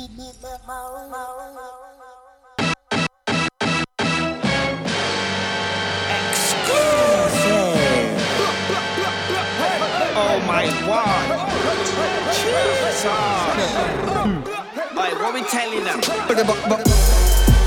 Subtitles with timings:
[0.00, 0.06] Oh
[10.46, 11.34] my word.
[12.30, 13.02] Jesus.
[14.94, 15.98] Like, what we telling them?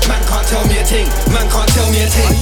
[0.08, 2.32] Man can't tell me a thing, man can't tell me a thing.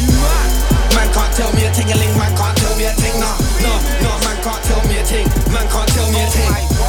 [0.94, 3.18] Man can't tell me a ting a ling, man can't tell me a thing.
[3.18, 6.30] No, no, no, man can't tell me a thing, man can't tell me a oh
[6.30, 6.79] thing.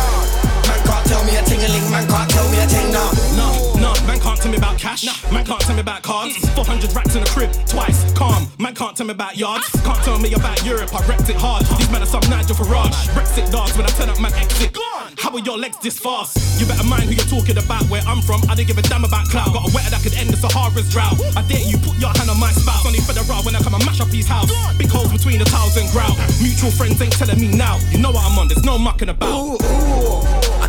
[1.32, 2.92] Man can't tell me a ting a ling, man can't tell me a thing.
[2.92, 3.08] No,
[3.40, 3.48] No,
[3.80, 5.08] no, man can't tell me about cash.
[5.32, 6.36] Man can't tell me about cars.
[6.56, 8.12] 400 racks in the crib, twice.
[8.14, 8.48] Calm.
[8.60, 9.70] Man can't tell me about yards.
[9.84, 10.94] Can't tell me about Europe.
[10.94, 11.64] I wrecked it hard.
[11.80, 12.92] These men are some Nigel Farage.
[13.16, 14.76] Brexit dogs when I turn up, man exit.
[15.18, 16.36] How are your legs this fast?
[16.60, 17.84] You better mind who you're talking about.
[17.88, 19.54] Where I'm from, I didn't give a damn about clout.
[19.54, 21.16] Got a wetter that could end the Sahara's drought.
[21.38, 22.86] I dare you put your hand on my spouse.
[22.86, 24.52] Only for the raw when I come and mash up his house.
[24.76, 26.18] Big holes between the tiles and grout.
[26.44, 27.80] Mutual friends ain't telling me now.
[27.88, 28.50] You know what I'm on.
[28.50, 29.62] There's no mucking about.
[29.62, 29.81] I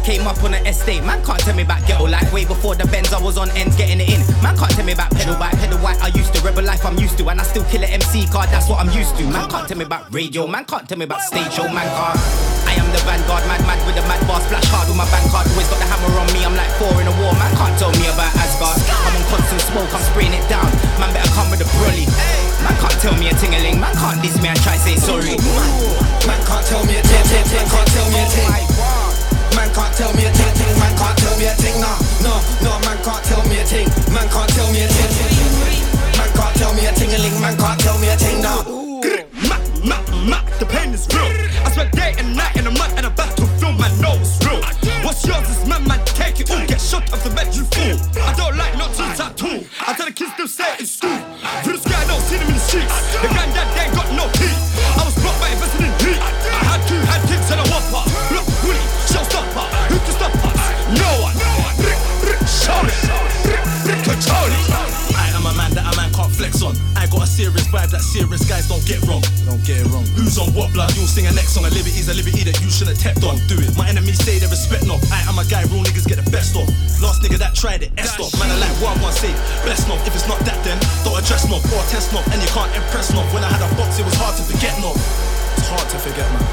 [0.03, 2.33] came up on an estate, man can't tell me about ghetto life.
[2.33, 4.21] Way before the Benz, I was on ends getting it in.
[4.43, 5.99] Man can't tell me about pedal bike, pedal white.
[6.03, 8.51] I used to rebel life I'm used to, and I still kill an MC card.
[8.51, 9.25] That's what I'm used to.
[9.31, 11.71] Man can't tell me about radio, man can't tell me about stage show.
[11.71, 12.19] Man can't.
[12.67, 15.31] I am the vanguard, mad mad with a mad bar, splash hard with my bank
[15.31, 15.47] card.
[15.55, 17.33] Always got the hammer on me, I'm like four in a war.
[17.39, 18.79] Man can't tell me about Asgard.
[18.91, 20.67] I'm on constant smoke, I'm spraying it down.
[20.99, 22.11] Man better come with a brolly.
[22.67, 25.39] Man can't tell me a tingaling, man can't diss me and try say sorry.
[25.39, 25.71] Man,
[26.27, 29.12] man can't tell me a ting, ting, ting, can't tell me a ting.
[29.55, 31.77] Man can't tell me a ting, ting, man can't tell me a ting.
[31.81, 35.13] No, no, no, man can't tell me a ting, man can't tell me a ting.
[36.17, 38.41] Man can't tell me a ling, man can't tell me a ting.
[38.43, 39.01] No.
[39.49, 41.29] Ma, ma, ma, the pain is real.
[41.67, 44.63] I spent day and night in a mud and a battlefield, man, know it's real.
[45.05, 46.65] What's yours is man, man, take it all.
[46.67, 47.99] Get shot off the bed, you fool.
[48.23, 49.67] I don't like not to tattoo.
[49.87, 50.87] I tell the kids to say it
[67.43, 69.19] serious vibe that serious guys don't get wrong.
[69.43, 70.07] Don't get it wrong.
[70.15, 70.95] Who's on what blood?
[70.95, 71.67] You'll sing a next song.
[71.67, 73.35] A liberty's a liberty that you shouldn't have tapped on.
[73.51, 73.75] Do it.
[73.75, 75.03] My enemies say they respect not.
[75.11, 76.71] I am a guy, real niggas get the best of.
[77.03, 78.31] Last nigga that tried it, S off.
[78.39, 79.35] Man, I like what I want to say.
[79.67, 79.99] Best not.
[80.07, 82.23] If it's not that, then don't address not or test not.
[82.31, 83.27] And you can't impress not.
[83.35, 84.95] When I had a box, it was hard to forget not.
[85.59, 86.47] It's hard to forget, man.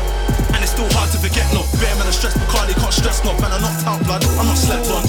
[0.57, 1.69] And it's still hard to forget not.
[1.77, 3.37] Bear man, I stress Bacardi, can't stress not.
[3.37, 4.25] Man, I knocked out blood.
[4.41, 5.05] I'm not slept on.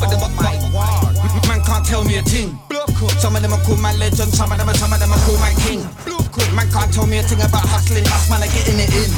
[0.00, 0.72] But the buttons.
[1.44, 2.56] Man can't tell me a thing.
[3.00, 5.22] Some of them are called man legends, some of them are some of them are
[5.24, 5.80] called man king.
[6.52, 9.08] Man can't tell me a thing about hustling, us man are getting it in.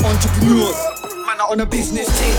[0.00, 0.80] Entrepreneurs,
[1.28, 2.32] man are on a business team.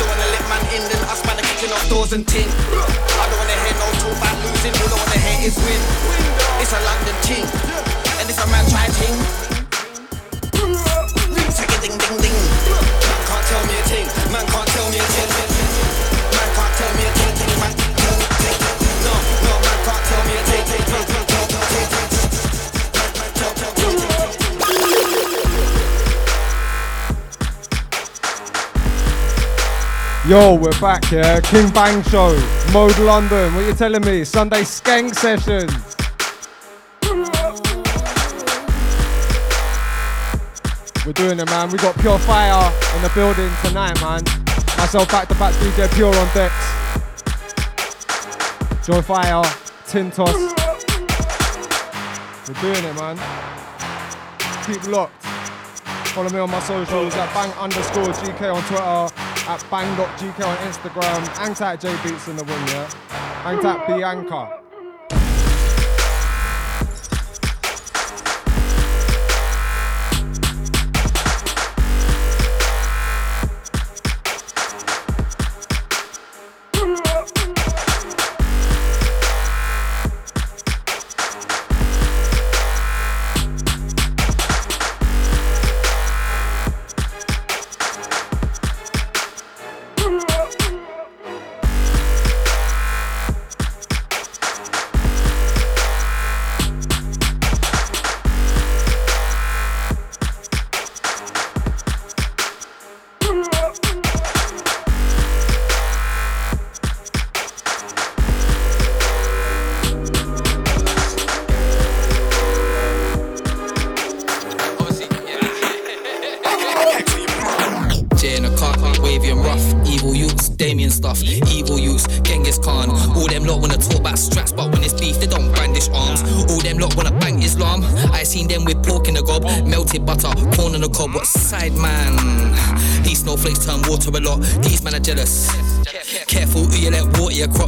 [0.00, 2.48] Don't wanna let man in, then us man are kicking off doors and ting.
[2.48, 5.82] I don't wanna hear no talk about losing, all I wanna hear is win.
[6.64, 9.16] It's a London ting, and if a man try ting,
[11.52, 12.38] take a ding ding ding.
[13.12, 14.68] Man can't tell me a thing, man can't
[30.28, 31.38] Yo, we're back, yeah.
[31.40, 32.34] King Bang Show,
[32.72, 33.54] Mode London.
[33.54, 34.24] What you telling me?
[34.24, 35.68] Sunday skank session.
[41.06, 41.70] We're doing it, man.
[41.70, 44.24] We got Pure Fire in the building tonight, man.
[44.76, 46.74] Myself back to back DJ Pure on decks.
[48.84, 49.44] Joy Fire,
[49.86, 50.34] Tintos.
[52.48, 53.16] We're doing it, man.
[54.66, 55.22] Keep locked.
[56.16, 61.26] Follow me on my socials at bang underscore GK on Twitter, at bang.gk on Instagram,
[61.38, 62.88] hang tight J Beats in the room, yeah?
[63.42, 64.65] Hang tight Bianca.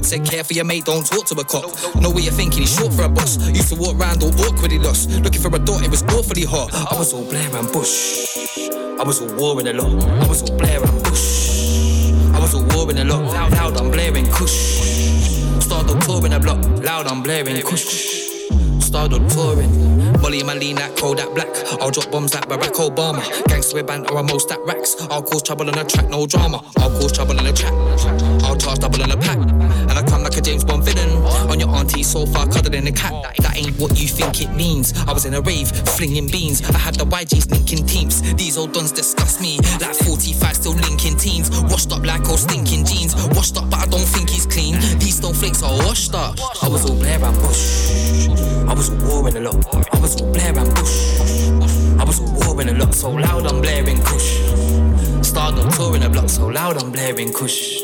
[0.08, 1.64] Water care for your mate, don't talk to a cop.
[2.00, 3.37] Know what you're thinking, he's short for a boss.
[3.49, 5.10] Used to walk round all awkwardly lost.
[5.10, 6.72] Looking for a dot, it was awfully hot.
[6.75, 8.38] I was all Blair and Bush.
[8.99, 10.05] I was all warring a lot.
[10.05, 12.12] I was all Blair and Bush.
[12.32, 13.22] I was all warring a lot.
[13.32, 14.52] Loud, loud, I'm blaring Kush.
[15.60, 16.64] Started touring a block.
[16.82, 18.28] Loud, I'm blaring Kush.
[18.81, 19.88] Started touring.
[20.20, 21.49] Molly and lean cold, Kodak Black.
[21.81, 23.22] I'll drop bombs like Barack Obama.
[23.49, 24.96] Gangster or a most at racks.
[25.10, 26.64] I'll cause trouble on the track, no drama.
[26.78, 27.72] I'll cause trouble on the track.
[28.44, 29.57] I'll charge double on the pack.
[32.08, 33.12] So far cuddled in a cat.
[33.38, 34.94] That ain't what you think it means.
[35.06, 36.62] I was in a rave, flinging beans.
[36.70, 38.22] I had the YGs linking teams.
[38.34, 39.58] These old dons disgust me.
[39.78, 41.50] Like 45 still linking teens.
[41.69, 43.14] Washed up like old stinking jeans.
[43.37, 44.75] Washed up, but I don't think he's clean.
[44.99, 46.37] These snowflakes are washed up.
[46.62, 48.28] I was all Blair and Bush.
[48.66, 49.94] I was all warring a lot.
[49.94, 51.20] I was all Blair and Bush.
[52.00, 52.94] I was all warring a lot.
[52.94, 54.40] So loud I'm blaring Kush.
[55.20, 56.31] Started touring a block.
[56.31, 57.82] So loud I'm blaring Kush.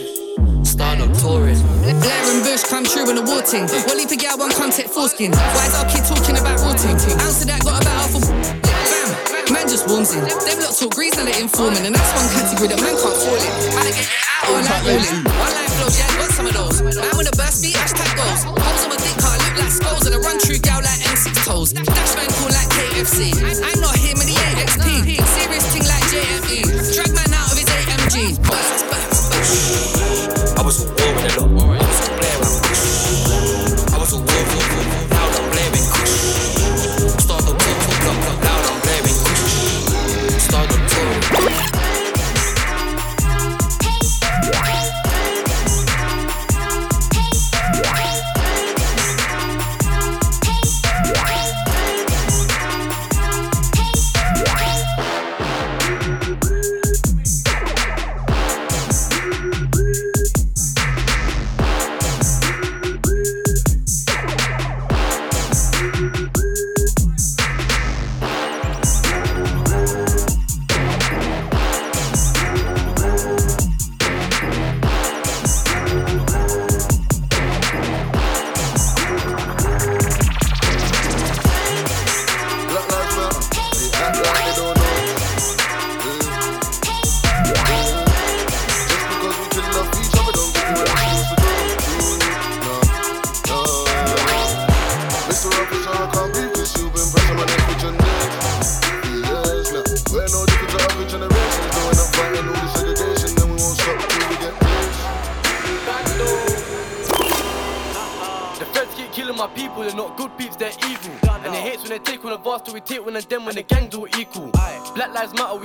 [0.63, 1.61] Started touring.
[2.01, 2.24] Blair
[2.65, 3.69] come true in the war team.
[3.85, 5.33] Well, if a gal one come take foreskin.
[5.33, 6.97] Why is our kid talking about routing?
[7.21, 8.21] Answer that, got about half a.
[8.25, 10.25] Bam, man just warms in.
[10.25, 13.37] Them lot talk grease and they informing, and that's one category that man can't fall
[13.37, 13.53] in.
[13.85, 15.25] It out or like rolling.
[15.29, 16.77] One line flows, yeah, got some of those.
[16.81, 18.43] Man with a burst beat, hashtag goals.
[18.49, 21.37] Holes on my dick, car look like skulls, and a run true gal like M6
[21.45, 21.71] toes.
[21.77, 23.35] Dash man cool like KFC.
[23.61, 23.74] I'm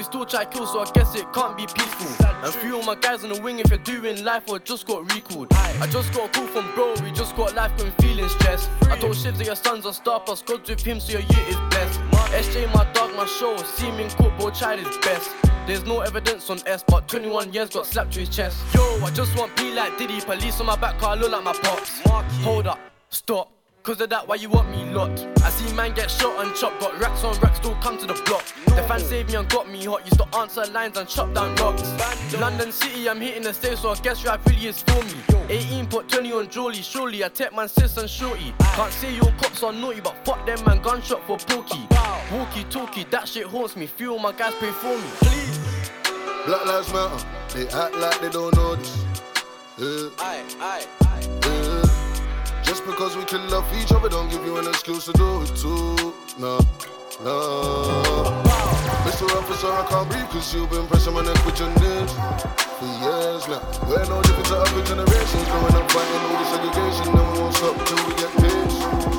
[0.09, 2.25] still try to kill, so I guess it can't be peaceful.
[2.43, 5.11] And few of my guys on the wing if you're doing life or just got
[5.13, 5.47] recalled.
[5.53, 8.69] I just got a call from bro, we just got life going feeling stressed.
[8.89, 11.45] I told Shivs that your son's a star, plus God's with him, so your year
[11.47, 11.99] is blessed.
[12.31, 15.29] SJ, my dog, my show, see cool, bro, tried his best.
[15.67, 18.57] There's no evidence on S, but 21 years got slapped to his chest.
[18.73, 21.53] Yo, I just want be like Diddy, police on my back, car look like my
[21.53, 21.99] pops.
[22.43, 22.79] Hold up,
[23.09, 23.58] stop.
[23.81, 25.25] Cause of that, why you want me locked?
[25.41, 28.13] I see man get shot and chopped, got racks on racks, still come to the
[28.25, 28.43] block.
[28.65, 31.55] The fans saved me and got me hot, used to answer lines and chop down
[31.55, 31.83] rocks.
[32.39, 35.13] London City, I'm hitting the stage, so I guess rap really is for me.
[35.49, 38.53] 18 put 20 on Jolly, surely I take man sis and shorty.
[38.59, 41.87] Can't say your cops are naughty, but fuck them man, gunshot for pokey.
[42.31, 45.09] Walkie talkie, that shit haunts me, few of my guys pay for me.
[45.21, 45.59] Please.
[46.45, 47.25] Black lives matter.
[47.55, 49.05] They act like they don't know this.
[49.77, 50.09] Yeah.
[50.19, 50.85] Aye, aye,
[51.45, 51.78] Yeah.
[52.69, 55.47] Just because we can love each other, don't give you an excuse to do it
[55.55, 56.13] too.
[56.37, 56.59] No,
[57.23, 58.43] no.
[59.09, 59.25] Mr.
[59.35, 62.13] Officer, I can't breathe cause you've been pressing my neck with your knees
[62.77, 63.65] for years now.
[63.89, 67.55] We're no different to other generations, growing up fighting all the segregation, then we won't
[67.55, 69.18] stop till we get peace.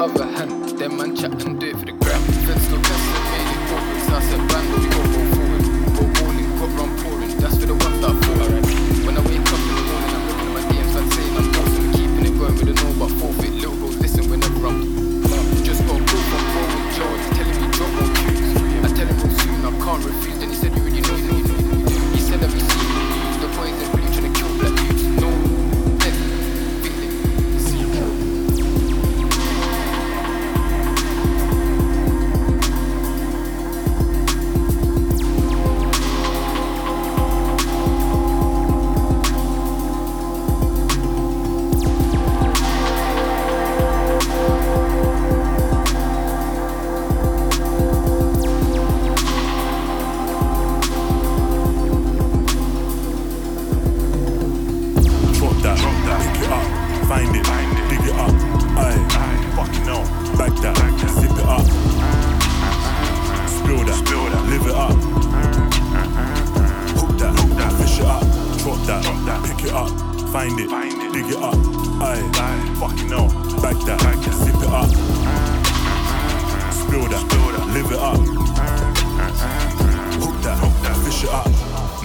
[0.00, 1.32] Other hand, them man chat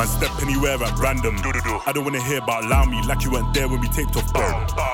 [0.04, 1.38] Man, step anywhere at random.
[1.86, 4.34] I don't wanna hear about allow me like you weren't there when we taped off
[4.34, 4.44] bro.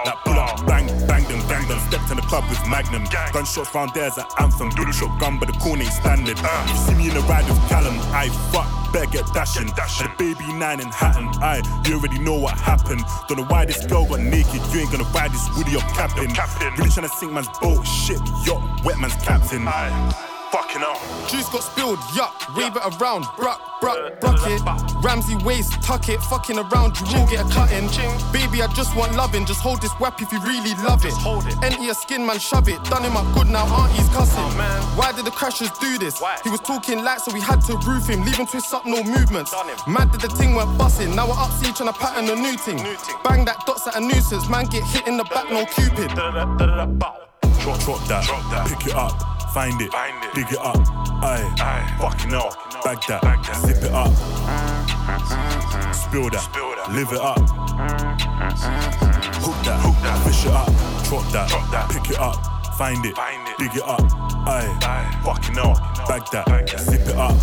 [0.06, 1.80] Like pull up, bang, bang them, bang them.
[1.90, 3.06] Stepped in the club with Magnum.
[3.34, 4.70] Gunshots round there's an anthem.
[4.70, 6.38] Doodle shot gun, but the corner ain't standard.
[6.38, 7.98] You see me in the ride with Callum.
[8.14, 9.70] I fuck, better get dashing.
[9.70, 11.28] Had a baby nine in Hatton.
[11.42, 13.02] I, you already know what happened.
[13.28, 14.62] Don't know why this girl got naked.
[14.72, 16.30] You ain't gonna ride this woody up capping.
[16.78, 19.66] Really tryna sink man's boat, shit, yacht, wet man's captain.
[20.52, 20.98] Fucking hell.
[21.30, 24.60] Juice got spilled, yuck, wave it around, bruck, bruck, bruck it.
[25.04, 27.86] Ramsey waist, tuck it, fucking around, you will get a cutting.
[28.34, 31.14] Baby, I just want loving, just hold this whap if you really love it.
[31.14, 31.54] Hold it.
[31.62, 32.84] Empty your skin, man, shove it.
[32.86, 34.42] Done him up good now, auntie's cussing.
[34.42, 36.20] Oh, Why did the crashers do this?
[36.44, 39.04] He was talking light, so we had to roof him, leave him twist up, no
[39.04, 39.54] movements.
[39.88, 42.58] Mad that the ting went busting, now we're up siege trying to pattern a new
[42.58, 42.78] ting.
[43.24, 46.10] Bang that dots at a nuisance, man get hit in the back, no cupid.
[47.60, 49.14] Drop, drop that, pick it up,
[49.54, 49.92] find it,
[50.34, 50.78] dig it up.
[51.22, 51.98] Aye, Aye.
[52.00, 52.50] fucking hell,
[52.84, 53.22] bag that,
[53.66, 54.14] zip it up.
[55.94, 56.48] Spill that,
[56.92, 57.40] live it up.
[59.42, 60.72] Hook that, fish it up,
[61.06, 62.36] drop that, pick it up,
[62.78, 63.16] find it,
[63.58, 64.02] dig it up.
[64.48, 65.74] Aye, fucking hell,
[66.08, 67.38] bag that, zip it up.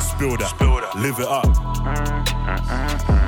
[0.00, 3.21] Spill that, live it up.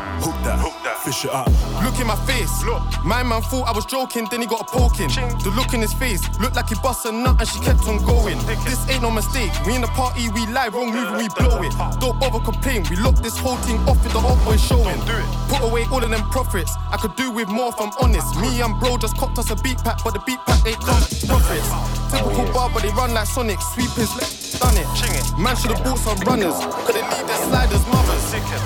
[1.15, 1.85] Hook that, it up.
[1.85, 2.51] Look in my face.
[2.65, 2.83] Look.
[3.05, 5.09] My man thought I was joking, then he got a poking.
[5.45, 8.03] The look in his face looked like he bust a nut and she kept on
[8.05, 8.39] going.
[8.65, 9.53] This ain't no mistake.
[9.67, 11.73] We in the party, we live, wrong move, we blow it.
[12.01, 12.85] Don't bother complain.
[12.91, 14.99] We lock this whole thing off with the old boy showing.
[15.49, 16.75] Put away all of them profits.
[16.91, 18.35] I could do with more if I'm honest.
[18.41, 21.03] Me and bro just copped us a beat pack, but the beat pack ain't come
[21.29, 21.69] profits.
[22.11, 23.61] Typical bar, but they run like Sonic.
[24.61, 24.87] Done it.
[25.39, 26.55] Man should have bought some runners.
[26.87, 28.23] Could they leave their sliders, mothers?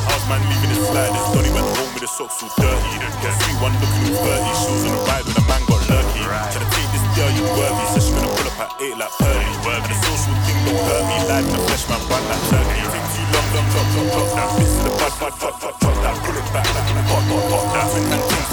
[0.09, 1.25] How's man leaving his sliders?
[1.33, 2.93] Donny went home with his socks all dirty.
[3.41, 4.53] See one looking all 30.
[4.53, 6.23] She was on the ride when a man got lurky.
[6.25, 7.85] Tryna take this girl, you worthy.
[7.93, 9.49] So she gonna pull up at 8 like Purdy.
[9.49, 11.17] And the social thing don't hurt me.
[11.29, 12.81] Live in the flesh, man, run like turkey.
[12.89, 14.29] Take too long, long, drop, drop, drop.
[14.37, 15.97] That fist in the bud, bud, drop, drop, drop.
[16.05, 17.67] That pull it back, like hot, hot, hot.
[17.73, 18.47] That twin and ting.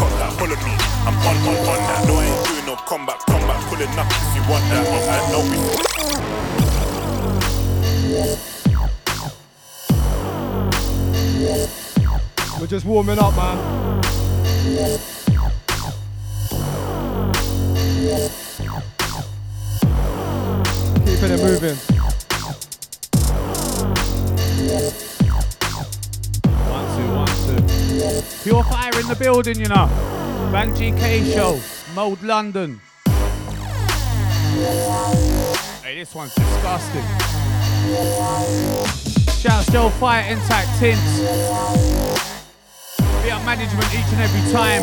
[0.00, 0.74] Got that, follow me.
[1.04, 2.00] I'm on, on, on that.
[2.08, 3.60] No, I ain't doing no combat, combat.
[3.68, 4.84] Pulling up if you want that.
[4.88, 5.58] I know we.
[8.12, 8.36] We're
[12.66, 14.02] just warming up, man.
[21.06, 21.76] Keeping it moving.
[26.68, 27.56] One, two, one, two.
[28.42, 29.86] Pure fire in the building, you know.
[30.52, 31.58] Bang GK show,
[31.94, 32.78] Mode London.
[35.82, 37.41] Hey, this one's disgusting.
[37.92, 41.18] Shout Still Fire Intact Tints.
[43.22, 44.80] Be up management each and every time.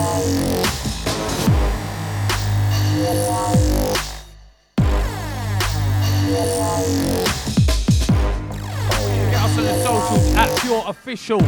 [9.31, 11.41] Get us on the socials at Pure Official.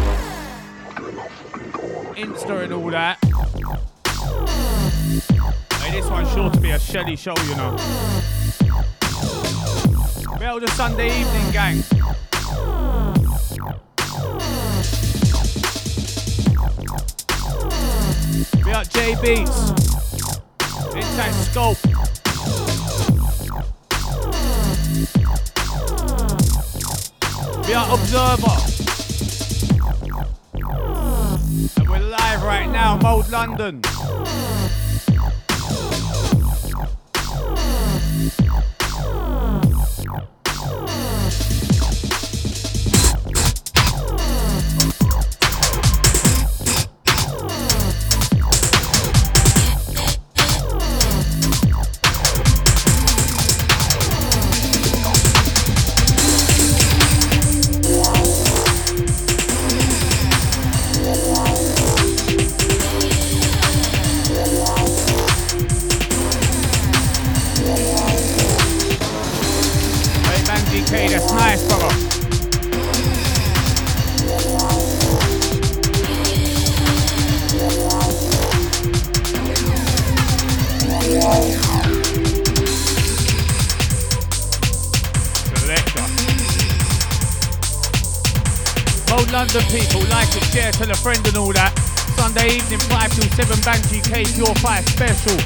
[2.16, 3.20] Insta and all that.
[5.76, 7.78] Hey, this one's sure to be a Shelly show, you know.
[10.40, 11.84] Bell the Sunday evening, gang.
[18.64, 19.72] Be up J Beats.
[20.96, 21.78] Intact Scope.
[27.66, 28.58] Be up Observer.
[31.78, 33.82] And we're live right now, Mode London.
[89.72, 91.72] people, like it, share, tell a friend and all that.
[92.20, 95.40] Sunday evening, 5 till 7, Bang GK, Pure 5 special.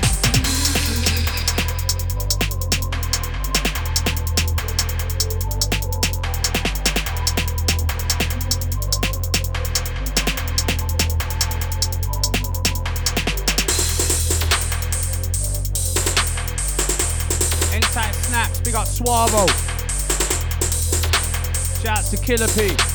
[18.25, 19.47] Snaps, we got Suavo.
[21.81, 22.94] Shouts to Killer P.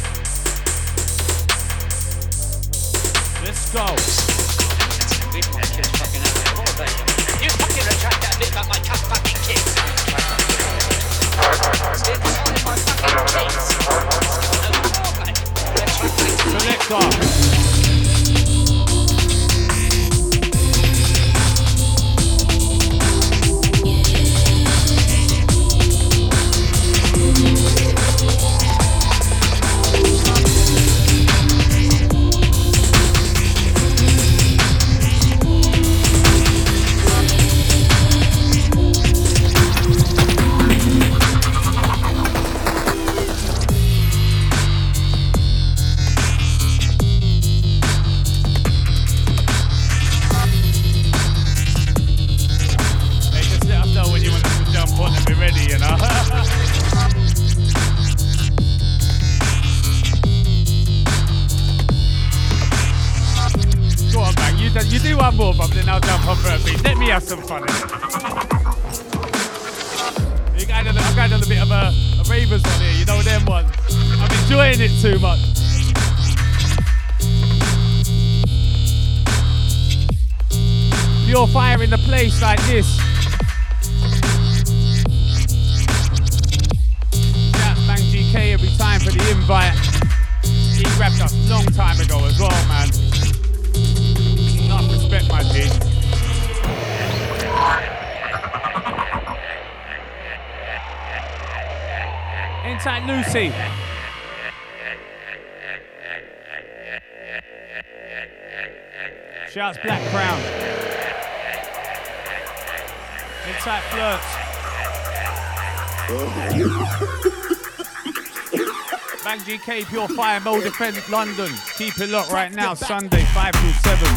[119.80, 121.50] K Pure Fire, Mo Defense London.
[121.78, 124.08] Keep it locked right now, Sunday, 5 to 7.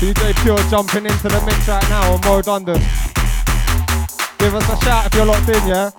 [0.00, 2.80] DJ Pure jumping into the mix right now on Mode London.
[4.38, 5.90] Give us a shout if you're locked in, yeah?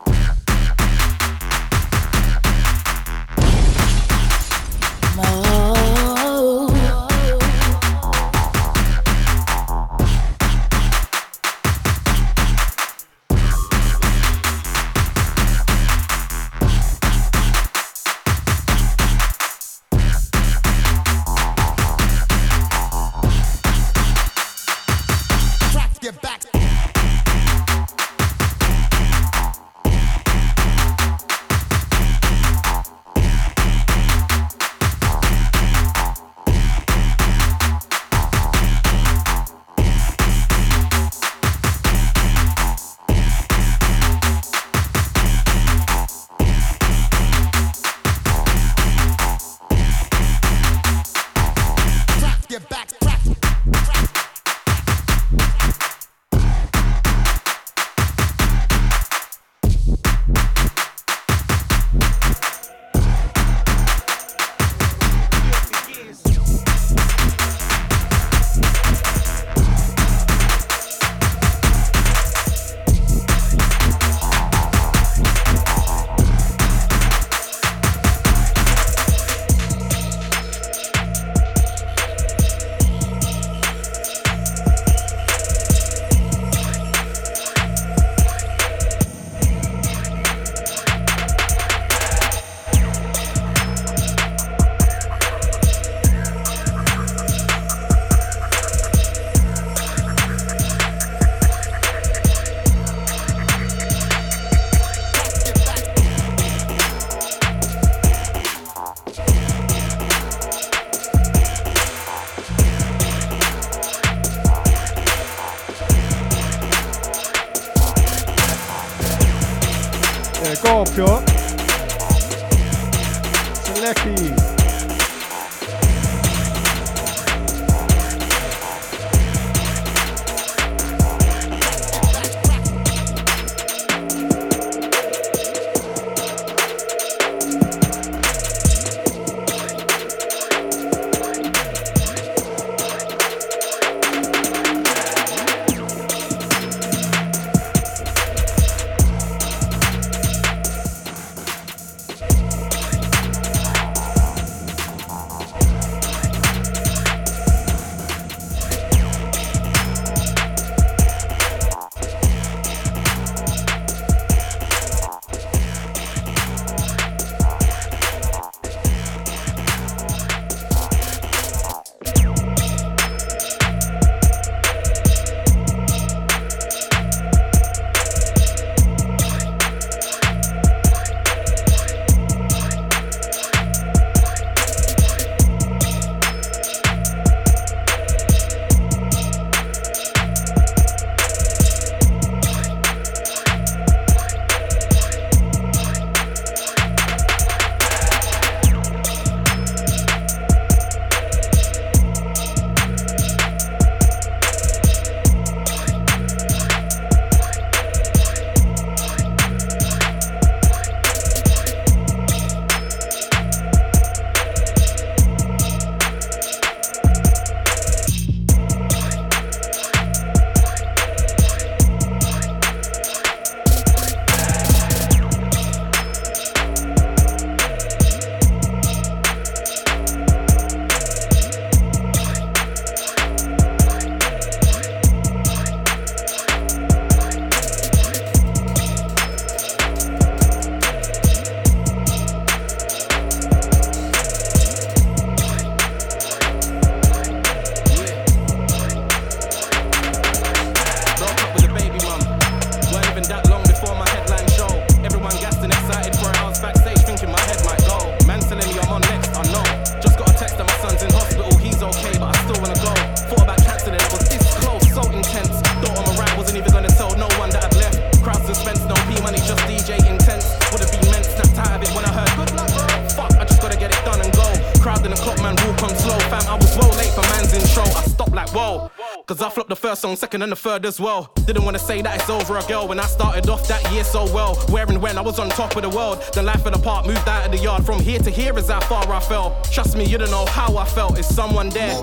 [280.27, 281.31] Second and the third as well.
[281.45, 284.25] Didn't wanna say that it's over a girl when I started off that year so
[284.33, 284.55] well.
[284.73, 286.21] Where and when I was on top of the world.
[286.33, 287.85] The life of the park moved out of the yard.
[287.85, 289.57] From here to here is how far I fell.
[289.71, 291.17] Trust me, you don't know how I felt.
[291.17, 291.95] Is someone there?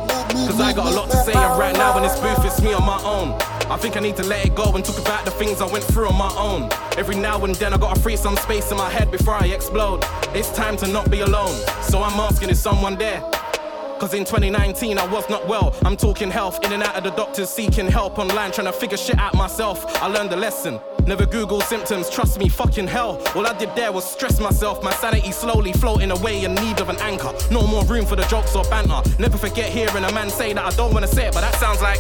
[0.48, 2.72] Cause I got a lot to say, and right now in this booth, it's me
[2.72, 3.34] on my own.
[3.70, 5.84] I think I need to let it go and talk about the things I went
[5.84, 6.70] through on my own.
[6.96, 10.00] Every now and then I gotta free some space in my head before I explode.
[10.32, 11.56] It's time to not be alone.
[11.82, 13.22] So I'm asking, is someone there?
[14.14, 15.74] Cause in 2019 I was not well.
[15.84, 18.96] I'm talking health, in and out of the doctors, seeking help online, trying to figure
[18.96, 19.84] shit out myself.
[20.00, 20.78] I learned a lesson.
[21.04, 23.20] Never Google symptoms, trust me, fucking hell.
[23.34, 26.90] All I did there was stress myself, my sanity slowly floating away in need of
[26.90, 27.32] an anchor.
[27.50, 29.02] No more room for the jokes or banter.
[29.18, 31.82] Never forget hearing a man say that I don't wanna say it, but that sounds
[31.82, 31.98] like.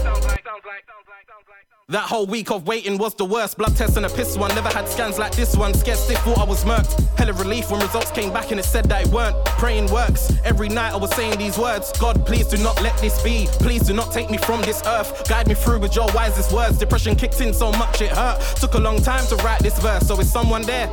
[1.88, 3.58] That whole week of waiting was the worst.
[3.58, 4.54] Blood test and a piss one.
[4.54, 5.74] Never had scans like this one.
[5.74, 7.13] Scared stiff, thought I was murked.
[7.24, 9.42] Hella relief when results came back and it said that it weren't.
[9.56, 10.30] Praying works.
[10.44, 11.90] Every night I was saying these words.
[11.98, 13.46] God, please do not let this be.
[13.60, 15.26] Please do not take me from this earth.
[15.26, 16.76] Guide me through with your wisest words.
[16.76, 18.42] Depression kicked in so much it hurt.
[18.56, 20.06] Took a long time to write this verse.
[20.06, 20.86] So is someone there?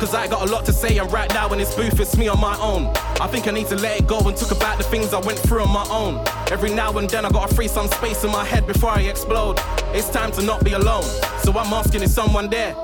[0.00, 2.28] Cause I got a lot to say, and right now in this booth, it's me
[2.28, 2.86] on my own.
[3.20, 5.38] I think I need to let it go and talk about the things I went
[5.38, 6.24] through on my own.
[6.50, 9.60] Every now and then, I gotta free some space in my head before I explode.
[9.92, 11.04] It's time to not be alone.
[11.42, 12.74] So I'm asking, is someone there?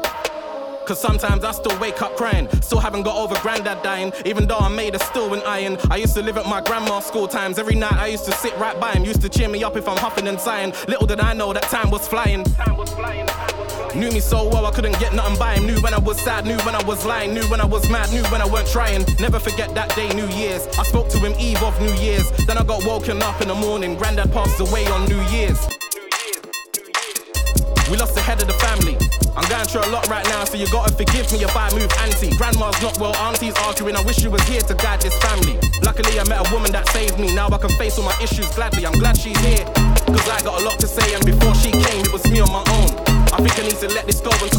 [0.91, 2.49] Cause sometimes I still wake up crying.
[2.63, 4.13] Still haven't got over granddad dying.
[4.27, 5.79] Even though I'm made of steel and iron.
[5.89, 7.61] I used to live at my grandma's school times.
[7.61, 9.05] Every night I used to sit right by him.
[9.05, 10.73] Used to cheer me up if I'm huffing and sighing.
[10.89, 12.45] Little did I know that time was flying.
[13.95, 15.69] Knew me so well I couldn't get nothing by him.
[15.69, 18.13] Knew when I was sad, knew when I was lying, knew when I was mad,
[18.13, 19.05] knew when I weren't trying.
[19.21, 20.67] Never forget that day, New Year's.
[20.77, 22.29] I spoke to him eve of New Year's.
[22.49, 23.95] Then I got woken up in the morning.
[23.95, 25.69] Granddad passed away on New Year's.
[27.91, 28.47] We lost the head of
[29.61, 32.31] going through a lot right now, so you gotta forgive me if I move anti.
[32.37, 33.97] Grandma's not well, auntie's arguing.
[33.97, 35.59] I wish you was here to guide this family.
[35.83, 37.35] Luckily, I met a woman that saved me.
[37.35, 38.87] Now I can face all my issues gladly.
[38.87, 39.65] I'm glad she's here,
[40.07, 41.15] cause I got a lot to say.
[41.15, 42.91] And before she came, it was me on my own.
[43.33, 44.50] I think I need to let this go and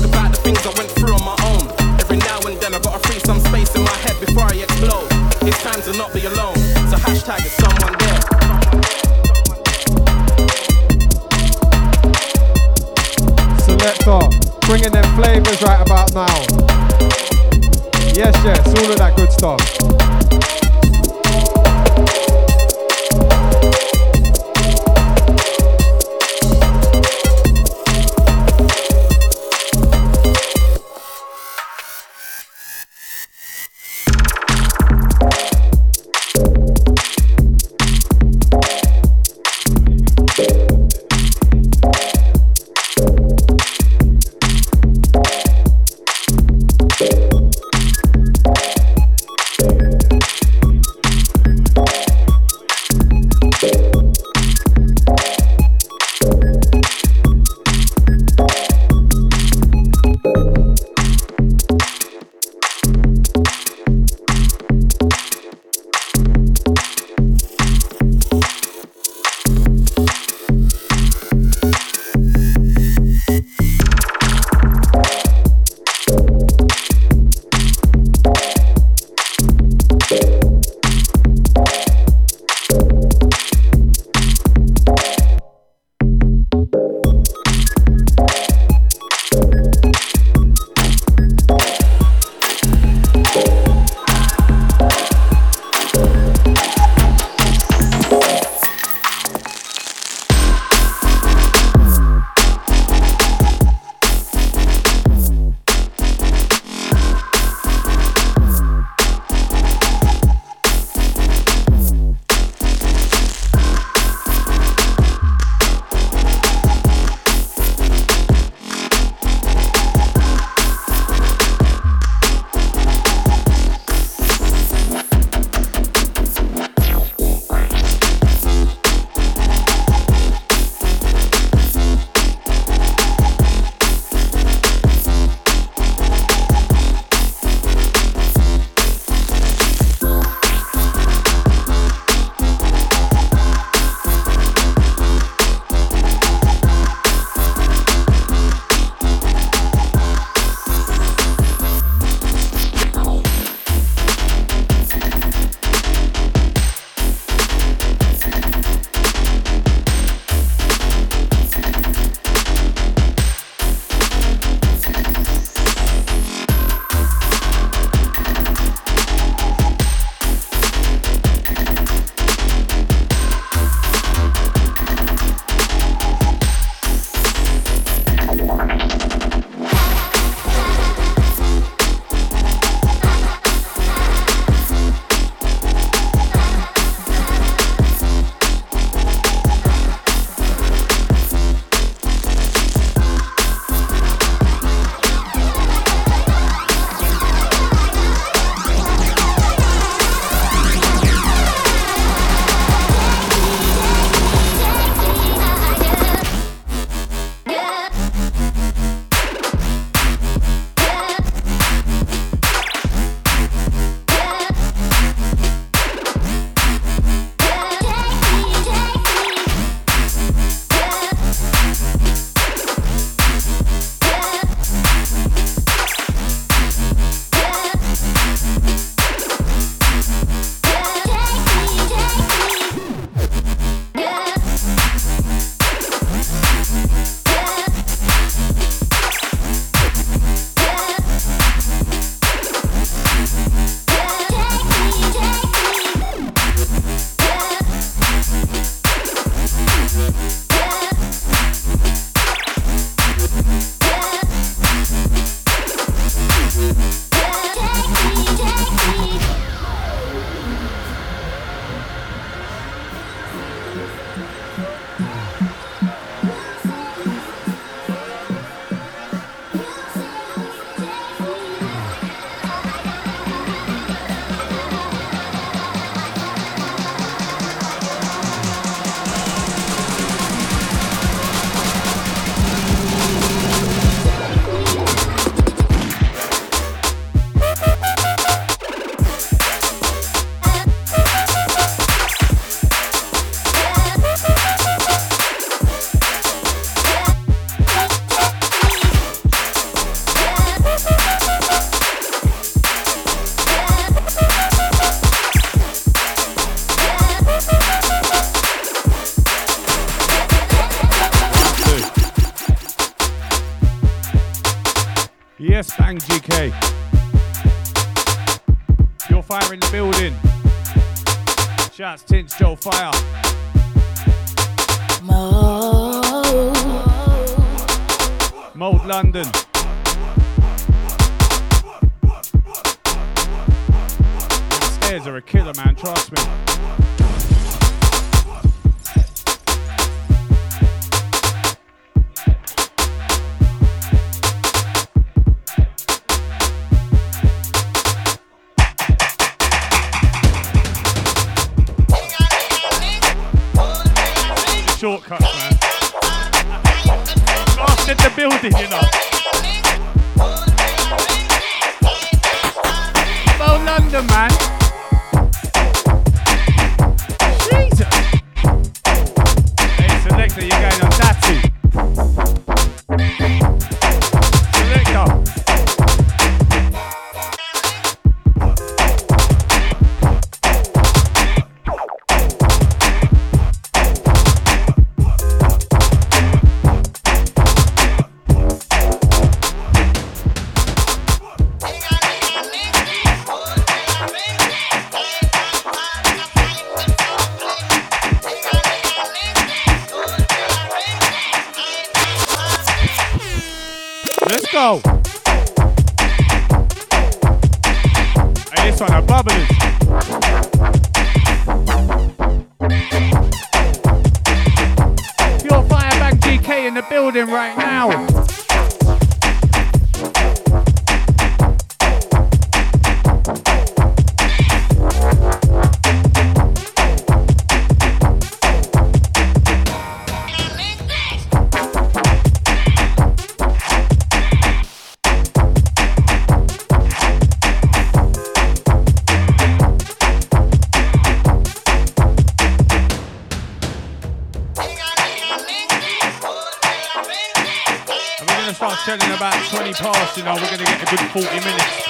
[322.61, 322.90] fire.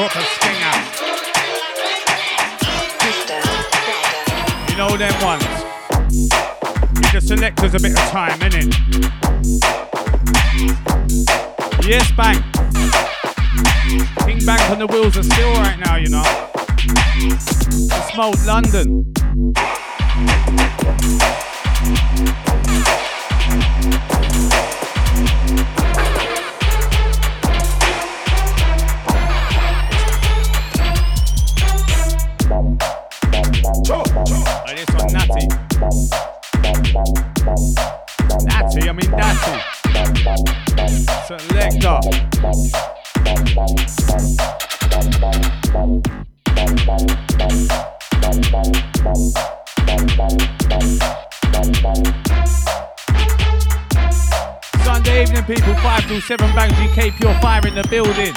[0.07, 0.77] proper stinger.
[4.69, 5.43] You know them ones.
[6.95, 8.73] You just select us a bit of time, innit?
[11.85, 12.41] Yes, bang.
[14.25, 16.23] King Bank on the wheels are still right now, you know.
[17.17, 19.13] It's mode London.
[56.11, 58.33] Crystal, Seven Bangs UK, Pure Fire in the building.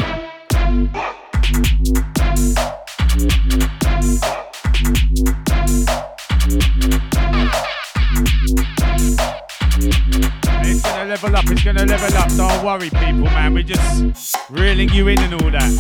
[10.63, 14.91] It's gonna level up, it's gonna level up, don't worry people man, we're just reeling
[14.91, 15.71] you in and all that.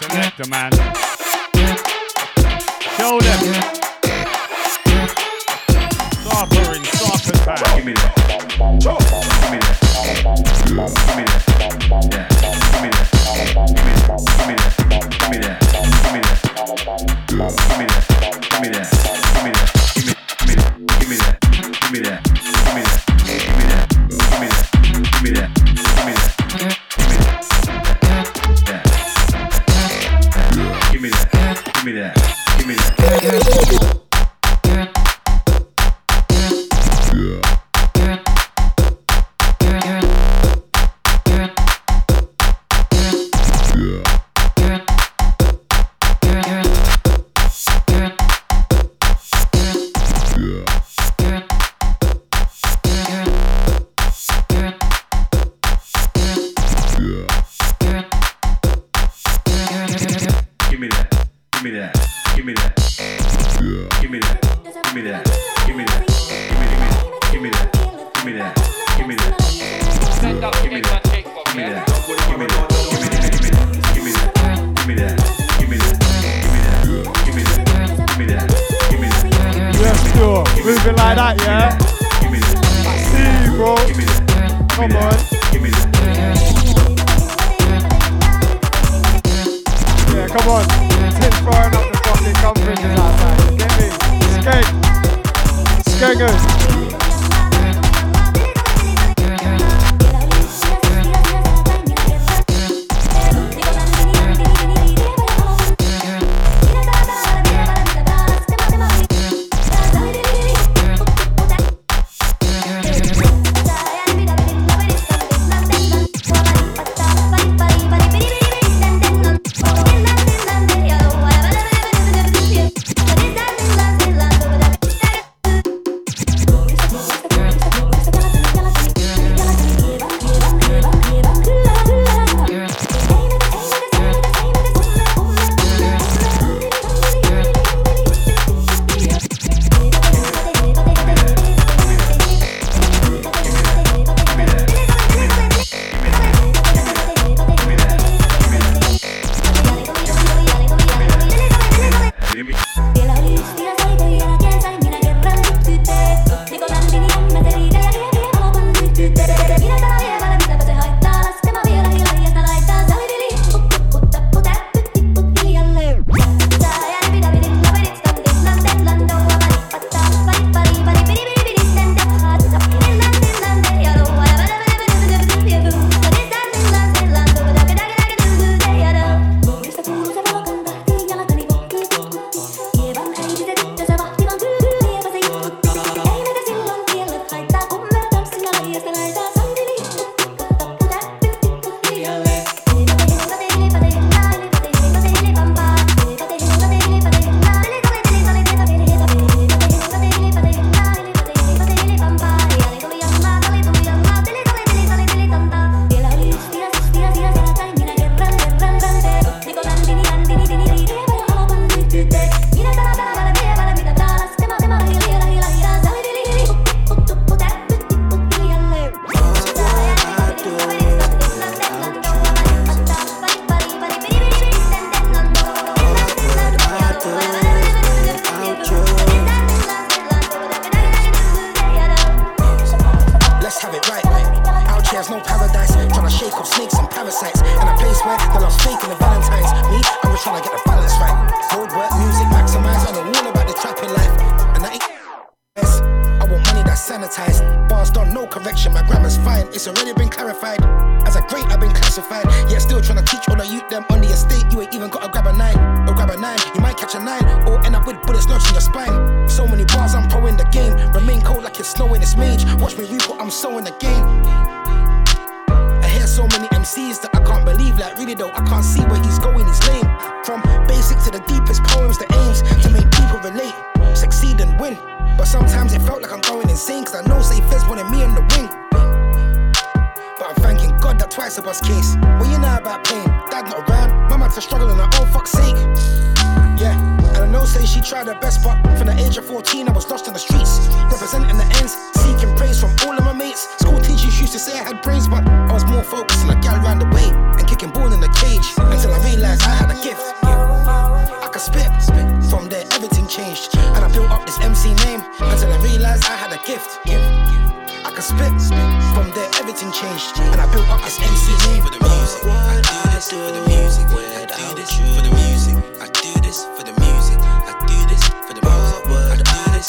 [0.00, 0.81] Select the man.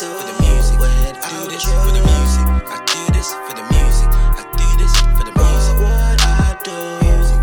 [0.03, 0.77] For the music.
[0.79, 0.85] I
[1.29, 2.45] do this for the music.
[2.67, 4.09] I do this for the music.
[4.11, 5.75] I do this for the music.
[5.79, 6.77] What I do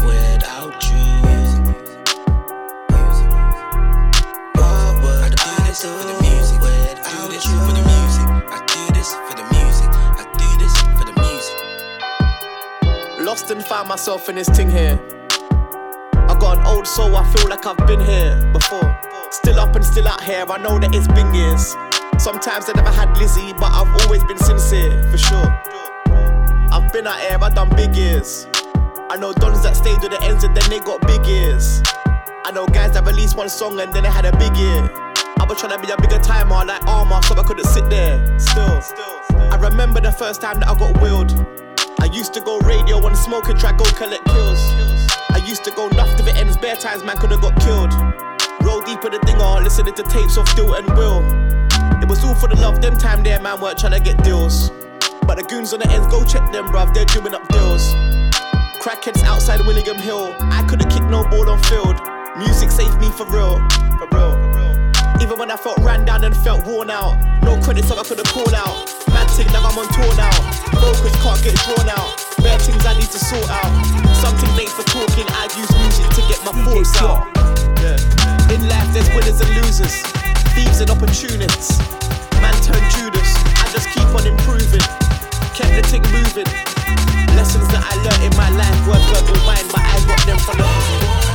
[0.06, 1.08] without you.
[4.58, 6.58] What would I do this for the music?
[6.60, 6.64] I
[7.08, 8.26] do this for the music.
[8.50, 9.88] I do this for the music.
[10.20, 11.56] I do this for the music.
[13.26, 15.00] Lost and found myself in this thing here.
[16.28, 18.98] I got an old soul, I feel like I've been here before.
[19.30, 21.74] Still up and still out here, I know that it's been years.
[22.20, 25.48] Sometimes I never had Lizzie, but I've always been sincere, for sure.
[26.70, 28.46] I've been out here, I've done big years.
[29.08, 31.80] I know dons that stayed with the ends and then they got big ears.
[32.44, 34.84] I know guys that released one song and then they had a big year.
[35.40, 38.20] I was trying to be a bigger timer like armor, so I couldn't sit there.
[38.38, 38.84] Still,
[39.48, 41.32] I remember the first time that I got wheeled.
[42.00, 44.60] I used to go radio on smoking track, go collect kills.
[45.32, 47.94] I used to go nuff to the ends, bare times man could have got killed.
[48.60, 51.59] Roll deep with the thing dinger, listening to tapes of Dill and Will.
[52.10, 54.74] Was all for the love, them time there man weren't trying to get deals.
[55.30, 57.86] But the goons on the ends, go check them bruv, they're doing up deals.
[58.82, 60.34] Crackheads outside Willingham Hill.
[60.50, 62.02] I couldn't kick no ball on field.
[62.34, 63.62] Music saved me for real.
[64.02, 64.34] For real.
[65.22, 67.14] Even when I felt ran down and felt worn out.
[67.46, 68.90] No credit so I could've call out.
[69.14, 70.34] Mad thing now I'm on tour now.
[70.82, 72.18] Focus can't get drawn out.
[72.42, 73.70] Bare things I need to sort out.
[74.18, 75.30] Something late for talking.
[75.30, 77.30] I use music to get my thoughts out.
[77.78, 78.50] Yeah.
[78.50, 79.94] In life there's winners and losers.
[80.54, 81.78] Thieves and opportunists.
[82.40, 83.30] Man turned Judas.
[83.60, 84.80] I just keep on improving.
[85.54, 86.48] Kept the thing moving.
[87.36, 90.58] Lessons that I learned in my life weren't verbal mine, but I got them from
[90.58, 91.29] the.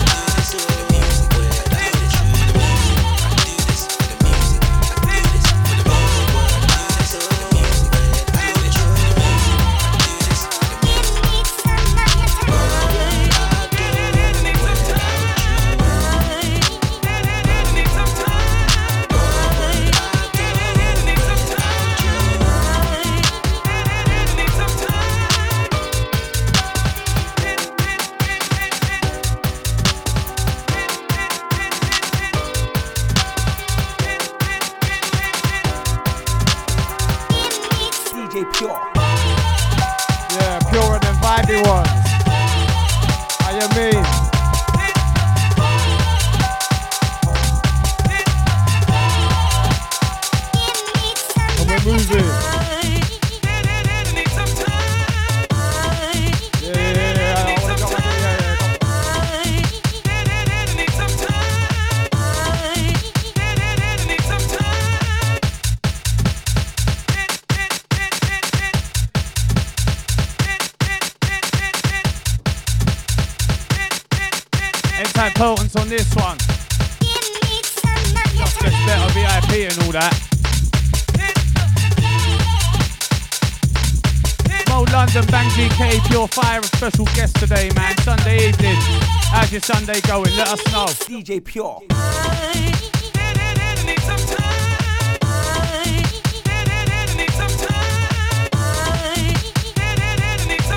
[89.66, 90.32] Sunday going?
[90.38, 90.86] Let us know.
[90.86, 91.82] DJ Pure.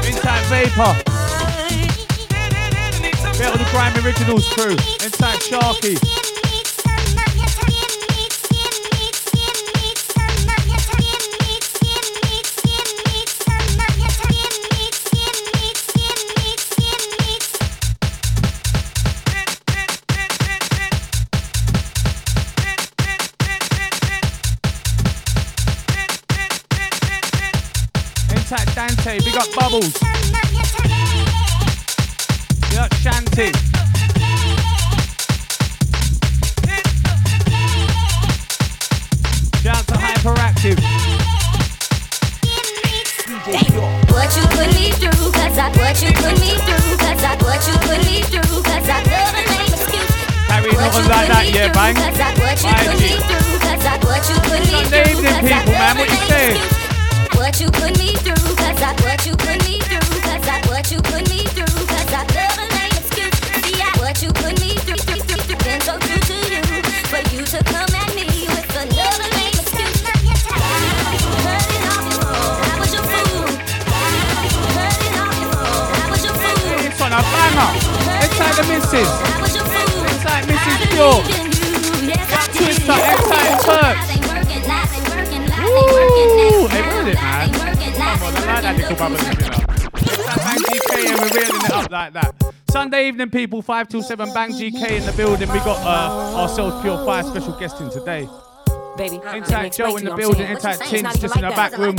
[0.06, 0.96] Inside Vapor.
[3.36, 4.72] Get all the Grime Originals crew.
[4.72, 6.27] Inside Sharky.
[29.80, 30.07] Big
[93.08, 95.48] evening, people, 5 till 7, Bang GK in the building.
[95.50, 98.28] We got uh, ourselves Pure Fire special guest in today.
[98.98, 101.96] Baby, Inside Joe in the building, inside Tins just in the back room.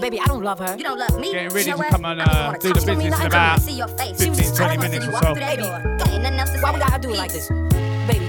[0.00, 0.76] Baby, I don't love her.
[0.76, 1.32] You don't love me.
[1.32, 5.12] Getting ready to come and uh, do the business in about 15, 20 minutes or
[5.12, 5.34] so.
[5.34, 5.62] Baby,
[6.64, 7.48] why we gotta do it like this?
[8.06, 8.28] Baby,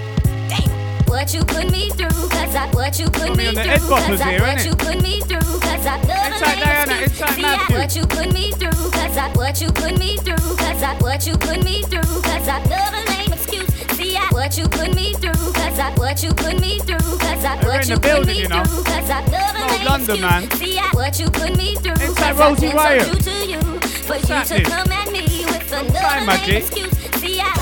[1.08, 3.72] What you put me through, cause I, what you put me me on the through,
[3.74, 4.66] Ed cause I, here, what innit?
[4.66, 7.78] you put me through, cause I love Inside Diana, inside Matthew.
[7.78, 11.28] what you put me through, cause I, what you put me through, cause I, what
[11.28, 13.70] you put me through, cause I love a lame excuse.
[13.96, 17.46] See, I, what you put me through, cause I, what you put me through, cause
[17.46, 18.64] I, We're what you the put me you know.
[18.64, 20.52] through, cause I love a lame London, man.
[20.52, 23.36] See, I, what you put me through, Inside cause Rosie I've been so true to
[23.46, 23.62] you,
[24.10, 26.98] for you to come at me with another lame excuse.
[27.22, 27.54] See, I,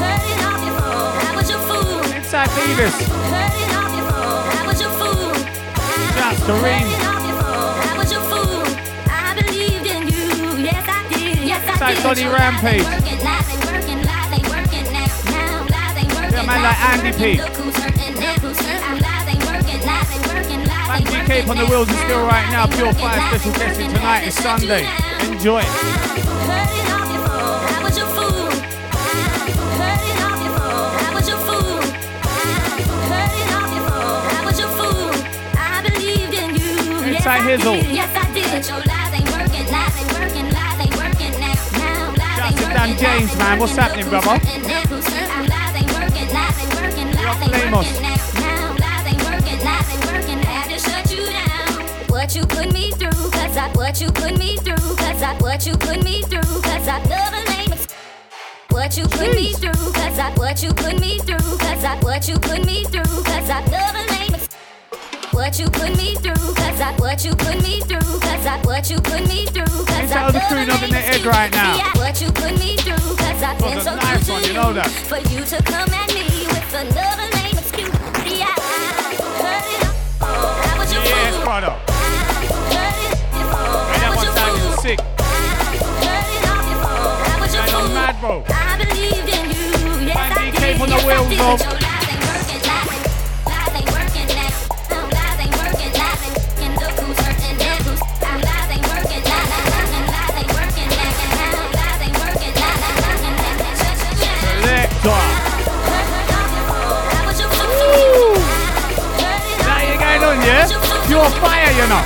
[0.00, 2.16] hurting off your phone, I was your fool.
[2.16, 2.96] Inside Beavis.
[3.04, 5.34] Hurting off your phone, I was your fool.
[6.14, 7.03] Shout out to
[13.24, 15.14] Lies ain't working, lies ain't working, lies
[20.94, 22.66] Bang ain't GK on the wheels is still right now.
[22.66, 24.86] Pure Fire special guest in tonight is Sunday.
[25.26, 25.62] Enjoy.
[25.62, 27.82] Hurting off your phone.
[27.82, 28.50] was your fool.
[28.90, 30.94] I heard it off your phone.
[31.02, 31.38] I was your.
[32.22, 34.22] I heard it off your phone.
[34.30, 35.12] I was your fool.
[35.58, 36.76] I believed in you.
[37.10, 38.93] Yes, Inside Hizzle.
[50.44, 52.10] I had to shut you down.
[52.10, 55.64] What you put me through, cause I what you put me through, cause I what
[55.64, 57.78] you put me through, cause I love a lame
[58.68, 62.28] What you put me through, cause I what you put me through, cause I what
[62.28, 64.23] you put me through, cause I love a lame
[65.34, 68.88] What you put me through, cause I what you put me through, cause I what
[68.88, 71.26] you put me through, cause I the crew lame to egg excuse.
[71.26, 71.74] right now.
[71.96, 74.72] What you put me through, cause I've Oh, been so nice one, to you know
[74.72, 74.86] that.
[75.10, 77.90] For you to come at me with another lame excuse.
[78.30, 79.18] Yeah, I.
[80.22, 81.74] I was your Yes, brother.
[83.90, 85.00] Hey, that one sick.
[87.50, 88.44] Sound on mad, bro.
[88.48, 90.06] I believed in you.
[90.06, 90.80] Yes, I did.
[90.80, 91.93] on the wheels.
[111.24, 112.02] Pure fire, you know.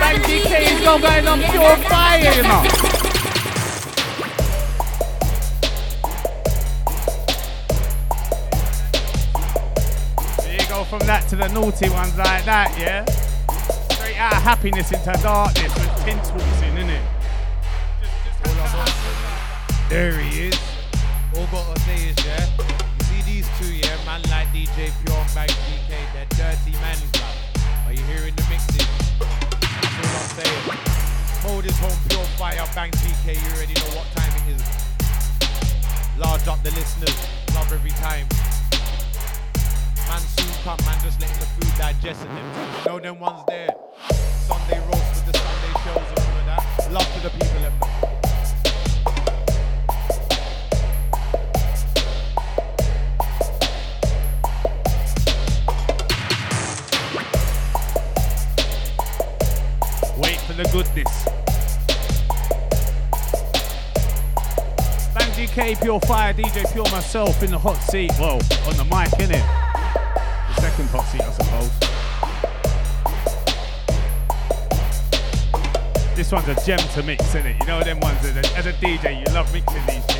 [0.00, 2.62] Bang GK is going on pure fire, you know.
[10.38, 13.04] There you go from that to the naughty ones like that, yeah?
[13.92, 17.04] Straight out of happiness into darkness when Tints walks in, innit?
[19.88, 20.58] There he is.
[21.36, 22.46] All gotta say is, yeah,
[24.10, 27.86] man like DJ Pure Bang GK, they're dirty man, bruv.
[27.86, 28.82] Are you hearing the mixes?
[29.20, 30.64] That's all I'm saying.
[31.46, 34.62] Hold his home, Pure Fire, Bang GK, you already know what time it is.
[36.18, 37.18] Large up the listeners,
[37.54, 38.26] love every time.
[40.08, 42.46] Man soon come, man just letting the food digest and them
[42.86, 43.70] know them ones there.
[44.48, 46.90] Sunday roast with the Sunday shows and all of that.
[46.90, 48.09] Love to the people them.
[60.60, 61.24] The goodness.
[65.14, 68.12] Bang GK, Pure Fire, DJ Pure myself in the hot seat.
[68.20, 69.40] Well, on the mic, innit?
[70.48, 71.70] The second hot seat, I suppose.
[76.14, 77.58] This one's a gem to mix, innit?
[77.60, 80.19] You know them ones that, as a DJ, you love mixing these things,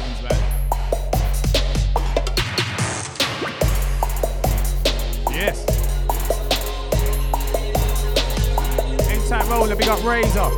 [9.61, 10.51] Roller, big up Razor.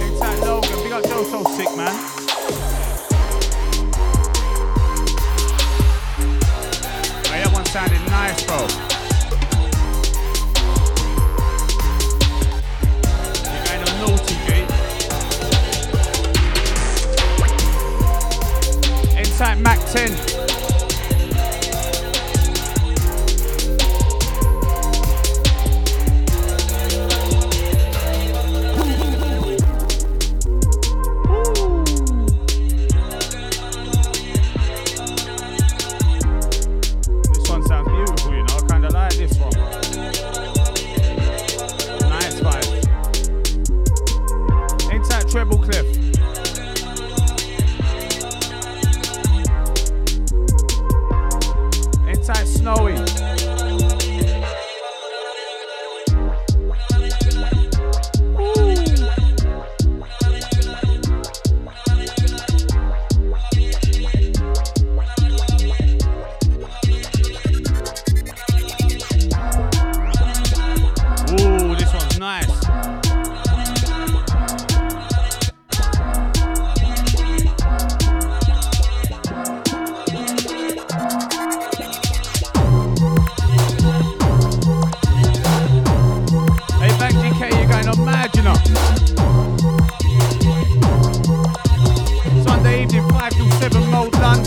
[0.00, 1.92] Inside Logan, big up Joe So Sick, man.
[7.24, 8.58] That one sounded nice, bro.
[13.50, 14.36] You're going on naughty.
[19.18, 20.39] Inside Mac 10.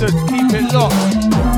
[0.08, 1.53] to keep it locked.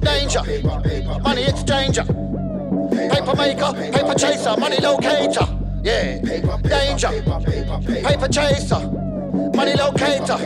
[0.00, 0.42] Danger.
[1.22, 2.04] Money exchanger.
[2.90, 5.46] Paper maker, paper chaser, money locator.
[5.82, 6.18] Yeah.
[6.62, 7.08] Danger.
[8.02, 8.80] Paper chaser.
[9.54, 10.38] Money locator.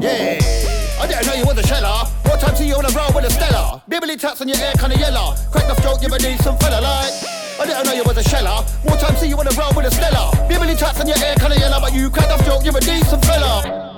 [0.00, 0.69] Yeah.
[1.00, 2.04] I didn't know you was a sheller.
[2.28, 3.82] What time see you on a roll with a Stella?
[3.88, 5.34] Bibbly taps on your hair, kinda yellow.
[5.50, 7.14] Crack the stroke, you a decent fella like.
[7.58, 8.64] I didn't know you was a sheller.
[8.84, 10.30] More time see you on the road with a Stella.
[10.48, 13.24] Bibbly taps on your hair, kinda yellow, but you crack the stroke, you a decent
[13.24, 13.88] fella.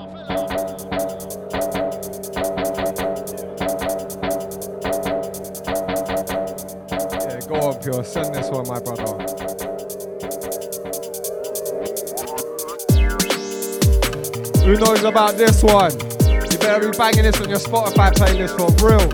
[7.81, 8.03] Pure.
[8.05, 9.17] Send this one, my brother.
[14.63, 16.12] Who knows about this one?
[16.63, 19.09] Better be banging this on your Spotify playlist for real.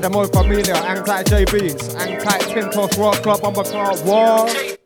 [0.00, 3.96] The Mo Familia, hang tight J Beats, hang tight Tintos Rock Club, I'm a car.
[4.04, 4.78] What?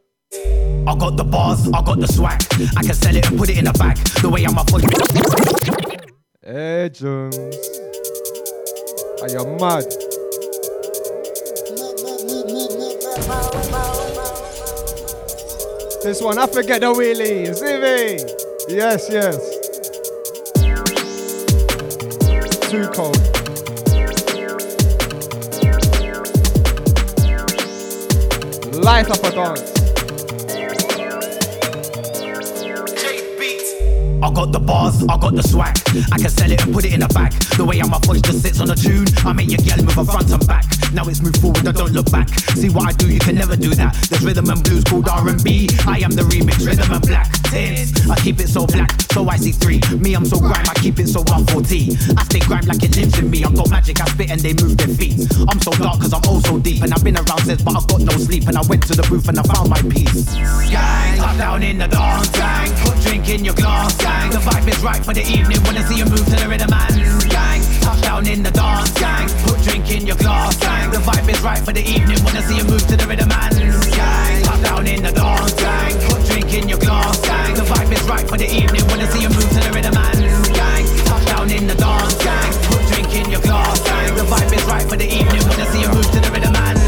[0.87, 2.41] I got the bars, I got the swag.
[2.77, 3.97] I can sell it and put it in a bag.
[4.23, 4.87] The way I'm a fully.
[6.43, 7.37] Hey, Jones.
[9.21, 9.85] Are you mad?
[16.03, 17.63] This one, I forget the wheelies.
[17.63, 18.75] Ivy.
[18.75, 19.54] Yes, yes.
[22.75, 23.17] Too cold.
[28.75, 29.71] Light up a dance.
[34.21, 35.77] I got the bars, I got the swag.
[36.11, 37.31] I can sell it and put it in a bag.
[37.57, 39.07] The way I'm a voice just sits on a tune.
[39.25, 40.74] I make your girl move a front and back.
[40.95, 42.29] Now it's move forward, I don't look back.
[42.55, 43.99] See what I do, you can never do that.
[44.09, 45.69] There's rhythm and blues called R&B.
[45.91, 47.27] I am the remix, rhythm and black.
[47.51, 49.83] Tins, I keep it so black, so I see three.
[49.99, 51.99] Me, I'm so grime, I keep it so 140.
[52.15, 53.43] I stay grime like it lives in me.
[53.43, 55.19] I got magic, I spit and they move their feet.
[55.51, 56.83] I'm so dark cause I'm oh so deep.
[56.83, 58.47] And I've been around since, but I've got no sleep.
[58.47, 60.31] And I went to the booth and I found my peace.
[60.71, 62.71] Gang, top down in the dance, gang.
[62.87, 64.31] Put drink in your glass, gang.
[64.31, 65.59] The vibe is right for the evening.
[65.67, 66.95] Wanna see you move to the rhythm, man.
[67.35, 69.27] Gang, top down in the dance, gang.
[69.43, 70.54] Put drink in your glass.
[70.95, 72.23] The vibe is right for the evening.
[72.23, 73.51] Wanna see you move to the rhythm, man.
[73.51, 75.91] Gang, top down in the dance, gang.
[76.07, 77.55] Put drink in your glass, gang.
[77.59, 78.87] The vibe is right for the evening.
[78.87, 80.15] Wanna see you move to the rhythm, man.
[80.55, 82.53] Gang, top down in the dance, gang.
[82.71, 84.15] Put drink in your glass, gang.
[84.15, 85.43] The vibe is right for the evening.
[85.51, 86.79] Wanna see you move to the rhythm, man.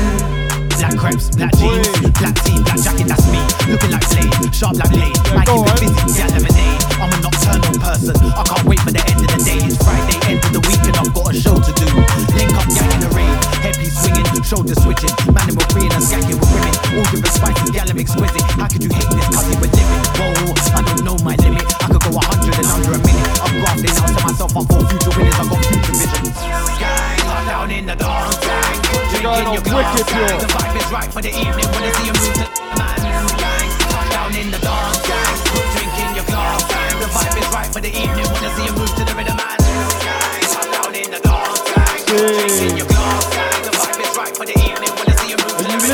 [0.79, 1.91] Black crepes, black jeans,
[2.23, 3.43] black tee, black jacket, that's me.
[3.67, 5.19] Looking like Slade, sharp like blade.
[5.35, 6.79] I keep it busy, yeah, lemonade.
[7.03, 8.15] I'm a nocturnal person.
[8.23, 9.59] I can't wait for the end of the day.
[9.67, 11.91] It's Friday, end of the week, and I've got a show to do.
[12.39, 13.26] Link up, gang in the rave,
[13.87, 15.15] headpiece swinging, shoulder switching.
[15.31, 16.75] Man, we're free and skanking with women.
[16.97, 18.43] All different spices, gal, I'm exquisite.
[18.59, 19.27] How could you hate this?
[19.31, 19.87] Cause we're living.
[20.19, 21.67] Whoa, I don't know my limit.
[21.83, 23.31] I could go a hundred and under a minute.
[23.43, 24.57] I'm grafting out to myself.
[24.57, 25.39] I'm for future winners.
[25.39, 26.37] I've got future visions.
[26.81, 28.77] Gang, down in the dance, gang.
[29.11, 30.39] Drink in your glass, gang.
[30.41, 31.67] The vibe is right for the evening.
[31.71, 33.01] Wanna see you move to the man,
[33.39, 33.69] gang.
[34.11, 35.37] Down in the dance, gang.
[35.53, 36.97] Put drink in your glass, gang.
[37.01, 38.36] The vibe is right for the evening.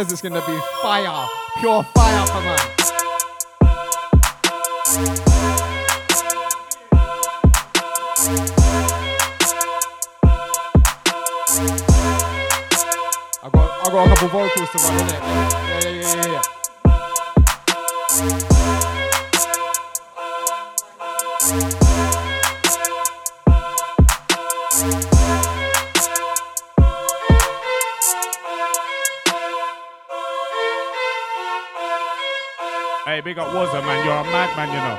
[0.00, 1.28] come upstairs, it's gonna be fire,
[1.60, 2.79] pure fire for man.
[33.30, 34.02] Big up Wazza, man.
[34.04, 34.98] You're a madman, you know.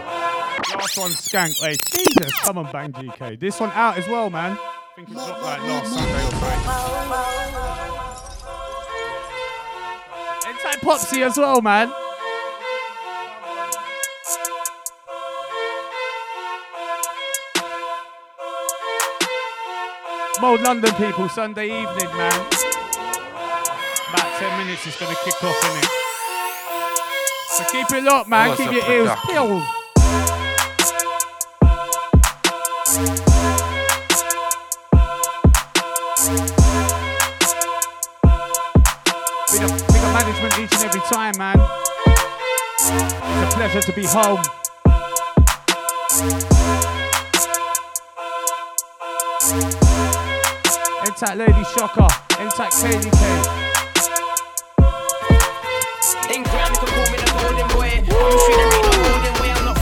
[0.79, 1.59] Last one, Skank.
[1.59, 3.37] Hey, Jesus, come on, bang GK.
[3.37, 4.57] This one out as well, man.
[4.57, 4.59] I
[4.95, 6.31] think it dropped like last Sunday or.
[10.49, 11.91] Inside Popsy as well, man.
[20.39, 22.47] Mode London people, Sunday evening, man.
[24.07, 26.00] About 10 minutes is going to kick off, innit?
[27.61, 28.49] So keep it locked, man.
[28.49, 29.23] What's keep your with ears that?
[29.27, 29.61] peeled.
[39.51, 41.59] Big up, big up management each and every time, man.
[42.79, 44.41] It's a pleasure to be home.
[51.05, 52.07] Intact Lady Shocker,
[52.39, 53.61] Intact KDK.
[56.33, 56.70] In ground,
[58.21, 59.81] boom, boom,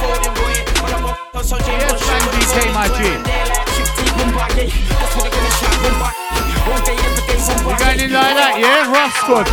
[7.59, 8.91] You going in like that, yeah?
[8.91, 9.45] Rough squad.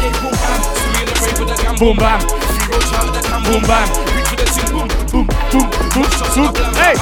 [1.79, 2.21] Boom bam.
[3.45, 3.89] Boom bam.
[5.11, 6.51] Boom, boom, boom, boom.
[6.77, 6.95] Hey!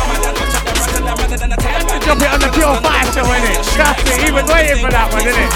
[1.94, 3.60] You Drop it on the pure fire show, innit?
[3.76, 4.18] That's it.
[4.24, 5.50] He was waiting for that one, innit?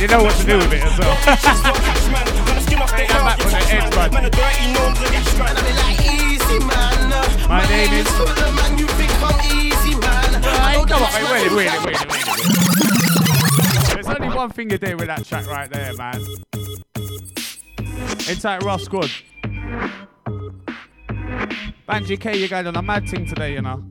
[0.00, 2.43] You know what to do with it as well.
[2.74, 4.10] Take that back on the edge, bud.
[7.48, 8.08] My name is.
[10.44, 12.26] Right, come on, wait, wait, wait, wait, wait, wait, wait.
[13.94, 16.20] There's only one thing to do with that track right there, man.
[18.28, 19.10] Inside Rough Squad.
[21.86, 23.84] Bang GK, you're going on a mad thing today, you know.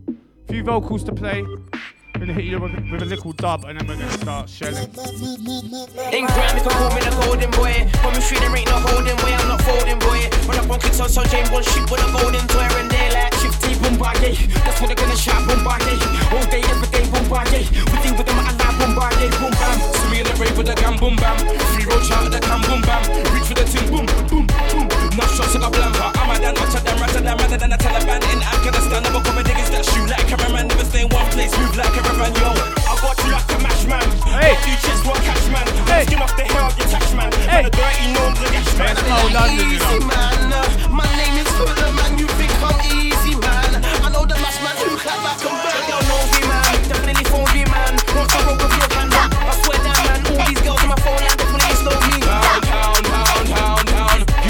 [0.50, 1.46] Few vocals to play.
[2.24, 4.88] Gonna hit you with with a little dub and then we're gonna start shelling.
[6.16, 6.24] In
[7.04, 7.84] the golden boy.
[8.00, 10.30] When we there ain't no holding way, I'm not folding boy.
[10.48, 13.34] When I'm on kicks on so James Bond shit with a golden toy and daylight.
[13.34, 13.63] Shifty boom
[14.00, 14.48] baggy.
[14.64, 15.96] That's what they're gonna shout boom baggy.
[16.32, 17.68] All day, every day, boom baggy.
[17.92, 19.78] We deal with them at a lab, boom bam.
[20.00, 21.38] So we in the rave with the gam, boom bam.
[21.74, 23.04] Free road shout at the cam, boom bam.
[23.34, 24.88] Reach for the ting, boom, boom, boom.
[25.14, 26.10] Enough shots in the blamper.
[26.18, 29.04] I'm a dan, much of them, rather than rather than the Taliban in Afghanistan.
[29.04, 30.68] Never come and niggas that shoot like a cameraman.
[30.68, 32.50] Never stay in one place, move like a caravan, yo.
[32.88, 34.08] I got you like a mash man.
[34.34, 34.58] Hey.
[34.66, 35.68] Two chicks, one cash man.
[35.86, 36.06] Hey.
[36.06, 37.32] Skin off the hair of your tax man.
[37.46, 37.62] Hey.
[37.62, 38.96] Man, a dirty nose, a gash man.
[38.96, 40.00] That's how London, you know.
[40.08, 40.34] Man.
[40.90, 42.18] My name is Fuller man.
[42.18, 43.13] You think I'm easy?
[43.13, 43.13] I
[44.96, 45.00] I
[49.64, 49.80] swear
[50.48, 51.18] these girls my phone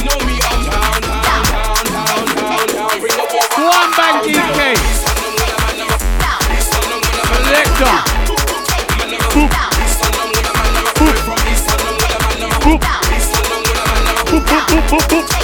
[0.04, 0.36] know me.
[3.56, 3.94] One
[14.34, 15.43] boop, boop, boop.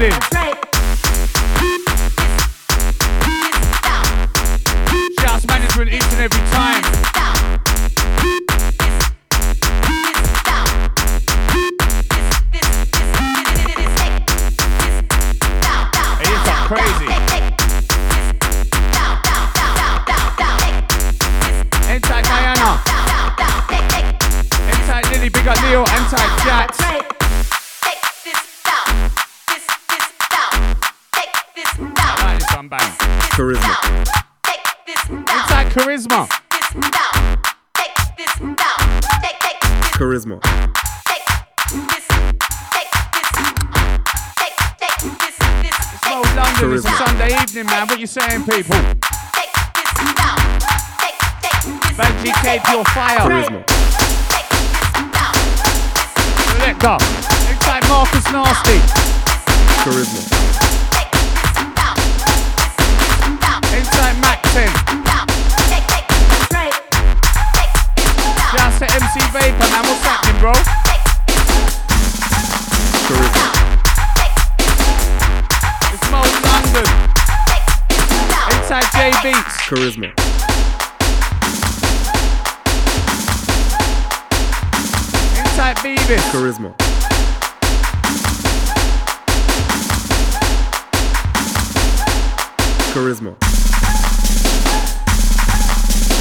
[0.00, 0.37] In
[35.98, 36.28] Charisma.
[39.98, 40.38] Charisma.
[46.04, 47.88] Slow London, it's a Sunday evening, man.
[47.88, 48.78] What you saying, people?
[51.96, 53.18] Bang GK, pure fire.
[53.18, 53.64] Charisma.
[56.60, 56.94] Let go.
[57.50, 58.78] Inside Marcus Nasty.
[59.82, 60.22] Charisma.
[63.74, 65.37] Inside Mac 10.
[68.78, 69.82] To MC Vapor, man.
[69.86, 70.52] What's happening, bro?
[73.08, 73.46] Charisma.
[75.92, 76.86] It's Mode London.
[78.54, 79.56] Inside J Beats.
[79.66, 80.08] Charisma.
[85.40, 86.24] Inside Beavis.
[86.30, 86.70] Charisma.
[92.94, 93.32] Charisma.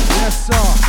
[0.10, 0.87] Yes, sir.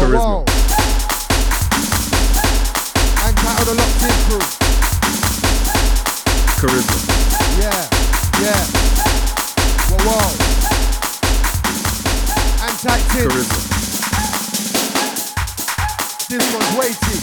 [0.00, 0.18] Charisma.
[0.18, 0.44] whoa.
[3.22, 4.42] And title the locked in crew.
[6.58, 6.98] Charisma.
[7.60, 7.80] Yeah,
[8.40, 8.62] yeah.
[9.90, 10.28] Whoa, whoa.
[12.66, 13.04] And tight.
[13.12, 13.60] Charisma.
[16.28, 17.18] This one's weighty.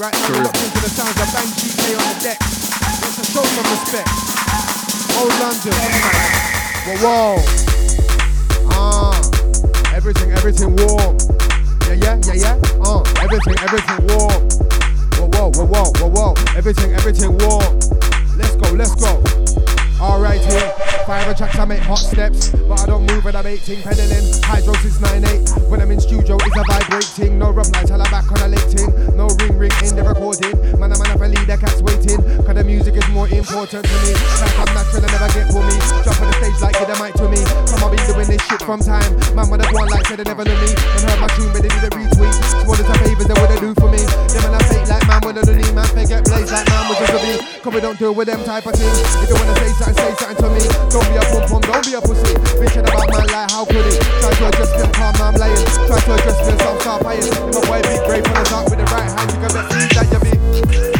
[0.00, 2.38] Right now, we're locked into the sounds of Bang GK on the deck.
[2.40, 4.31] Let's show some respect.
[5.16, 5.72] Old London.
[6.84, 7.36] Whoa, whoa.
[8.70, 11.16] Ah, everything, everything warm.
[11.86, 12.60] Yeah, yeah, yeah, yeah.
[12.80, 14.48] Uh, everything, everything warm.
[15.16, 16.34] Whoa, whoa, whoa, whoa, whoa.
[16.56, 17.78] Everything, everything warm.
[18.36, 19.41] Let's go, let's go.
[20.02, 20.74] Alright here,
[21.06, 24.26] five tracks I make hot steps, but I don't move when I'm 18 pedaling.
[24.42, 25.70] Hydro since 98.
[25.70, 27.38] When I'm in studio, it's a vibrating.
[27.38, 28.90] No rub light till I'm back on a late ting.
[29.14, 30.58] No ring ring in the recording.
[30.74, 32.18] Man, I'm man, I lead the cats waiting.
[32.42, 34.12] Cause the music is more important to me.
[34.42, 35.76] Like I'm natural, I never get for me.
[36.02, 37.38] Jump on the stage like get the mic to me.
[37.70, 39.06] Come on, been doing this shit from time.
[39.38, 40.74] Man, when I go like said they never knew me.
[40.98, 42.34] And heard my tune, but they did a retweet.
[42.58, 44.02] Small as a favors they would do for me.
[44.02, 45.86] Them and I fake like man with a knee, man.
[45.94, 47.32] they get blaze like man with a be.
[47.62, 48.98] Cause we don't deal with them type of things.
[49.22, 50.62] If you wanna say something, say something to me.
[50.90, 52.34] Don't be a pum pum, don't be a pussy.
[52.58, 54.00] Bitching about my life, how could it?
[54.20, 55.66] Try to address me, calm, I'm lying.
[55.86, 57.24] Try to address me, some sharp iron.
[57.24, 59.28] In my boy, big grave on the dark with the right hand.
[59.32, 60.32] You can bet me that you be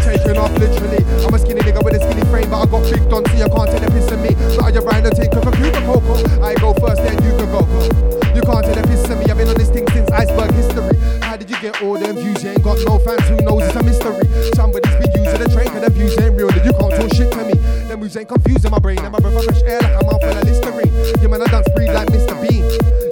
[0.03, 1.03] taking off literally.
[1.25, 3.49] I'm a skinny nigga with a skinny frame, but I got big done, so you
[3.49, 4.35] can't take the piss of me.
[4.57, 6.15] But I just grind and take a Cuba Coco.
[6.43, 8.12] I go first, then you can go.
[8.35, 9.27] You can't the piss of me.
[9.29, 10.97] I've been on this thing since iceberg history.
[11.21, 12.43] How did you get all them views?
[12.43, 13.63] You ain't got no fans, who knows?
[13.63, 14.25] It's a mystery.
[14.55, 16.49] Somebody's been using the train, and the views ain't real.
[16.49, 17.55] Then you can't talk shit to me.
[17.89, 18.99] Them moves ain't confusing my brain.
[19.01, 20.93] And my breath fresh air like I'm on full of Listerine.
[21.21, 22.33] Yeah, man, I dance breed like Mr.
[22.41, 22.65] Bean.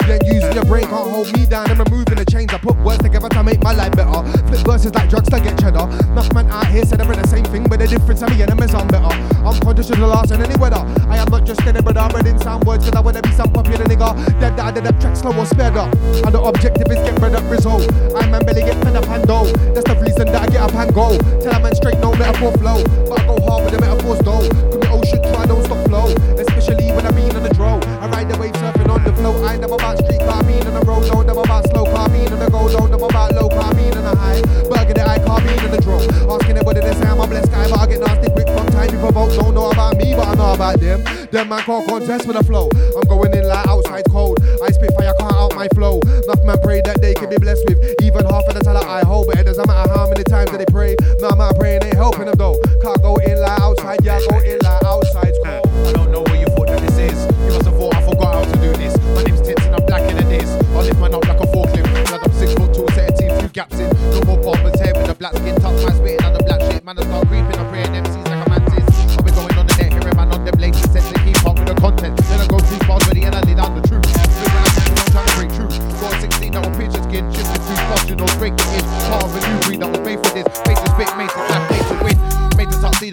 [0.09, 1.69] Ain't using your brain, can't hold me down.
[1.69, 2.53] I'm removing the chains.
[2.53, 4.23] I put words together to make my life better.
[4.47, 5.87] Flip verses like drugs to get cheddar.
[6.11, 8.87] Enough man out here said they're the same thing, but the difference I'm enemies I'm
[8.87, 9.13] better.
[9.45, 10.83] I'm conscious of the last in any weather.
[11.07, 13.85] I am not just any brother, reading sound words, cause I wanna be some popular
[13.85, 14.15] nigga.
[14.39, 15.93] Dead that I did up track slow or sped up.
[15.93, 17.83] And the objective is get rid of result.
[18.15, 19.27] I man belly get fed up and.
[19.73, 21.17] That's the reason that I get up and go.
[21.41, 22.83] Tell a man straight, no metaphor flow.
[23.07, 24.47] But I go hard with the metaphors though.
[24.71, 26.07] Could be ocean, try, don't stop flow.
[26.35, 27.79] Especially when I been on the draw.
[28.01, 28.53] I ride the wave
[28.89, 29.43] on the flow.
[29.43, 32.49] I never about street carbine on the road, no, never about slow carbine on the
[32.49, 34.41] go, no, never about low carbine on the high.
[34.69, 36.01] Burger the eye carbine on the draw.
[36.31, 38.67] Asking it whether they say I'm a blessed guy, but I get nasty quick from
[38.71, 39.33] time you provoke.
[39.35, 41.03] Don't know about me, but I know about them.
[41.31, 42.69] Them man can't contest with the flow.
[42.95, 44.39] I'm going in like outside cold.
[44.63, 45.99] I spit fire, can't out my flow.
[46.01, 49.05] Enough man pray that they can be blessed with even half of the talent I
[49.05, 49.27] hold.
[49.27, 50.95] But it doesn't matter how many times that they pray.
[51.19, 52.57] No of praying ain't helping them though.
[52.81, 55.33] Can't go in like outside, yeah, go in like outside.
[55.43, 55.67] cold.
[55.87, 56.30] I don't know
[57.01, 57.25] is.
[57.41, 58.93] You must have thought I forgot how to do this.
[59.15, 60.49] My name's Tits and I'm black in this.
[60.71, 61.89] I lift man up like a forklift.
[62.07, 63.89] Blood I'm six foot two, set a teeth, few gaps in.
[64.13, 66.83] No more poppers head with a black skin, tough man spitting on the black shit.
[66.85, 68.85] Man, I start creeping, I'm praying MCs like a mantis.
[69.17, 70.75] I'll be going on the net, hearing man on them late.
[70.75, 72.17] Said to keep up with the content.
[72.29, 74.05] Then I go too far, ready and I lay down the truth.
[74.05, 75.71] Look when I am trying to break through.
[76.01, 78.09] Got 16 that will pitch skin, shifting too fast.
[78.09, 78.85] who knows break it is.
[79.09, 79.60] Part of a new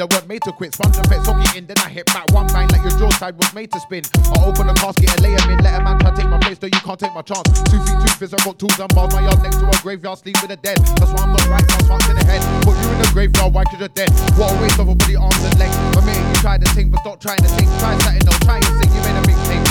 [0.01, 0.74] I weren't made to quit.
[0.74, 3.11] Sponge the pet, soak it in, then I hit back one bang like your jaw
[3.18, 4.05] side was made to spin.
[4.34, 5.59] I open the casket and lay him in.
[5.64, 7.46] Let a man try take my place, though you can't take my chance.
[7.66, 9.12] Two feet, two fists, I got tools and bars.
[9.14, 10.78] My yard next to a graveyard, sleep with the dead.
[10.99, 12.42] That's why I'm not right, I'm in the head.
[12.62, 14.11] Put you in the graveyard, why cause you're dead?
[14.38, 15.74] What a waste of a body, arms and legs.
[15.96, 17.66] I mean, you try to think, but stop trying to think.
[17.82, 18.90] Try something, no, try and sing.
[18.94, 19.28] You made a.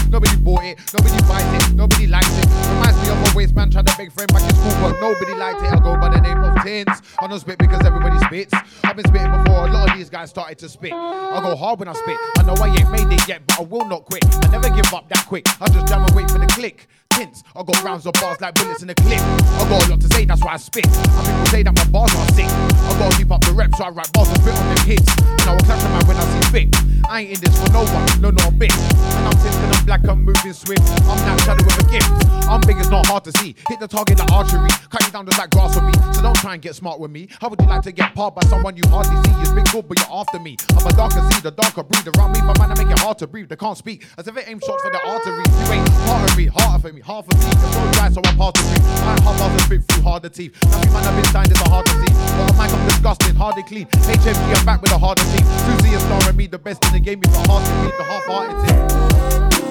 [0.09, 2.45] Nobody bought it, nobody buys it, nobody likes it.
[2.69, 5.33] Reminds me of a waste man trying to beg friend back in school, but nobody
[5.33, 5.71] liked it.
[5.71, 7.01] I go by the name of Tins.
[7.19, 8.53] I don't spit because everybody spits.
[8.83, 10.93] I've been spitting before, a lot of these guys started to spit.
[10.93, 12.17] I go hard when I spit.
[12.37, 14.23] I know I ain't made it yet, but I will not quit.
[14.45, 15.45] I never give up that quick.
[15.61, 16.87] I just jam and wait for the click.
[17.17, 17.43] Tints.
[17.55, 19.19] I got rounds of bars like bullets in a clip.
[19.19, 20.85] I got a lot to say, that's why I spit.
[20.85, 22.45] And people say that my bars are sick.
[22.45, 25.09] I gotta keep up the rep, so I write bars and spit on them hits.
[25.17, 26.67] And I will clash a man when I see fit.
[27.09, 28.69] I ain't in this for no one, no, not a bit.
[28.69, 30.85] And I'm tinted, I'm black, I'm moving swift.
[31.09, 32.05] I'm that shadow with a gift.
[32.45, 33.55] I'm big, it's not hard to see.
[33.67, 34.69] Hit the target like archery.
[34.89, 35.93] Cut you down just like grass with me.
[36.13, 37.29] So don't try and get smart with me.
[37.41, 39.33] How would you like to get part by someone you hardly see?
[39.39, 40.57] You speak good, but you're after me.
[40.77, 42.05] I'm a darker seed, a darker breed.
[42.13, 43.49] Around me, my man, I make it hard to breathe.
[43.49, 44.05] They can't speak.
[44.17, 45.47] As if it aims shots for the arteries.
[45.47, 47.47] You ain't part of me, harder for me, half of me.
[47.47, 48.77] You're so dry, so I'm part of me.
[48.83, 50.51] I half and spit through harder teeth.
[50.67, 52.11] Nothing man, I've been signed is a hard to see.
[52.11, 53.87] But I'm like, I'm disgusting, hardly clean.
[54.11, 55.47] HMG, I'm back with a harder team.
[55.63, 57.23] Susie is starring me, the best in the game.
[57.23, 58.79] If I hard to beat the half-hearted team.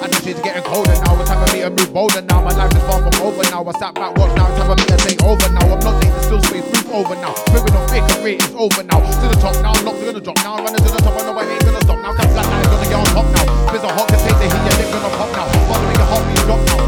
[0.01, 1.13] And the shit's getting colder now.
[1.21, 2.41] It's time for me to move bolder now.
[2.41, 3.61] My life is far from over now.
[3.61, 4.49] I sat back, watch now.
[4.49, 5.65] It's time for me to take over now.
[5.69, 7.37] I'm not there's still space, move over now.
[7.53, 8.97] Moving on, big career is over now.
[8.97, 10.57] To the top now, I'm not gonna drop now.
[10.57, 12.17] Running to the top, I know I ain't gonna stop now.
[12.17, 13.45] Cause flat line's gonna get on top now.
[13.69, 15.45] There's a hot contain, they hit your lip gonna pop now.
[15.69, 16.86] Bother make your heartbeat drop now.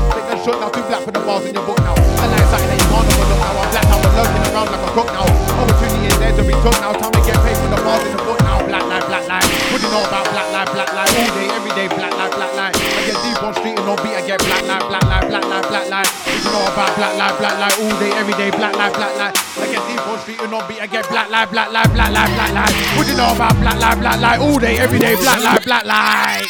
[0.49, 1.93] Shot now, too black for the bars in your book now.
[1.93, 3.53] I like something that you can't overlook now.
[3.53, 5.29] I'm black now, I'm lurking around like a cook now.
[5.61, 6.89] Opportunity is there to be took now.
[6.97, 8.57] Time to get paid for the bars in the book now.
[8.65, 9.45] Black line, black line.
[9.69, 11.05] What do you know about black line, black line?
[11.05, 12.73] All day, every day, black line, black line.
[12.73, 15.45] I get deep on street and on beat, I get black line, black line, black
[15.45, 16.09] line, black line.
[16.09, 17.75] What you know about black line, black line?
[17.85, 19.33] All day, every day, black line, black line.
[19.37, 22.09] I get deep on street and on beat, I get black line, black line, black
[22.09, 22.73] line, black line.
[22.97, 24.39] What do you know about black line, black line?
[24.41, 26.41] All day, every day, black line, black line.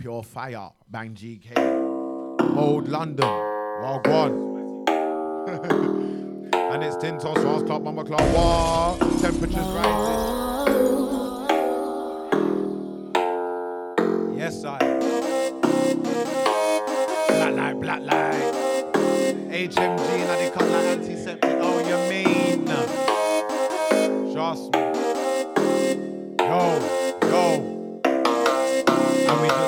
[0.00, 1.95] Pure fire, bang GK.
[2.56, 3.28] Mode London,
[4.02, 4.84] gone.
[6.54, 8.96] and it's Tintos, Fast Club, Mama Club, war.
[9.20, 10.46] Temperatures rising.
[14.38, 14.78] Yes, I.
[17.28, 18.54] Black light, black light.
[19.50, 21.58] HMG I they cut like antiseptic.
[21.60, 22.64] Oh, you mean?
[24.32, 24.80] Trust me.
[26.40, 26.62] Yo,
[27.22, 27.44] yo.
[29.28, 29.65] And we just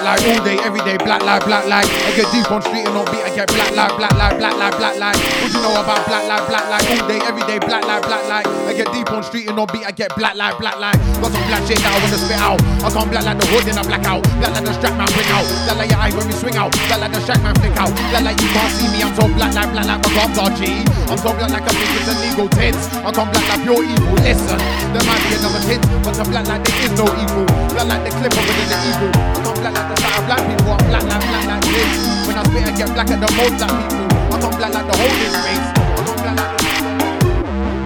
[0.00, 0.20] black.
[0.26, 1.86] All day, every day, black light, black light.
[2.06, 4.74] I get deep on street and on beat, get black light, black light, black light,
[4.80, 5.16] black light.
[5.44, 6.84] What you know about black light, black light?
[6.88, 8.46] All day, every day, black light, black light.
[8.48, 10.96] I get deep on street and on beat, I get black light, black light.
[11.20, 12.56] Got some black shit that I wanna spit out.
[12.80, 14.24] I can't black like the hood and I black out.
[14.40, 15.44] Black like the strap man bring out.
[15.68, 16.72] Black like your eye when we swing out.
[16.88, 17.92] Black like the shack man flick out.
[18.08, 19.04] Black like you can't see me.
[19.04, 20.80] I'm so black like black like my gums are G.
[21.12, 22.88] I'm so black like I think it's illegal tits.
[23.04, 24.16] I can't black like pure evil.
[24.24, 24.56] Listen,
[24.96, 27.44] there might be another hit, but I'm black like there is no evil.
[27.76, 29.10] Black like the clipper within the evil.
[29.12, 30.72] I can't black like the side of black people.
[30.72, 31.92] I'm black like black like this.
[32.24, 34.06] When I spit, I get black at the most black people.
[34.30, 35.68] I can't black like the whole race.
[35.74, 36.66] I can't black like the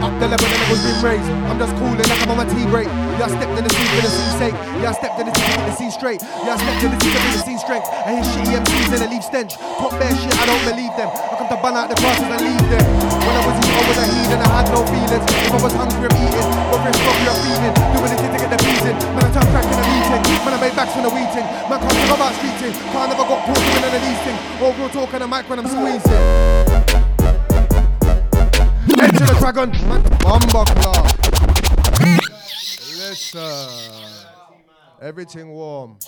[0.04, 1.30] Up the level, the level's been raised.
[1.48, 2.88] I'm just cooling like I'm on my tea break.
[3.20, 4.56] I stepped in the sea for the sea's sake.
[4.56, 6.20] I stepped in the sea get the sea straight.
[6.24, 7.86] I stepped in the sea bring the sea strength.
[7.92, 9.60] I hear shitty MCs and they leave stench.
[9.60, 11.12] Talk bare shit, I don't believe them.
[11.12, 12.84] I come to bun out the crosses and leave them.
[13.20, 15.24] When I was eating, I was a heathen, I had no feelings.
[15.28, 16.48] If I was hungry, I'm eating.
[16.72, 18.96] Whether it's coffee or feeding, doing anything to get the pleasing.
[19.12, 19.89] Man, I turn crack in a
[20.80, 21.44] backs from the wheating.
[21.68, 22.72] Man, can't about streeting.
[22.92, 24.40] Can't never got caught doing none of these things.
[24.62, 26.12] All real talk on the mic when I'm squeezing.
[28.98, 30.02] Enter the dragon, man.
[30.24, 30.64] Mamba.
[32.96, 33.68] Listen.
[35.02, 35.98] Everything warm.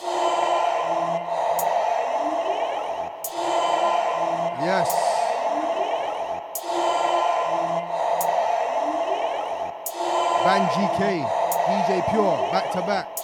[4.65, 4.89] Yes.
[10.45, 11.25] Bang GK,
[11.67, 13.22] DJ Pure, back to back.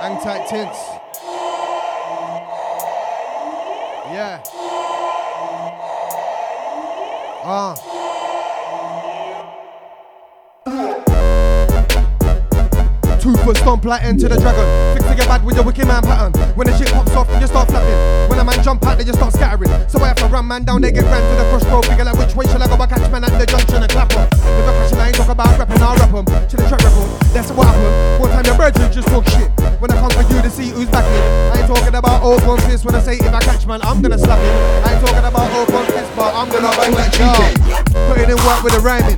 [0.00, 0.78] Hang tight tints.
[4.14, 4.40] Yeah.
[7.44, 7.74] Ah.
[7.74, 7.87] Two
[13.48, 14.68] foot stomp like enter the dragon.
[14.92, 16.36] Fix to get bad with your wicked man pattern.
[16.52, 17.96] When the shit pops off, you start flapping.
[18.28, 19.72] When a man jump out, they just start scattering.
[19.88, 21.86] So I have to run man down, they get ran to the crossroad.
[21.86, 22.76] Figure like which way shall I go?
[22.76, 24.28] I catch man at the junction and clap 'em.
[24.28, 26.26] If I crash I ain't talk about rapping, I'll rap 'em.
[26.28, 28.20] To the track record, that's what happened.
[28.20, 29.48] One time your birds will just talk shit.
[29.80, 31.24] When I come for you to see who's back in.
[31.56, 34.18] I ain't talking about open fist when I say if I catch man, I'm gonna
[34.18, 34.56] slap him.
[34.84, 37.16] I ain't talking about open fist, but I'm gonna bang like
[38.28, 39.16] in work with the rhyming.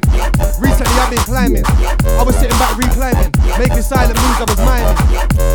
[0.62, 1.64] Recently I've been climbing.
[1.66, 4.96] I was sitting back reclining, making silent moves I was miming.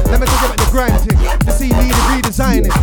[0.10, 1.20] Let me you back the grind thing.
[1.46, 2.74] The scene needed redesigning.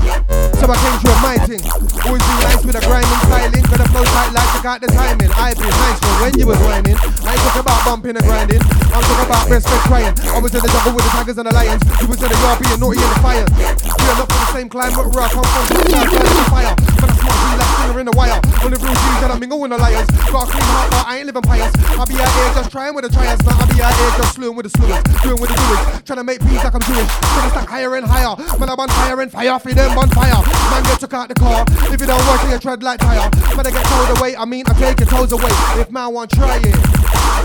[0.61, 1.63] So I came to a mind thing.
[2.07, 3.65] Always be nice with a grinding styling.
[3.67, 5.31] Got a flow tight like to got the timing.
[5.35, 6.97] I been nice for when you was whining.
[7.27, 8.63] I ain't about bumping and grinding.
[8.93, 10.15] I'm talking about respect crying.
[10.33, 11.83] I was in the jungle with the tigers and the lions.
[12.01, 13.47] You was in the yard being naughty in the fire.
[13.51, 15.65] We are not from the same climate where I come from.
[15.67, 16.75] So I'm the fire.
[17.03, 18.39] But I like finger in the wire.
[18.63, 20.09] On the real G's that I mingle with the liars.
[20.31, 21.73] Got a clean heart, but I ain't living pious.
[21.75, 23.43] I be out here just trying with the triers.
[23.43, 25.02] Now I be out here just slewing with the slewers.
[25.23, 26.03] Doing the doers.
[26.03, 27.07] Trying to make peace like I'm Jewish.
[27.07, 28.37] Trying to stack higher and higher.
[28.59, 29.59] Man, I'm on fire and fire.
[29.59, 30.43] For them on fire.
[30.71, 31.65] Man, get took out the car.
[31.93, 33.31] If you don't work, you tread like tire.
[33.57, 34.37] Man, I get told away.
[34.37, 35.51] I mean, I take your toes away.
[35.81, 36.77] If man want try it.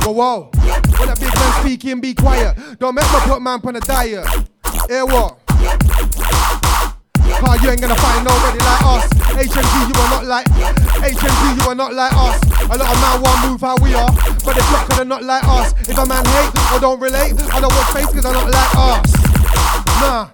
[0.03, 0.51] Whoa, whoa.
[0.99, 2.57] When a big man speaking, be quiet.
[2.79, 4.25] Don't me put man on a diet.
[4.87, 5.37] Hear what?
[7.39, 9.03] Car, you ain't gonna find nobody like us.
[9.37, 10.45] HMG, you are not like
[11.01, 12.37] HMG, you are not like us.
[12.65, 14.09] A lot of man want move how we are,
[14.43, 15.73] but they flock cause they're not like us.
[15.87, 18.73] If a man hate or don't relate, I don't watch face cause they're not like
[18.75, 19.13] us.
[20.01, 20.29] Nah,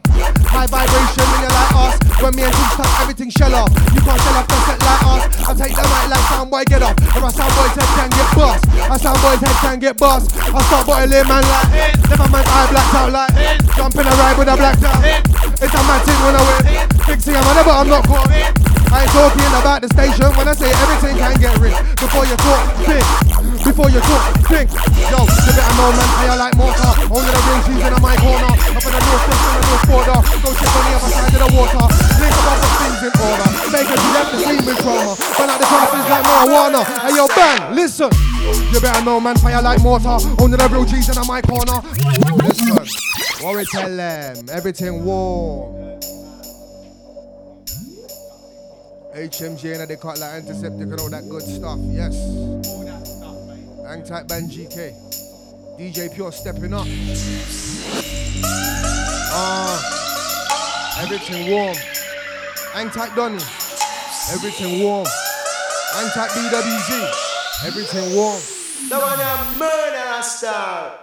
[0.47, 1.95] high vibration when you're like us.
[2.21, 3.71] When me and Tim stop, everything shell off.
[3.93, 5.23] You can't shell off the set like us.
[5.43, 8.63] I take the mic like soundboy get off, or a soundboy's head can get bust.
[8.63, 10.25] A soundboy's head can get bust.
[10.39, 12.13] I start boiling man like it.
[12.13, 13.55] A man's eye blacked out like it.
[13.75, 15.01] Jumping a ride with a black out.
[15.59, 16.87] It's a mad thing when I win.
[17.07, 18.29] Fixing I'm it, but I'm not caught.
[18.93, 21.75] I ain't talking about the station when I say everything can get rich.
[21.99, 23.52] Before you talk, think.
[23.63, 24.67] Before you talk, think.
[25.07, 26.91] Yo, you better know man, I like mortar.
[27.07, 28.51] Only the ring she's in my corner.
[28.51, 30.19] Up in the north west and the north border.
[30.43, 31.85] Go check on the other side of the water.
[32.19, 33.49] Think about the things in order.
[33.71, 35.13] Make it left the scene with trauma.
[35.15, 36.81] But out the is like marijuana.
[37.07, 38.11] Hey yo, bang, listen.
[38.73, 40.19] You better know man, fire like mortar.
[40.43, 41.79] Only the real G's in my corner.
[42.43, 42.83] Listen,
[43.39, 45.83] what we tell them, everything warm.
[49.15, 51.79] HMG and they cut like antiseptic and all that good stuff.
[51.79, 53.22] Yes.
[53.87, 54.93] Hang tight Bang GK.
[55.77, 56.87] DJ Pure stepping up.
[59.35, 61.75] Ah, everything warm.
[62.73, 63.43] Hang tight Donny.
[64.31, 65.05] Everything warm.
[65.93, 67.67] Hang tight BWZ.
[67.67, 68.39] Everything warm.
[68.89, 70.99] The one a murder star.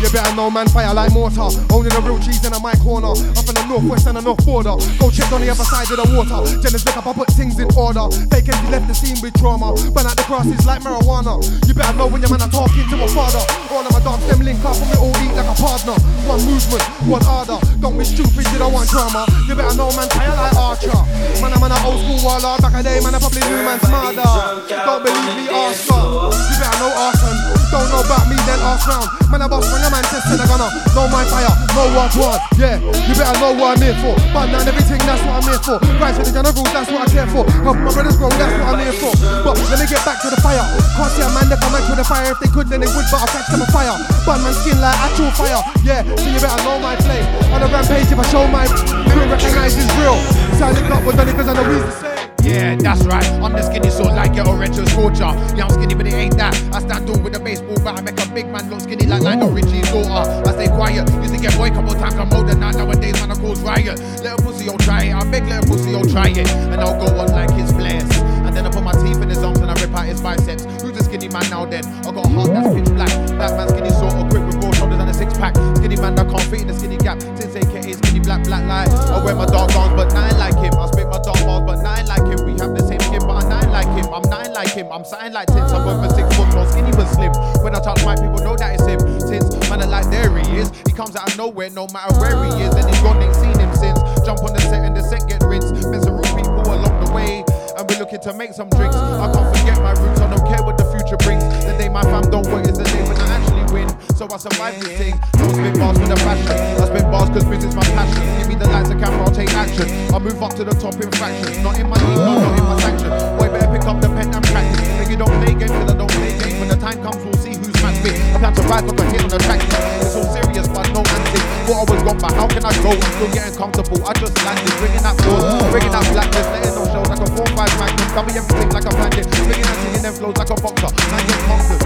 [0.00, 1.48] You better know man fire like mortar.
[1.72, 3.12] Only the real cheese in my corner.
[3.12, 4.76] Up in the northwest and the north border.
[4.98, 6.40] Go check on the other side of the water.
[6.60, 8.04] Jealous look up, I put things in order.
[8.28, 9.72] Fake empty left the scene with trauma.
[9.94, 11.40] Burn out the crosses like marijuana.
[11.66, 13.44] You better know when your man are talking to a father.
[13.70, 15.96] All of my dogs them link up and we all eat like a partner.
[16.28, 17.58] One movement, one order.
[17.78, 19.24] Don't be stupid, you don't want drama.
[19.48, 21.00] You better know man fire like Archer.
[21.40, 22.58] Man, I'm an old school waller.
[22.60, 24.28] Back a day, man, I probably knew man smarter.
[24.68, 25.86] Don't believe me, ask.
[25.88, 27.36] You better know arson.
[27.70, 29.08] Don't know about me, then ask round.
[29.30, 32.18] Man, I boss when a man says they're gonna know my fire, know what I
[32.18, 32.40] want.
[32.58, 34.14] Yeah, you better know what I'm here for.
[34.34, 35.78] But now everything, that's what I'm here for.
[35.98, 37.42] Rise with the generals, that's what I care for.
[37.62, 39.12] Help my brothers grow, that's what I'm here for.
[39.46, 40.62] But let me get back to the fire.
[40.98, 42.30] Can't see a man that come back to the fire.
[42.34, 43.94] If they could, then they would, but I'll catch them on fire.
[44.26, 45.62] Burn my skin like actual fire.
[45.86, 47.26] Yeah, so you better know my flame.
[47.54, 50.16] On a rampage, if I show my you recognize it's real.
[50.58, 52.09] Silent up with Donny, cause I know the same.
[52.42, 53.24] Yeah, that's right.
[53.42, 55.30] I'm the skinny sort like your retro scorcher.
[55.56, 56.54] Yeah, I'm skinny, but it ain't that.
[56.72, 57.98] I stand tall with a baseball bat.
[57.98, 60.48] I make a big man look skinny like Lionel Richie's daughter.
[60.48, 61.08] I stay quiet.
[61.20, 62.14] Used to get boy couple times.
[62.14, 62.70] I'm older now.
[62.70, 63.98] Nowadays, man, I cause riot.
[64.22, 65.14] Little pussy, you'll try it.
[65.14, 66.48] I beg little pussy, you'll try it.
[66.72, 68.08] And I'll go on like his flares.
[68.46, 70.64] And then I put my teeth in his arms and I rip out his biceps.
[70.82, 71.84] Who's a skinny man now then?
[71.84, 73.12] I got a heart that's pitch black.
[73.36, 75.54] Black man skinny sort of quick with broad shoulders and a six pack.
[75.76, 77.20] Skinny man that can't fit in the skinny gap.
[77.20, 78.90] Since AKA skinny black, black light.
[78.90, 80.74] I wear my dark arms, but nine like him.
[80.74, 82.46] I spit my dark bars, but nine like him.
[82.46, 84.12] We have the same skin, but I'm nine like him.
[84.12, 84.88] I'm nine like him.
[84.90, 85.72] I'm something like tits.
[85.72, 87.32] I'm over six foot, no skinny but slim.
[87.62, 89.00] When I touch my people know that it's him.
[89.20, 90.70] Since man, I like there he is.
[90.86, 92.74] He comes out of nowhere, no matter where he is.
[92.74, 93.98] And he's gone, ain't seen him since.
[94.24, 95.74] Jump on the set and the set get rinsed.
[95.90, 97.44] Met some rude people along the way.
[97.76, 98.96] And we're looking to make some drinks.
[98.96, 101.42] I can't forget my roots, I don't care what the future brings.
[101.64, 103.88] The day my fam don't work is the day when I win.
[104.14, 105.16] So I survive this thing.
[105.38, 106.50] Don't spit bars for the fashion.
[106.50, 108.22] I spit bars cause business my passion.
[108.38, 109.88] Give me the lights, the camera, I'll take action.
[110.12, 111.58] I'll move up to the top in fractions.
[111.64, 113.10] Not in my league, no, not in my sanction.
[113.38, 115.08] Boy, better pick up the pen and practice.
[115.10, 116.54] You don't play games, cause I don't play games.
[116.62, 118.14] When the time comes, we'll see who's match fit.
[118.30, 119.58] I plan to rise like a hit on the track.
[119.98, 121.46] It's all serious, but no antics.
[121.66, 122.94] Thought I was gone, but how can I go?
[122.94, 123.98] I'm still getting comfortable.
[124.06, 125.42] I just landed, bringing that force,
[125.74, 128.08] bringing that blackness, letting no shows like a 4-5 magnum.
[128.14, 130.90] Dummy everything like a bandit, swinging and singing them flows like a boxer.
[131.10, 131.82] Man gets conquered.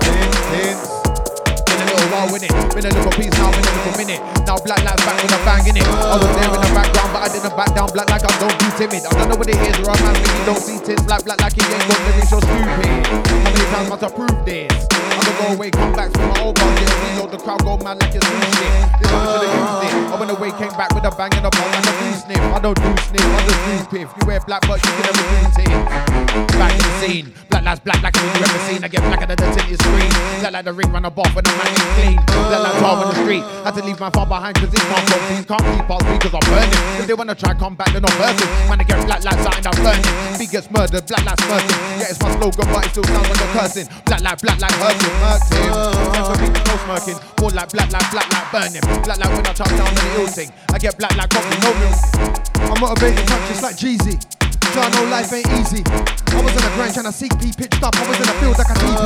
[0.00, 0.97] Dance, dance.
[2.18, 4.18] While with it, been a little piece now, been a little minute.
[4.42, 5.86] Now black lights back with a bang in it.
[5.86, 7.88] I was there in the background, but I didn't back down.
[7.94, 9.06] Black like I'm don't be timid.
[9.06, 11.06] I don't know what it is, or a man really don't see tins.
[11.06, 13.06] Black, black like he ain't got lyrics, you're stupid.
[13.06, 14.87] How many times must I prove this?
[15.28, 17.12] The away, come back with my old bars, yeah.
[17.12, 18.72] Reload the crowd, go mad like it's new shit.
[18.96, 19.92] This one should've used it.
[20.08, 22.40] I went away, came back with a bang and a bong and a blue sniff.
[22.40, 24.08] I don't do sniff, I just do piff.
[24.08, 26.08] You wear black, but you can never do tin.
[26.56, 28.80] Back in the scene, black lights black like anything you ever seen.
[28.84, 30.12] I get blacker than the tinted screen.
[30.40, 32.18] Black like the ring run off when the man ain't clean.
[32.48, 33.44] Black like tar on the street.
[33.68, 35.44] Had to leave my far behind cause it can't compete.
[35.44, 36.82] Can't keep up because I'm burning.
[37.00, 38.48] If they wanna try come back, they're not versing.
[38.68, 40.38] Man, I get black lights out and I'm burning.
[40.40, 41.78] Big gets murdered, black lights murking.
[42.00, 43.86] Yeah, it's my slogan, but it still sounds like a cursing.
[44.06, 45.70] Black light, black light hurting, murked him.
[46.14, 47.18] Never be no smirking.
[47.40, 48.82] More like black light, black light burning.
[49.04, 50.50] Black light when I touch down on the ill thing.
[50.72, 51.98] I get black light coffee, no milk.
[52.70, 54.16] I'm motivated, touch just like Jeezy.
[54.72, 55.82] Try know life ain't easy.
[55.86, 57.96] I was on the grind trying to seek P pitched up.
[57.96, 59.00] I was in the field like a TV.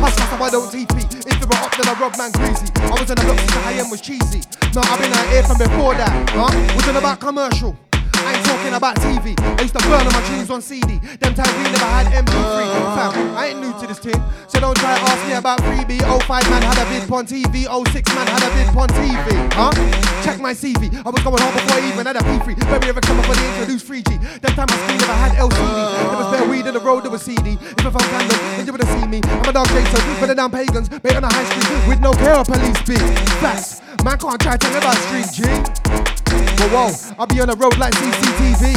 [0.00, 1.04] Hustle, so I don't TP.
[1.04, 2.72] If you were up, then I rob man greasy.
[2.80, 4.40] I was in the block since the high end was cheesy.
[4.74, 6.30] No, I've been out here from before that.
[6.30, 6.48] Huh?
[6.74, 7.76] Wasn't about commercial.
[8.24, 9.34] I ain't talking about TV.
[9.58, 10.98] I used to burn all my tunes on CD.
[11.20, 12.58] Them times we never had MP3.
[12.96, 14.20] Fam, I ain't new to this thing.
[14.48, 16.00] So don't try to ask me about freebie.
[16.00, 17.66] 05 man had a vid on TV.
[17.66, 19.26] 06 man had a vid on TV.
[19.52, 19.72] Huh?
[20.24, 20.90] Check my CV.
[21.04, 22.56] I was going hard before I even had a P3.
[22.66, 24.40] Very ever come up when they introduced 3G.
[24.40, 25.76] That time my screen never had LCD.
[26.10, 27.58] There was bare weed in the road, there was CD.
[27.60, 29.20] If I found candle, then you would have seen me.
[29.24, 30.88] I'm a dog chaser for the damn pagans.
[30.88, 32.98] Bait on the high street with no care of police beat.
[33.42, 33.82] Facts.
[34.04, 36.05] Man can't try to me about street G.
[36.58, 38.74] Whoa, whoa, I'll be on the road like CCTV.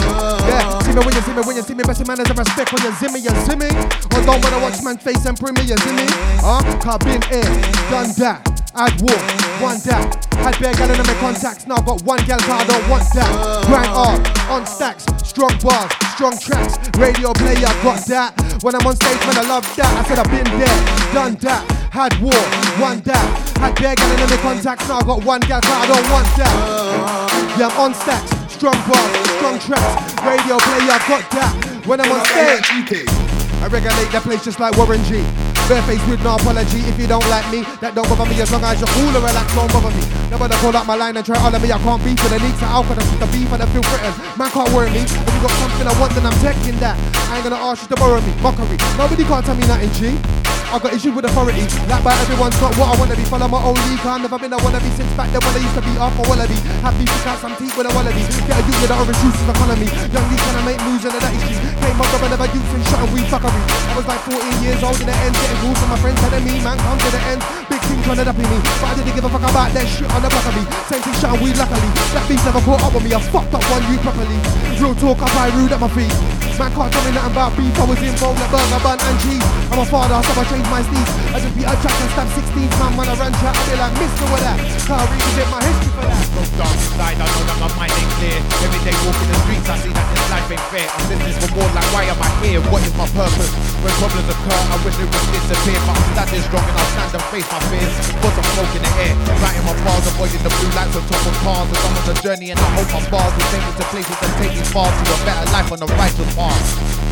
[0.48, 2.34] Yeah, see me when you see me, when you see me, best man as a
[2.34, 3.70] respect when you me, you me.
[4.16, 6.06] Or don't wanna watch man face and premiere, you see me.
[6.40, 6.62] Huh?
[6.80, 7.50] Cause been here,
[7.90, 8.46] done that.
[8.76, 9.24] I'd walk,
[9.62, 10.29] one that.
[10.44, 13.32] Had bare gal in my contacts, now got one gal, cause I don't want that.
[13.68, 16.80] Grind up, on stacks, strong bars, strong tracks.
[16.98, 18.34] Radio player, got that.
[18.64, 19.92] When I'm on stage, man, I love that.
[20.00, 20.80] I said I've been there,
[21.14, 21.64] done that.
[21.92, 22.40] Had war,
[22.80, 23.26] one that.
[23.60, 26.28] Had bare gal in my contacts, now I got one gal, cause I don't want
[26.40, 26.54] that.
[27.60, 30.16] Yeah, I'm on stacks, strong bars, strong tracks.
[30.24, 31.52] Radio player, got that.
[31.86, 33.08] When I'm on stage,
[33.60, 35.20] I regulate the place just like Warren G.
[35.70, 37.62] Bareface with no apology if you don't like me.
[37.78, 40.02] That don't bother me as long as you're cool or relax, don't bother me.
[40.34, 41.70] Nobody call out my line and try all of me.
[41.70, 44.18] I can't beef with the leaks alcohol, that's the beef and the feel threatened.
[44.34, 45.06] Man can't worry me.
[45.06, 46.98] If you got something I want, then I'm taking that.
[47.30, 48.34] I ain't gonna ask you to borrow me.
[48.42, 48.82] Mockery.
[48.98, 50.18] Nobody can't tell me nothing, G.
[50.70, 51.66] I got issues with authority.
[51.90, 53.26] Like by everyone's not what I wanna be.
[53.26, 54.06] Follow my own league.
[54.06, 56.22] I've never been a wannabe since back then when I used to be off a
[56.30, 56.54] wallaby.
[56.86, 58.22] Happy to cut some teeth with a wallaby.
[58.46, 59.90] Get a youth with the orange juice the economy.
[60.14, 61.62] Young league trying to make moves in the dirty streets.
[61.82, 63.64] Came up with another youth and shot and weed fuckery.
[63.66, 66.44] I was like 14 years old in the end, getting calls from my friends telling
[66.44, 67.42] me, man, come to the end.
[67.70, 68.60] Big thing trying to up in me.
[68.80, 70.64] But I didn't give a fuck about that shit on the block of me.
[70.88, 71.92] Same thing shot and weed luckily.
[72.16, 73.14] That beast never caught up with me.
[73.14, 74.40] I fucked up one you properly.
[74.80, 76.49] Real talk, I buy rude at my feet.
[76.60, 77.72] Man can't tell me nothing about beef.
[77.80, 79.48] I was involved in burger bun and cheese.
[79.72, 81.08] I'm a father, so I changed my steez.
[81.32, 83.56] I just be a track and stab 16 man when I run chat.
[83.56, 84.60] I be like, Mister, what that?
[84.60, 86.20] Can't revisit my history for that.
[86.36, 88.38] So dark inside, I know that my mind ain't clear.
[88.60, 90.84] Every day walking the streets, I see that this life ain't fair.
[90.84, 92.60] I'm living for more like, why am I here?
[92.68, 93.52] What is my purpose?
[93.80, 95.80] When problems occur, I wish they would disappear.
[95.88, 97.94] But I'm standing strong and I'll stand and face my fears.
[98.20, 101.24] Cause I'm smoke in the air, writing my bars, avoiding the blue lights on top
[101.24, 101.72] of cars.
[101.72, 104.18] As I'm on the journey and I hope my bars will take me to places
[104.20, 106.49] that take me far to a better life on the righteous path.
[106.50, 107.09] Song.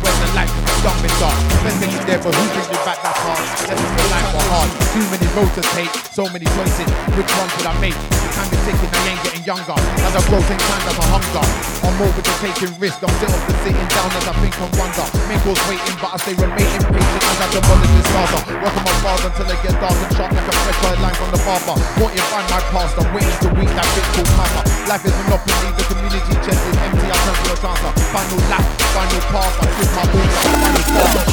[0.00, 2.78] When the light is dumb and dark, best thing is there, but who brings me
[2.88, 3.36] back that far?
[3.68, 4.70] Lessons in life are hard.
[4.96, 6.88] Too many roads to take, so many choices.
[7.16, 7.96] Which one should I make?
[7.96, 9.76] The time is ticking, I ain't getting younger.
[9.76, 11.44] As I grow, same time as I hunger.
[11.84, 15.06] I'm over to taking risks, don't off the sitting down as I think and wonder.
[15.28, 18.40] Mentors waiting, but I stay remaining patient as I demolish this father.
[18.56, 21.30] On my bars until they get dark and sharp like a fresh bird line from
[21.32, 21.76] the barber.
[22.00, 22.96] Won't you find my past?
[22.96, 24.60] I'm waiting to reach that bit called karma.
[24.88, 27.06] Life is monopoly, the community chest is empty.
[27.08, 27.92] I turn to a chancer.
[28.16, 28.64] Final lap,
[28.96, 29.52] final pass.
[29.60, 29.66] I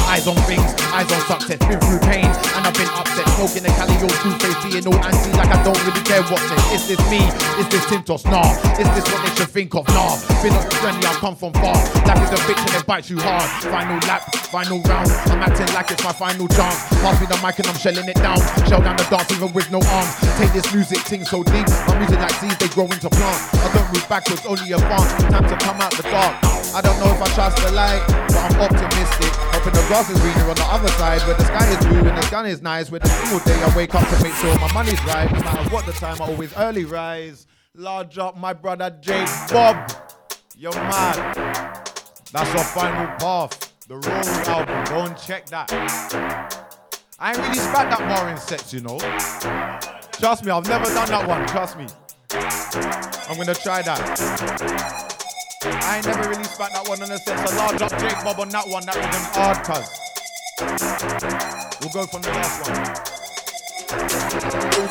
[0.08, 1.58] Eyes on things, eyes on success.
[1.68, 3.28] Been through pain and I've been upset.
[3.38, 6.42] Smoking the Cali, all two face, being all anti like I don't really care what's
[6.50, 6.58] it.
[6.74, 7.22] Is this me?
[7.62, 8.26] Is this Tintos?
[8.26, 8.50] Nah.
[8.80, 9.86] Is this what they should think of?
[9.94, 10.18] Nah.
[10.42, 11.78] Been on the journey, I've come from far.
[12.02, 13.46] Life is a bitch and it bites you hard.
[13.62, 15.10] Final lap, final round.
[15.30, 16.82] I'm acting like it's my final chance.
[16.98, 18.42] Pass me the mic and I'm shelling it down.
[18.66, 20.10] Shell down the dance even with no arms.
[20.38, 21.68] Take this music thing so deep.
[21.86, 23.54] My music like seeds, they grow into plants.
[23.54, 25.14] I don't move backwards, only advance.
[25.30, 26.57] Time to come out the dark.
[26.74, 29.32] I don't know if I trust the light, but I'm optimistic.
[29.54, 32.16] Hoping the grass is greener on the other side, where the sky is blue and
[32.16, 32.90] the sun is nice.
[32.90, 35.30] Where the single day I wake up to make sure my money's right.
[35.32, 37.46] No matter what the time, I always early rise.
[37.74, 39.92] Large up my brother Jake Bob.
[40.56, 41.94] You're mad.
[42.32, 43.72] That's our final path.
[43.88, 44.84] The Rory album.
[44.84, 45.72] Go and check that.
[47.18, 48.38] I ain't really spat that more in
[48.70, 48.98] you know.
[50.12, 51.46] Trust me, I've never done that one.
[51.46, 51.86] Trust me.
[53.28, 55.07] I'm gonna try that.
[55.64, 57.34] I ain't never really spat that one on the set.
[57.48, 58.86] So large up Jake Bob on that one.
[58.86, 59.90] That was an hard cuz.
[61.82, 62.78] We'll go from the last one.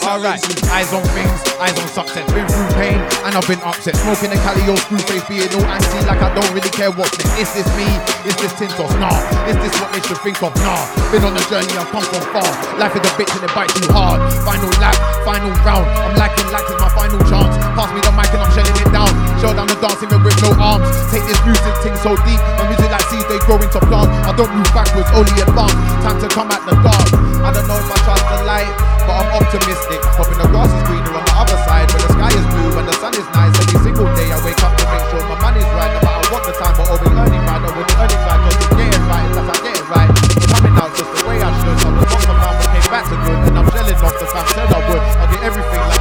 [0.04, 2.28] Alright, eyes on things, eyes on success.
[2.36, 3.96] Been through pain and I've been upset.
[3.96, 7.16] Smoking a Cali old screw face, being all anti like I don't really care what's
[7.16, 7.48] next.
[7.48, 7.88] Is this me?
[8.28, 8.92] Is this Tintos?
[9.00, 9.16] Nah.
[9.48, 10.52] Is this what they should think of?
[10.60, 10.84] Nah.
[11.16, 12.48] Been on a journey, I've come from far.
[12.76, 14.20] Life is a bitch and it bites too hard.
[14.44, 15.88] Final lap, final round.
[15.88, 17.56] I'm lacking, it's my final chance.
[17.56, 19.27] Pass me the mic and I'm shelling it down.
[19.38, 20.90] Show down the dancing with no arms.
[21.14, 22.42] Take this music thing so deep.
[22.58, 24.10] My music like seeds, they grow into plants.
[24.26, 25.78] I don't move backwards, only advance.
[26.02, 27.06] Time to come at the dark.
[27.46, 28.74] I don't know if I trust the light,
[29.06, 30.02] but I'm optimistic.
[30.18, 32.88] Hoping the grass is greener on the other side, where the sky is blue and
[32.90, 33.54] the sun is nice.
[33.62, 36.42] Every single day I wake up to make sure my money's right, no matter what
[36.42, 36.74] the time.
[36.74, 39.76] But always earning right, the earning right, just to get it right, that's I get
[39.78, 40.10] it right.
[40.50, 41.78] Coming out just the way I should.
[41.78, 44.46] I was lost around, but came back to good, and I'm shelling off the fam
[44.58, 45.04] said I would.
[45.22, 45.97] I'll get everything like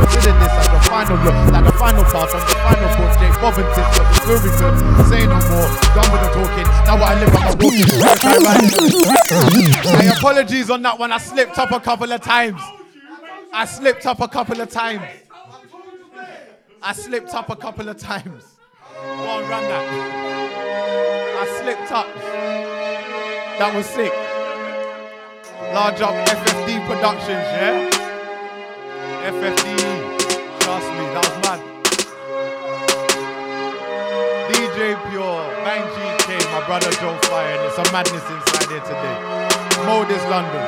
[0.00, 2.88] be gone, so this as your final look, like the final pass on the final
[2.96, 3.16] push.
[3.20, 4.76] Jake Bovington, so the glory good.
[5.08, 6.66] Say no more, done with the talking.
[6.84, 7.88] Now what I live, I'm a walking.
[9.98, 11.12] Hey, apologies on that one.
[11.12, 12.60] I slipped up a couple of times.
[13.52, 15.02] I slipped up a couple of times.
[16.82, 18.58] I slipped up a couple of times.
[18.94, 19.86] Go on, run that.
[21.38, 22.06] I slipped up.
[23.58, 24.12] That was sick.
[25.72, 27.95] Large up FFD Productions, yeah?
[29.26, 29.66] FFD.
[30.62, 31.60] Trust me, that was mad.
[34.46, 39.18] DJ Pure, Bang GK, my brother Joe Fire, and it's a madness inside here today.
[39.82, 40.62] Modus London.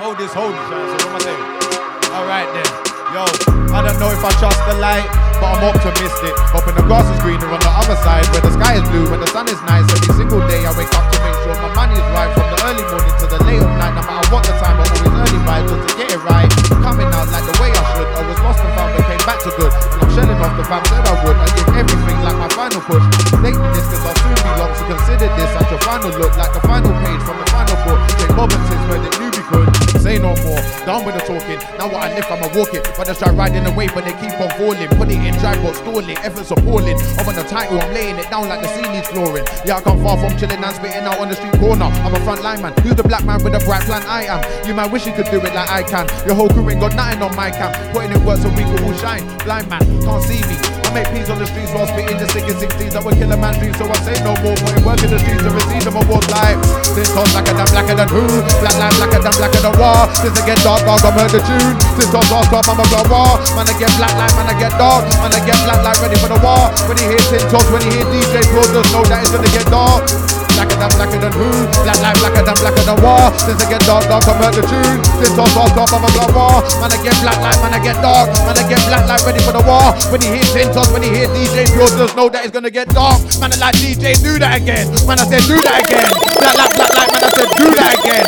[0.00, 2.14] Modus hold so what am I saying?
[2.14, 2.93] Alright then.
[3.12, 3.26] Yo,
[3.74, 5.04] I don't know if I trust the light,
[5.36, 6.32] but I'm optimistic.
[6.54, 9.20] Hoping the grass is greener on the other side, where the sky is blue, where
[9.20, 9.84] the sun is nice.
[9.92, 12.58] Every single day I wake up to make sure my money is right from the
[12.64, 13.92] early morning to the late of night.
[13.98, 16.48] No matter what the time, I'm always early right just to get it right.
[16.80, 18.08] Coming out like the way I should.
[18.08, 19.72] I was lost and found, but came back to good.
[19.74, 21.36] And I'm shelling off the fam said I would.
[21.36, 23.04] I give everything like my final push.
[23.42, 26.52] Dating this cause I'll soon be long, so consider this as your final look, like
[26.54, 28.00] the final page from the final book.
[28.22, 29.68] Jake Robinson's where the newbie could.
[30.00, 31.60] Say no more, done with the talking.
[31.78, 32.84] Now what I live, I'ma walk it.
[32.96, 34.88] But I try riding away, but they keep on falling.
[35.00, 36.18] Put it in drive, but stall it.
[36.24, 36.98] Efforts appalling.
[37.16, 39.44] I'm on the title, I'm laying it down like the sea needs flooring.
[39.64, 41.88] Yeah, I come far from chilling and spitting out on the street corner.
[41.88, 42.72] I'm a front line man.
[42.82, 44.02] Who's the black man with a bright plan?
[44.06, 44.40] I am.
[44.66, 46.06] You might wish you could do it like I can.
[46.26, 47.74] Your whole crew ain't got nothing on my camp.
[47.92, 49.24] Putting in work so we can all shine.
[49.44, 50.83] Blind man, can't see me.
[50.94, 53.34] I make peas on the streets while spitting the sickest 16s that would kill a
[53.34, 53.74] man's dreams.
[53.82, 54.54] So I say no more.
[54.62, 56.54] Putting work in the streets to receive them awards like.
[56.94, 58.22] This toss blacker than blacker than who?
[58.62, 60.06] Black line blacker than blacker than war.
[60.14, 61.74] Since I get dark, dog, I'm the tune.
[61.98, 63.34] Since toss last top, I'm a blow war.
[63.58, 65.02] Man, I get black line, man, I get dark.
[65.18, 66.70] Man, I get black line ready for the war.
[66.86, 69.50] When he hears tin toss, when he hear DJ Pro, just know that it's gonna
[69.50, 70.06] get dark.
[70.54, 71.50] Blacker than blacker than who?
[71.82, 73.26] Black line blacker than blacker than war.
[73.42, 75.02] Since I get dark, dark, I'm the tune.
[75.18, 76.62] Since toss last top, I'm a blow war.
[76.78, 78.30] Man, I get black line, man, I get dark.
[78.46, 79.90] Man, I get black line ready for the war.
[80.14, 82.70] When he hear tin toss, when he hear DJ Pro, just know that it's gonna
[82.70, 83.18] get dark.
[83.42, 84.86] Man, I like DJ, do that again.
[85.10, 86.10] Man, I said do that again.
[86.38, 88.26] Black like black like, man, I said do that again.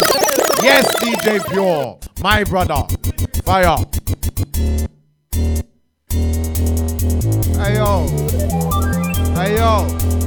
[0.67, 2.83] Yes, DJ Pure, my brother.
[3.47, 3.79] Fire.
[7.57, 8.07] Hey yo.
[9.35, 10.26] Hey yo.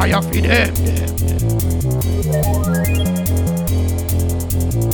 [0.00, 0.72] Fire for them.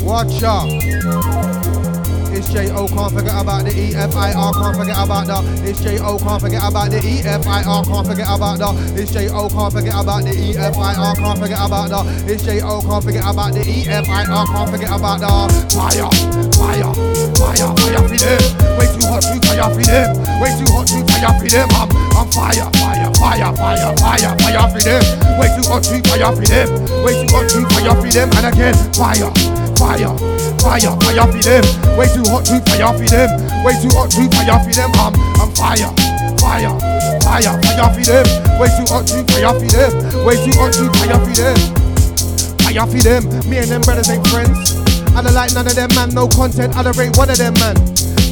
[0.05, 1.66] Watch out.
[2.37, 2.87] It's J.O.
[2.89, 4.53] Can't forget about the E-F-I-R.
[4.53, 5.41] Can't forget about the.
[5.65, 6.19] It's J.O.
[6.21, 7.85] Can't forget about the E-F-I-R.
[7.89, 8.69] Can't forget about the.
[8.93, 9.49] It's J.O.
[9.49, 11.15] Can't forget about the E-F-I-R.
[11.17, 12.01] Can't forget about the.
[12.29, 12.85] It's J.O.
[12.85, 14.47] Can't forget about the E-F-I-R.
[14.53, 15.33] Can't forget about the.
[15.73, 16.13] Fire,
[16.61, 16.93] fire,
[17.41, 18.41] fire, fire for them.
[18.77, 20.09] Way too hot to fire for them.
[20.37, 21.69] Way too hot to fire for them.
[21.73, 21.89] I'm,
[22.21, 25.03] I'm fire, fire, fire, fire, fire, fire for them.
[25.41, 26.69] Way too hot to fire for them.
[27.01, 28.29] Way too hot to fire for them.
[28.37, 29.33] And again, fire,
[29.77, 30.13] fire,
[30.61, 31.65] fire, fire for them.
[31.97, 33.31] Way too hot to fire for them.
[33.65, 34.91] Way too hot to fire for them.
[35.01, 35.91] I'm, I'm fire,
[36.41, 36.73] fire,
[37.23, 38.27] fire, fire for them.
[38.59, 39.93] Way too hot to fire for them.
[40.25, 41.59] Way too hot to fire for them.
[42.65, 43.23] Fire for them.
[43.49, 44.77] Me and them brothers ain't friends.
[45.15, 46.11] I don't like none of them, man.
[46.11, 46.77] No content.
[46.77, 47.77] I don't rate one of them, man.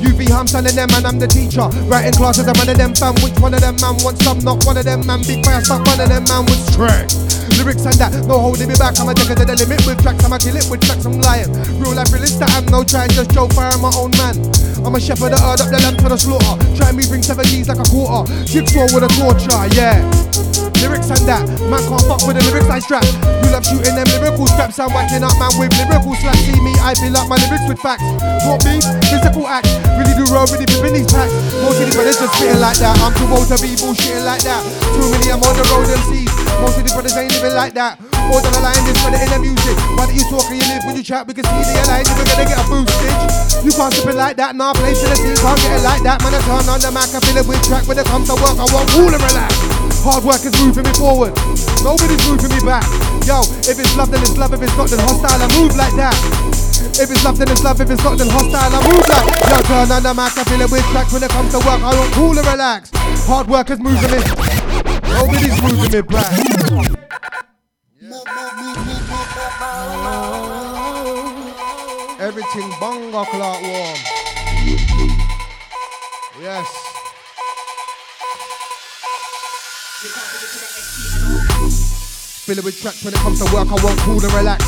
[0.04, 1.64] UV, I'm telling them, man, I'm the teacher.
[1.88, 3.16] Writing classes, I'm one of them, fam.
[3.24, 4.38] Which one of them, man, wants some?
[4.44, 5.24] Not one of them, man.
[5.24, 7.16] Big fire, stop one of them, man, with strength.
[7.56, 8.98] Lyrics and that, no holding me back.
[9.00, 10.24] I'm a it to the limit with tracks.
[10.24, 11.06] I'm a kill it with tracks.
[11.06, 11.48] I'm lying.
[11.80, 13.10] Real life realist, that I'm no trying.
[13.16, 14.36] Just Joe Fire, my own man.
[14.84, 16.60] I'm a shepherd that earned up the lamb to the slaughter.
[16.76, 18.28] Try me bring seven 70s like a quarter.
[18.44, 20.02] Jigsaw with a torture, yeah.
[20.84, 23.08] Lyrics and that, man can't fuck with the lyrics I strap.
[23.40, 24.76] You love shooting them lyrical straps.
[24.76, 26.44] I'm whacking up man with lyrical slaps.
[26.44, 28.04] See me, I fill up my lyrics with facts.
[28.44, 28.84] What beef?
[29.08, 29.72] Physical acts.
[29.96, 31.32] Really do roll, really pippin' these packs.
[31.64, 33.00] Most of these brothers just spitting like that.
[33.00, 34.60] I'm too old to be bullshitting like that.
[34.92, 36.28] Too many, I'm on the road MCs.
[36.60, 37.96] Most of these brothers ain't living like that.
[38.28, 39.76] All down the line, brother in the music.
[39.96, 41.24] Why don't you talk and you live when you chat?
[41.24, 43.64] We can see the line, you're gonna get a boost, bitch.
[43.64, 46.04] You can't slip it like that, nah, place in the scene, can't get it like
[46.04, 46.20] that.
[46.20, 47.88] Man, I turn on the mic, I fill it with track.
[47.88, 49.73] When it comes to work, I want all to relax.
[50.04, 51.32] Hard work is moving me forward.
[51.80, 52.84] Nobody's moving me back.
[53.24, 54.52] Yo, if it's love, then it's love.
[54.52, 55.40] If it's not, then hostile.
[55.40, 56.12] I move like that.
[57.00, 57.80] If it's love, then it's love.
[57.80, 58.68] If it's not, then hostile.
[58.68, 59.24] I move like.
[59.24, 59.48] That.
[59.48, 60.36] Yo, turn on the mic.
[60.36, 61.80] I feel it with tracks when it comes to work.
[61.80, 62.90] I don't cool and relax.
[63.24, 64.20] Hard work is moving me.
[65.08, 66.36] Nobody's moving me back.
[72.20, 73.98] Everything bongo clock warm.
[76.44, 76.93] Yes.
[80.04, 80.33] Because
[82.44, 84.60] Fill it with tracks when it comes to work, I won't cool and relax.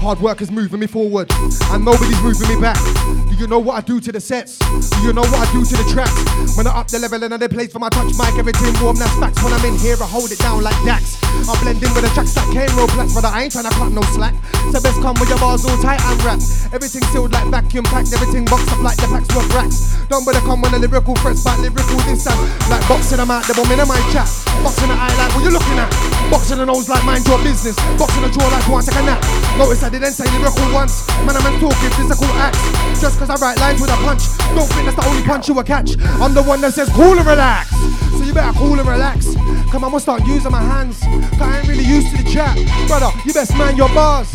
[0.00, 1.28] Hard work is moving me forward,
[1.68, 2.80] and nobody's moving me back.
[3.28, 4.56] Do you know what I do to the sets?
[4.56, 6.16] Do you know what I do to the tracks?
[6.56, 9.12] When I up the level and I place for my touch mic, everything warm, that's
[9.20, 9.44] facts.
[9.44, 11.20] When I'm in here, I hold it down like Dax.
[11.44, 13.74] I blend in with the tracks that came real black, but I ain't trying to
[13.76, 14.32] cut no slack.
[14.72, 16.48] So best come with your bars all tight and wrapped.
[16.72, 20.00] Everything sealed like vacuum packed, everything boxed up like the packs worth racks.
[20.08, 22.40] Don't bother come when the lyrical threats fight lyrical this time.
[22.72, 24.24] Like boxing them out, the bomb in my chat.
[24.64, 25.92] Boxing the eye like what you looking at.
[26.32, 27.76] Boxing the nose like mind your business.
[27.98, 29.22] Boxing the jaw like to take a nap.
[29.58, 31.06] Notice I didn't say lyrical once.
[31.26, 32.60] Man, I'm talking physical acts.
[33.00, 34.22] Just cause I write lines with a punch.
[34.54, 35.98] Don't think that's the only punch you will catch.
[36.22, 37.70] I'm the one that says cool and relax.
[37.70, 39.34] So you better cool and relax.
[39.70, 41.00] Come on, gonna start using my hands.
[41.00, 42.54] Cause I ain't really used to the chat.
[42.86, 44.32] Brother, you best mind your bars.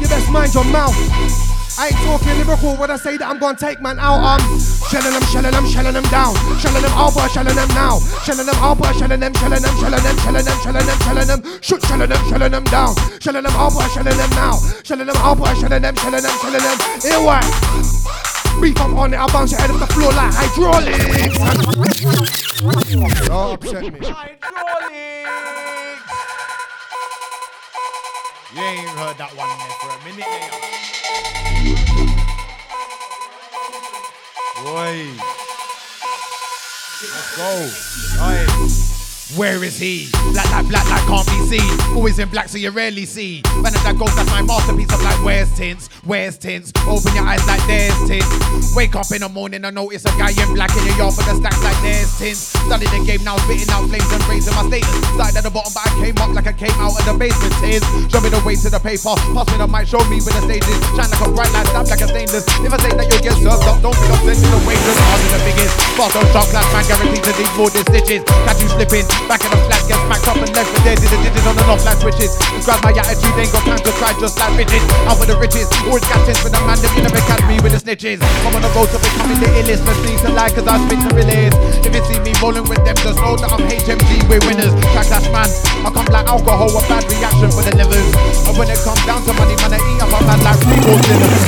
[0.00, 1.57] You best mind your mouth.
[1.78, 4.18] I ain't talking lyrical when I say that I'm gonna take man out.
[4.18, 4.42] I'm
[4.90, 6.34] shelling them, shelling them, shelling them down.
[6.58, 8.02] Shelling them but shelling them now.
[8.26, 11.40] Shelling them but shelling them, shelling them, shelling them, shelling them, shelling them, shelling them.
[11.62, 12.98] Shoot, shelling them, shelling them down.
[13.22, 14.58] Shelling them but shelling them now.
[14.82, 16.78] Shelling them but shelling them, shelling them, shelling them.
[16.98, 17.46] Here what?
[18.58, 21.38] Beef up on it, I bounce your head off the floor like hydraulics.
[23.30, 24.02] Don't upset me.
[28.54, 30.48] You ain't heard that one there for a minute eh?
[30.48, 30.56] now.
[34.64, 35.12] Boy.
[37.02, 37.68] Let's go.
[38.24, 38.77] Oi.
[39.36, 40.08] Where is he?
[40.32, 41.80] Black like black like can't be seen.
[41.92, 43.42] Always in black so you rarely see.
[43.60, 44.88] Man of that gold, that's my masterpiece.
[44.88, 45.92] I'm like, where's tints?
[46.08, 46.72] Where's tints?
[46.88, 48.24] Open your eyes like there's tints.
[48.72, 51.28] Wake up in the morning and notice a guy in black in your yard for
[51.28, 52.56] the stacks like there's tints.
[52.56, 54.96] Studied the game now, spitting out flames and raising my status.
[55.12, 57.52] Started at the bottom, but I came up like I came out of the basement.
[57.60, 57.84] Tins.
[58.08, 59.12] Show me the way to the paper.
[59.12, 60.80] Pass me the mic, show me where the stage is.
[60.96, 62.48] Shine like a bright light, stab like a stainless.
[62.64, 64.96] If I say that you'll get served up, don't I'm sending the waiters.
[65.04, 65.76] Harder the biggest.
[66.00, 68.24] Fast on shot class, man, guaranteed to dig more than stitches.
[68.48, 69.17] Catch you slipping.
[69.26, 71.00] Back in the flat, get smacked up and left for dead.
[71.00, 72.36] Did the digits on and off like switches.
[72.54, 74.84] Describe my attitude, ain't got time to try just like bitches.
[75.08, 77.72] Out with the riches, always tents for the man, them you never catch me with
[77.74, 78.20] the snitches.
[78.46, 81.00] I'm on the road to becoming the illest, no sleep to lie, cause I spit
[81.02, 81.56] to release.
[81.82, 84.72] If you see me rolling with them, just know that I'm HMG, we're winners.
[84.92, 85.48] Track that man,
[85.82, 88.08] I come like alcohol, a bad reaction for the livers.
[88.44, 91.00] And when it comes down to money, man, I eat up a man like Reebok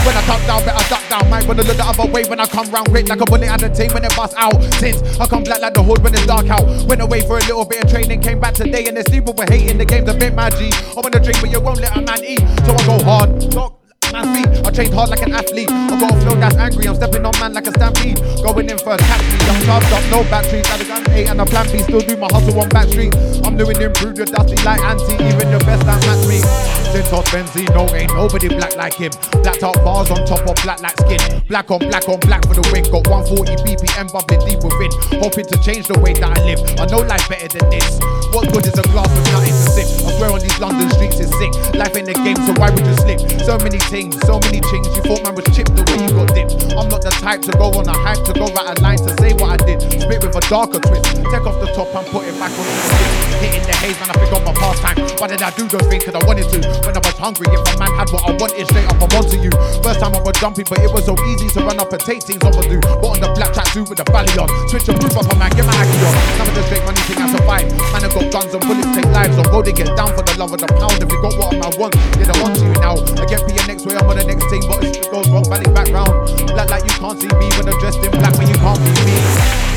[0.07, 1.25] When I touch down, better duck down.
[1.29, 3.61] Might wanna look the other way when I come round, quick like a bullet at
[3.61, 4.57] the team when it bust out.
[4.81, 6.65] Since I come black like the hood when it's dark out.
[6.87, 9.51] Went away for a little bit of training, came back today and sleep but we're
[9.51, 9.79] hating.
[9.79, 10.73] The game's a bit magic.
[10.97, 12.41] I wanna drink, but you won't let a man eat.
[12.67, 13.51] So I go hard.
[13.51, 13.81] Talk.
[14.13, 15.71] I trained hard like an athlete.
[15.71, 16.89] I got a flow that's angry.
[16.89, 18.19] I'm stepping on man like a stampede.
[18.43, 19.39] Going in first, catch me.
[19.47, 20.67] I'm charged up, no batteries.
[20.67, 21.79] Had a gun eight and a plan B.
[21.79, 23.15] Still do my hustle on back street.
[23.45, 25.15] I'm doing improved, you're dusty like anti.
[25.15, 26.43] Even your best that match me.
[26.91, 29.13] Tintos Benzino ain't nobody black like him.
[29.43, 31.23] Blacked out bars on top of black like skin.
[31.47, 32.83] Black on black on black for the win.
[32.91, 34.91] Got 140 BPM bubbling deep within.
[35.23, 36.59] Hoping to change the way that I live.
[36.83, 38.03] I know life better than this.
[38.35, 39.87] What good is a glass with nothing to sip?
[40.03, 41.55] I swear on these London streets is sick.
[41.79, 43.23] Life ain't a game, so why would you slip?
[43.47, 44.87] So many things, so many things.
[44.91, 46.75] You thought man was chipped the way you got dipped.
[46.75, 49.11] I'm not the type to go on a hype to go write a line to
[49.23, 49.79] say what I did.
[49.83, 51.23] Spit with a darker twist.
[51.31, 53.03] Take off the top and put it back on the stick.
[53.43, 54.99] Hitting the haze, man, I forgot my pastime.
[55.19, 56.03] Why did I do those things?
[56.03, 56.80] Cause I wanted to.
[56.87, 59.37] When I was hungry, if a man had what I wanted, straight up I'm onto
[59.37, 59.53] you.
[59.85, 62.23] First time I was jumping, but it was so easy to run up and take
[62.23, 62.79] things do.
[62.81, 64.49] But on the black track suit with the belly on.
[64.71, 66.15] Switch a roof up a man, get my aggie on.
[66.39, 67.67] Some of the straight money thing I survive.
[67.93, 69.37] Man, I got guns and bullets, take lives.
[69.37, 71.03] On road, they get down for the love of the pound.
[71.03, 72.97] If you got what I want, then I want you now.
[73.19, 75.45] I get for your next way, I'm on the next team, but it goes wrong,
[75.51, 76.15] belly back round.
[76.55, 78.91] Black like you can't see me when I'm dressed in black when you can't be
[79.05, 79.70] me.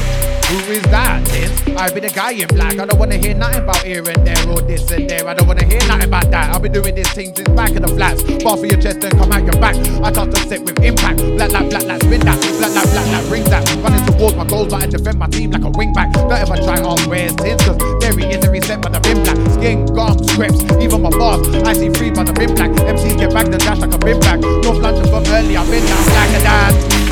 [0.54, 1.26] Who is that?
[1.34, 1.50] This?
[1.74, 2.78] I be the guy in black.
[2.78, 5.26] I don't wanna hear nothing about here and there or this and there.
[5.26, 6.54] I don't wanna hear nothing about that.
[6.54, 8.22] I've been doing this thing since back in the flats.
[8.22, 9.74] Bar for your chest and come out your back.
[10.06, 11.18] I touch the set with impact.
[11.42, 12.38] Black like black like spin that.
[12.38, 13.66] Black like black like bring that.
[13.82, 16.14] Running towards my goals, but I defend my team like a wing back.
[16.14, 19.26] Don't ever try on where's tins, cause there he is every set by the bin
[19.26, 19.38] black.
[19.58, 21.42] Skin, gum, scripts, even my bars.
[21.66, 22.70] I see free by the bin black.
[22.70, 24.38] MCs get back the dash like a bin back.
[24.38, 25.82] North London from early, I've been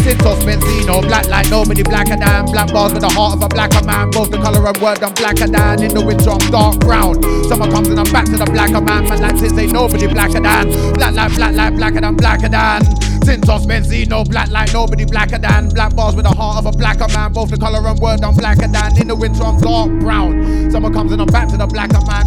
[0.01, 0.41] down blacker than.
[0.41, 2.45] Sintos Benzino, black like nobody blacker than.
[2.51, 4.09] Black bars with the heart of a blacker man.
[4.11, 5.83] Both the colour and word, I'm blacker than.
[5.83, 7.21] In the winter, I'm dark brown.
[7.49, 9.07] Summer comes and I'm back to the blacker man.
[9.07, 10.69] Man like this ain't nobody blacker than.
[10.93, 12.81] Black like black like blacker than blacker than.
[13.21, 15.69] Tintos Benzino, black like nobody blacker than.
[15.69, 17.31] Black bars with the heart of a blacker man.
[17.33, 18.97] Both the colour and word, I'm blacker than.
[18.99, 20.71] In the winter, I'm dark brown.
[20.71, 22.25] Summer comes and I'm back to the blacker man.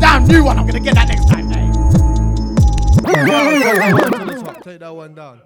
[0.00, 1.42] Damn, new one, I'm gonna get that next time.
[4.62, 5.40] Take that one down.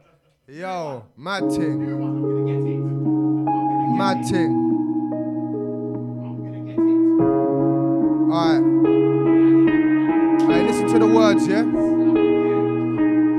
[0.48, 1.82] Yo, mad ting.
[3.98, 4.55] Mad ting.
[8.31, 8.62] Alright.
[10.43, 11.64] Alright, listen to the words, yeah?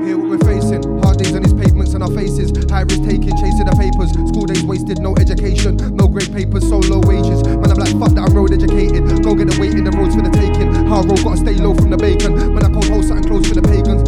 [0.03, 0.83] Hear what we're facing.
[0.99, 2.51] Hard days on these pavements and our faces.
[2.69, 4.11] High risk taking, chasing the papers.
[4.27, 5.77] School days wasted, no education.
[5.95, 7.41] No great papers, so low wages.
[7.47, 9.23] Man, I'm like, fuck that, I'm road educated.
[9.23, 10.75] Go get a weight in the roads for the taking.
[10.91, 12.35] Hard road, gotta stay low from the bacon.
[12.35, 14.03] Man, I can't hold something close for the pagans.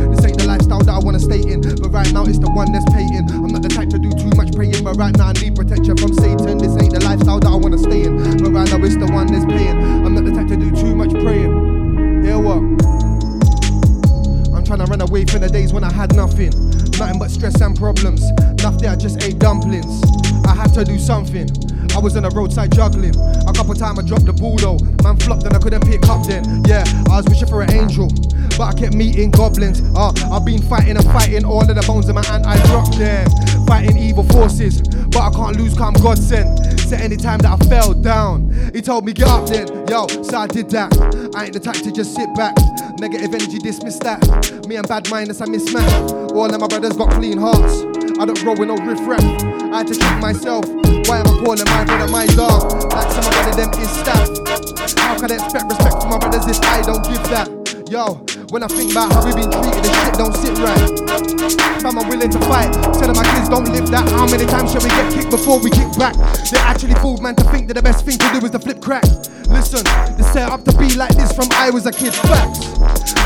[1.99, 3.27] Right now, it's the one that's paying.
[3.27, 4.83] I'm not the type to do too much praying.
[4.83, 6.57] But right now, I need protection from Satan.
[6.57, 8.15] This ain't the lifestyle that I wanna stay in.
[8.39, 9.75] But right now, it's the one that's paying.
[9.75, 11.51] I'm not the type to do too much praying.
[12.23, 12.63] Hear what?
[14.55, 16.55] I'm trying to run away from the days when I had nothing.
[16.95, 18.23] Nothing but stress and problems.
[18.63, 19.99] Nothing, I just ate dumplings.
[20.47, 21.51] I had to do something.
[21.91, 23.15] I was on the roadside juggling.
[23.43, 24.79] A couple times I dropped the ball though.
[25.03, 26.63] Man flopped and I couldn't pick up then.
[26.63, 28.07] Yeah, I was wishing for an angel.
[28.59, 29.79] But I kept meeting goblins.
[29.95, 32.45] Uh, I've been fighting and fighting all of the bones in my hand.
[32.45, 33.25] I dropped them.
[33.65, 34.81] Fighting evil forces.
[34.81, 36.59] But I can't lose, cause I'm God sent.
[36.81, 39.87] So anytime that I fell down, he told me get up then.
[39.87, 40.91] Yo, so I did that.
[41.37, 42.53] I ain't the type to just sit back.
[42.99, 44.19] Negative energy, dismiss that.
[44.67, 46.35] Me and bad minders, I mismatch.
[46.35, 47.79] All of my brothers got clean hearts.
[48.19, 49.23] I don't roll with no riff raff.
[49.71, 50.67] I had to check myself.
[51.07, 52.91] Why am I calling my brother my dog?
[52.91, 54.99] Like some of them is staff.
[54.99, 57.58] How can I expect respect from my brothers if I don't give that?
[57.89, 58.21] Yo,
[58.51, 61.81] when I think about how we been treated, this shit don't sit right.
[61.81, 62.71] Fam, I'm willing to fight.
[62.93, 64.07] Tell them my kids don't live that.
[64.11, 66.13] How many times shall we get kicked before we kick back?
[66.51, 68.79] They actually fooled man to think that the best thing to do is to flip
[68.79, 69.05] crack.
[69.49, 69.81] Listen,
[70.17, 72.13] they set up to be like this from I was a kid.
[72.13, 72.77] Facts.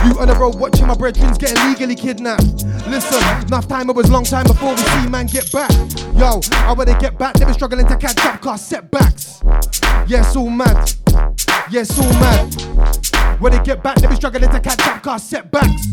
[0.08, 2.64] You on the road watching my brethrens getting legally kidnapped.
[2.88, 5.72] Listen, enough time it was long time before we see man get back.
[6.16, 7.36] Yo, how will they get back?
[7.36, 9.42] They been struggling to catch up, cause setbacks.
[10.08, 10.94] Yes, all mad.
[11.70, 13.13] Yes, all mad.
[13.44, 15.84] When they get back, they be struggling to catch up, cause setbacks.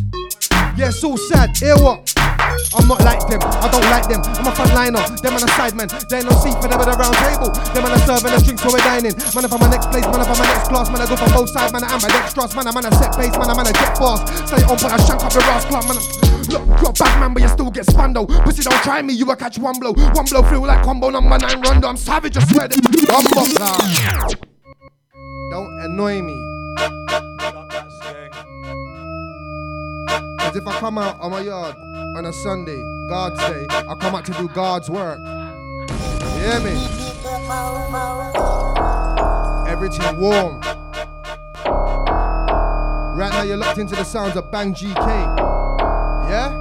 [0.78, 1.50] Yes, all sad.
[1.58, 2.14] Hear what?
[2.70, 4.22] I'm not like them, I don't like them.
[4.38, 5.90] I'm a frontliner, them on a side man.
[6.06, 7.50] There ain't no seat for them at the round table.
[7.74, 9.18] Them on a serving the drinks while we're dining.
[9.34, 11.16] Man, if I'm my next place, man, if I'm my next class, man, I go
[11.18, 13.66] from both sides, man, I'm ambidextrous, man, I'm on a set pace, man, I'm on
[13.66, 14.22] a jet fast.
[14.46, 15.98] Stay on, but I shank up your ass club, man.
[16.54, 18.30] Look, you're a bad man, but you still get though.
[18.46, 19.90] Pussy, don't try me, you will catch one blow.
[20.14, 21.90] One blow feel like combo number nine rondo.
[21.90, 22.78] I'm savage, I swear that.
[24.38, 24.49] I'm
[25.50, 26.46] Don't annoy me.
[30.38, 31.74] Cause if I come out on my yard
[32.16, 35.18] on a Sunday, God's day, I come out to do God's work.
[35.18, 36.70] You hear me?
[39.68, 40.60] Everything warm.
[43.16, 44.96] Right now you're locked into the sounds of Bang GK.
[46.30, 46.60] Yeah?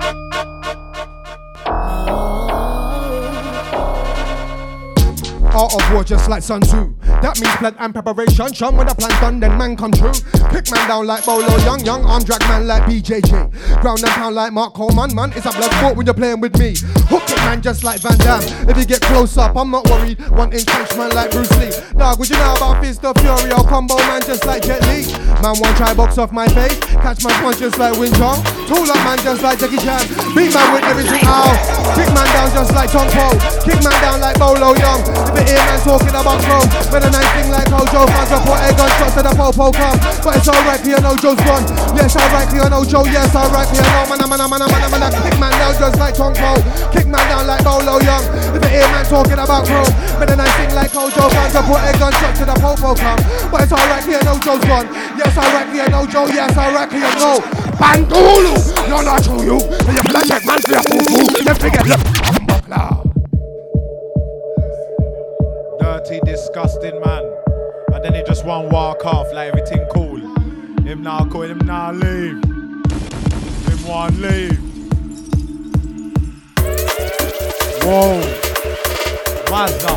[5.54, 6.99] Art of war just like Sun Tzu.
[7.22, 8.54] That means plan and preparation.
[8.54, 10.14] Shun when the plan's done, then man come true.
[10.50, 13.82] Pick man down like Bolo Yeung, young arm drag man like BJJ.
[13.82, 15.32] Ground and pound like Mark Coleman, man.
[15.36, 16.76] It's a blood sport when you're playing with me.
[17.10, 18.44] Hook it man just like Van Damme.
[18.70, 20.20] If you get close up, I'm not worried.
[20.30, 20.66] One inch
[20.96, 21.72] man like Bruce Lee.
[21.98, 25.08] Dog, would you know about Fist of Fury combo man just like Jet Li?
[25.42, 26.80] Man, one try box off my face.
[27.04, 28.40] Catch my punch just like Wing Chun.
[28.68, 30.04] Tool up man just like Jackie Chan.
[30.36, 31.58] Beat man with everything out.
[31.96, 33.32] Kick man down just like Tong Po.
[33.64, 35.02] Kick man down like Bolo Yeung.
[35.34, 36.70] If it hear man talking about Chrome.
[37.00, 39.72] When a nice thing like Hojo fans up put egg on shots to the popo
[39.72, 39.96] come.
[40.20, 41.64] But it's alright, clear no Joe's gone.
[41.96, 43.08] Yes, alright, clear no Joe.
[43.08, 45.14] Yes, alright, clear no man, man, man, man, man, man.
[45.24, 46.60] Kick man down just like Tong Po.
[46.92, 48.20] Kick man down like Bolo Yeung.
[48.52, 49.88] If it hear man talking about Chrome.
[50.20, 52.92] When a nice thing like Hojo fans up put egg on shots to the popo
[52.92, 53.20] come.
[53.48, 54.92] But it's alright, clear no Joe's gone.
[55.16, 56.28] Yes, alright, clear no Joe.
[56.28, 57.40] Yes, alright, clear no.
[57.80, 58.60] Bandulu,
[58.92, 59.56] you're not true, you.
[59.88, 61.48] And you flash check man for your poo poo.
[61.48, 62.99] Then forget look.
[65.90, 67.24] Dirty, disgusting man.
[67.94, 70.18] And then he just one walk off like everything cool.
[70.86, 72.44] Him now call him now leave.
[72.44, 74.60] Him one leave.
[77.82, 78.20] Whoa.
[79.50, 79.96] Mazda.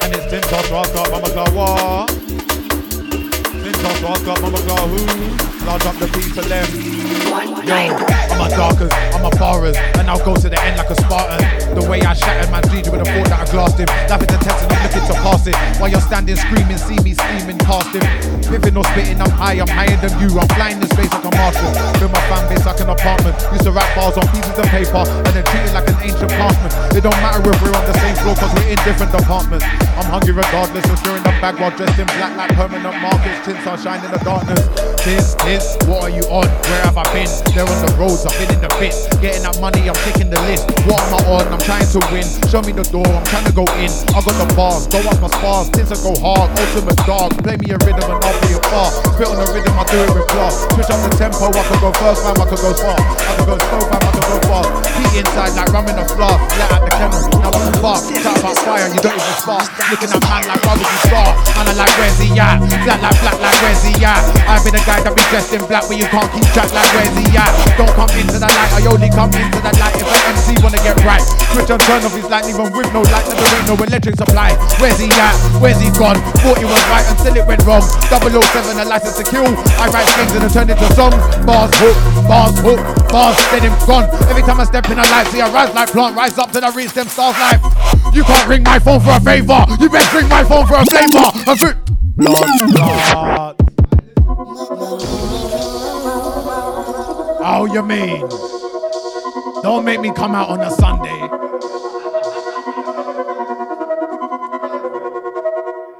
[0.00, 2.08] And it's Tintos walk up, mama go what?
[3.60, 5.55] Tintos walk up, mama go who?
[5.68, 6.66] I'll drop the beat to them.
[7.66, 10.94] Yo, I'm a darkers, I'm a borrowers, and I'll go to the end like a
[10.94, 11.42] Spartan.
[11.74, 13.90] The way I shattered man DJ with a thought that I glassed him.
[14.06, 15.56] Laughing and tense and I'm looking to pass it.
[15.82, 18.06] While you're standing screaming, see me steaming past him.
[18.46, 20.30] Rapping or spitting, I'm high, I'm higher than you.
[20.38, 21.70] I'm flying in space like a marshal.
[21.98, 23.34] Build my fan base like an apartment.
[23.50, 26.30] Used to rap bars on pieces of paper and then treat it like an ancient
[26.30, 26.70] craftsman.
[26.94, 29.66] It don't matter if we're on the same floor cause we're in different departments.
[29.98, 33.42] I'm hungry regardless, securing the bag while dressed in black like permanent markets.
[33.42, 34.95] Tints are shining in the darkness.
[35.06, 36.50] This, this, what are you on?
[36.66, 37.30] Where have I been?
[37.54, 39.06] They're on the roads, I've been in the bits.
[39.22, 40.66] Getting that money, I'm taking the list.
[40.82, 41.46] What am I on?
[41.46, 42.26] I'm trying to win.
[42.50, 43.86] Show me the door, I'm trying to go in.
[43.86, 45.70] I got the bars, go off my spars.
[45.70, 47.38] Tints I go hard, ultimate dog.
[47.38, 48.90] Play me a rhythm and I'll be a far.
[49.14, 50.66] Spit on the rhythm, I do it with class.
[50.74, 52.98] Switch up the tempo, I could go first, fam, I could go far.
[52.98, 54.68] I could go slow, fam, I could go fast.
[54.90, 56.42] Heat inside like rum in a flask.
[56.58, 58.02] Let out the kennel, now I can bark.
[58.10, 59.70] Shout about fire, you don't even spark.
[59.86, 61.30] Looking at man like why you start?
[61.54, 62.58] Man, I like where's he at?
[62.58, 64.18] Flat like black like where's he at?
[64.50, 66.88] I've been a guy that be dressed in black but you can't keep track like
[66.96, 67.52] where's he at?
[67.76, 70.80] Don't come into the light, I only come into the light if an MC wanna
[70.80, 71.24] get right.
[71.52, 74.54] Switch and turn off his light, even with no light, there ain't no electric supply.
[74.80, 75.34] Where's he at?
[75.60, 76.16] Where's he gone?
[76.44, 77.82] Thought he was right until it went wrong.
[78.08, 79.48] 007, a license to kill.
[79.80, 81.16] I write things and I turn into songs.
[81.44, 81.96] Bars hook,
[82.28, 84.06] bars hook, bars then him gone.
[84.28, 86.64] Every time I step in a light, see I rise like plant, rise up till
[86.64, 87.60] I reach them stars life.
[88.14, 89.64] You can't ring my phone for a favor.
[89.80, 91.26] You best ring my phone for a flavor.
[91.50, 91.86] A fi-
[92.16, 93.75] Blood, blood.
[97.48, 98.20] Oh, you mean?
[99.62, 101.20] Don't make me come out on a Sunday.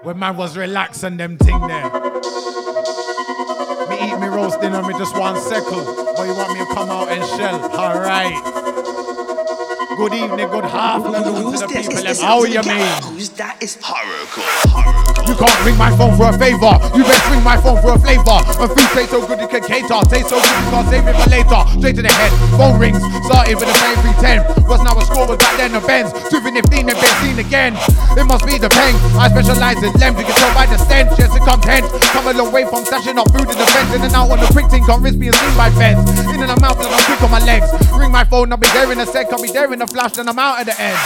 [0.02, 1.90] When man was relaxing them ting there.
[3.90, 5.84] Me eat me roast dinner, me just one second.
[6.16, 7.62] But you want me to come out and shell?
[7.78, 8.42] Alright.
[9.98, 11.92] Good evening, good afternoon to the people.
[11.94, 12.16] them.
[12.20, 13.02] Oh, How you mean?
[13.12, 13.58] Who's that?
[13.60, 15.15] It's horrorcore.
[15.26, 16.78] You can't ring my phone for a favor.
[16.94, 18.38] You best ring my phone for a flavor.
[18.62, 19.98] My food tastes so good it can cater.
[20.06, 21.60] Taste so good you can't save it for later.
[21.78, 22.30] Straight to the head.
[22.54, 23.02] Phone rings.
[23.26, 24.70] Started with a phone 310.
[24.70, 26.14] Was now a score was back then a Benz.
[26.30, 27.74] 215 and benzene again.
[28.14, 28.94] It must be the pain.
[29.18, 30.22] I specialize in length.
[30.22, 31.10] You can tell by the stench.
[31.18, 31.42] Yes, it.
[31.42, 33.90] Come a long way from stashing up food in the fence.
[33.94, 34.84] In and out on the quick thing.
[34.86, 36.06] Can't risk being seen by fence.
[36.30, 37.66] In and I'm out, but I'm quick on my legs.
[37.98, 38.52] Ring my phone.
[38.52, 39.32] I'll be there in a sec.
[39.32, 40.12] I'll be there in a flash.
[40.14, 40.98] Then I'm out at the end.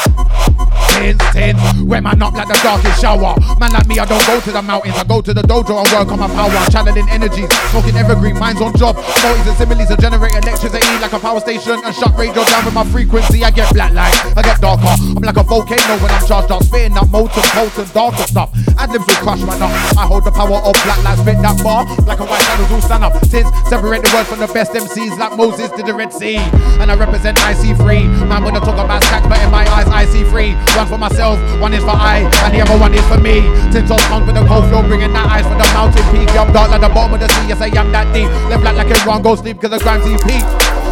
[0.91, 3.35] Tins, tins, wet man up like the darkest shower.
[3.59, 5.87] Man like me, I don't go to the mountains, I go to the dojo and
[5.95, 6.51] work on my power.
[6.75, 8.99] Channeling energies, smoking evergreen, minds on job.
[9.23, 12.75] Multis and similes, I generate electricity like a power station and shut radio down with
[12.75, 13.47] my frequency.
[13.47, 14.91] I get black light, I get darker.
[15.15, 18.51] I'm like a volcano when I'm charged up, spitting that molten, potent, darker stuff.
[18.75, 19.71] Adlibs will crush my nut.
[19.95, 22.83] I hold the power of black light, spit that bar Black and white shadows all
[22.83, 23.15] stand up.
[23.31, 26.43] Tins, separate the words from the best MCs like Moses did the Red Sea.
[26.83, 28.27] And I represent IC3.
[28.27, 30.59] Man, when I talk about stacks, but in my eyes, I see free.
[30.75, 33.47] One for myself, one is for I, and the other one is for me.
[33.71, 36.31] Tints on tongue with the cold flow, bringing that ice from the mountain peak.
[36.33, 38.31] I'm dark like the bottom of the sea, yes I am that deep.
[38.49, 40.45] Left black like everyone go sleep cause the grimes peak.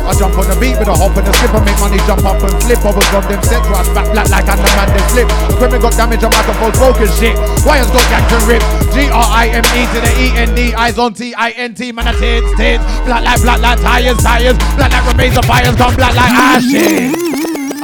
[0.09, 2.25] I jump on the beat with a hop and a skip and make money jump
[2.25, 2.81] up and flip.
[2.81, 5.29] I was from them where I spat black like I'm the flip.
[5.53, 7.37] Equipment got damage on microphones broken shit.
[7.69, 8.69] Wires got yanked and ripped.
[8.97, 10.73] G-R-I-M-E to the E-N-D.
[10.81, 11.93] Eyes on T-I-N-T.
[11.93, 12.81] Man, I tins, tins.
[13.05, 14.57] Black like black like tires, tires.
[14.81, 15.77] Black like remains of fires.
[15.77, 17.13] Gone black like ashes.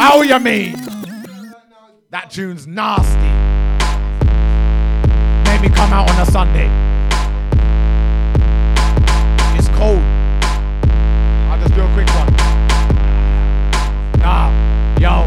[0.01, 0.80] How you mean?
[2.09, 3.43] That tune's nasty.
[5.65, 6.69] Me come out on a Sunday.
[9.57, 10.05] It's cold.
[11.49, 12.28] I'll just do a quick one.
[14.20, 14.53] Nah,
[15.01, 15.24] yo.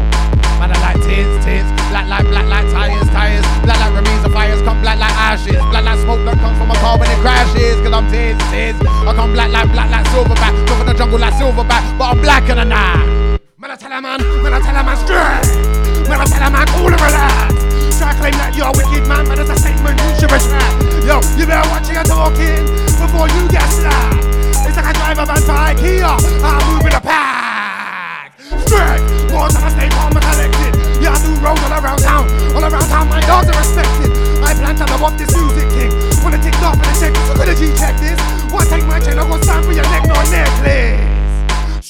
[0.62, 1.66] Man, I like tits, tits.
[1.90, 3.42] Black like, black like tires, tires.
[3.66, 4.62] Black like remains of fires.
[4.62, 5.58] Come black like ashes.
[5.74, 7.74] Black like smoke that comes from a car when it crashes.
[7.82, 8.78] Cause I'm tits, tits.
[8.78, 10.54] I come black like, black like silverback.
[10.70, 11.82] Come from the jungle like silverback.
[11.98, 13.42] But I'm blacker than that.
[13.58, 16.06] Man, I tell a man, man, I tell a man straight.
[16.06, 17.77] Man, I tell a man cool and relax.
[17.98, 20.78] Try claim that you're a wicked man, but it's a statement you should retract.
[21.02, 22.62] Yo, you better watch your talking
[22.94, 24.22] before you get slapped.
[24.62, 26.14] It's like I drive a van for IKEA.
[26.46, 28.38] I'm moving a pack.
[28.38, 29.02] Straight,
[29.34, 30.72] more time I stay calm and collected.
[31.02, 32.30] Yeah, I do roll all around town.
[32.54, 34.14] All around town, my dogs are respected.
[34.46, 35.90] I plan to love this music king.
[36.22, 37.26] Wanna tick off and check this.
[37.34, 38.18] Look at the G check this.
[38.54, 41.18] Wanna take my chain, I gon' sign for your neck, no necklace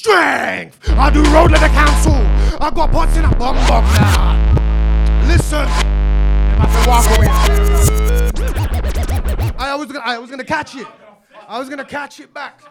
[0.08, 0.78] strength.
[0.96, 2.16] I do road like the council.
[2.60, 4.38] I got pots in a bum bum now.
[5.26, 5.68] Listen,
[6.58, 7.28] have to walk away.
[9.58, 10.86] I was gonna, I was gonna catch it.
[11.46, 12.62] I was gonna catch it back.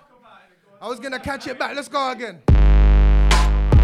[0.82, 1.76] I was gonna catch it back.
[1.76, 2.42] Let's go again.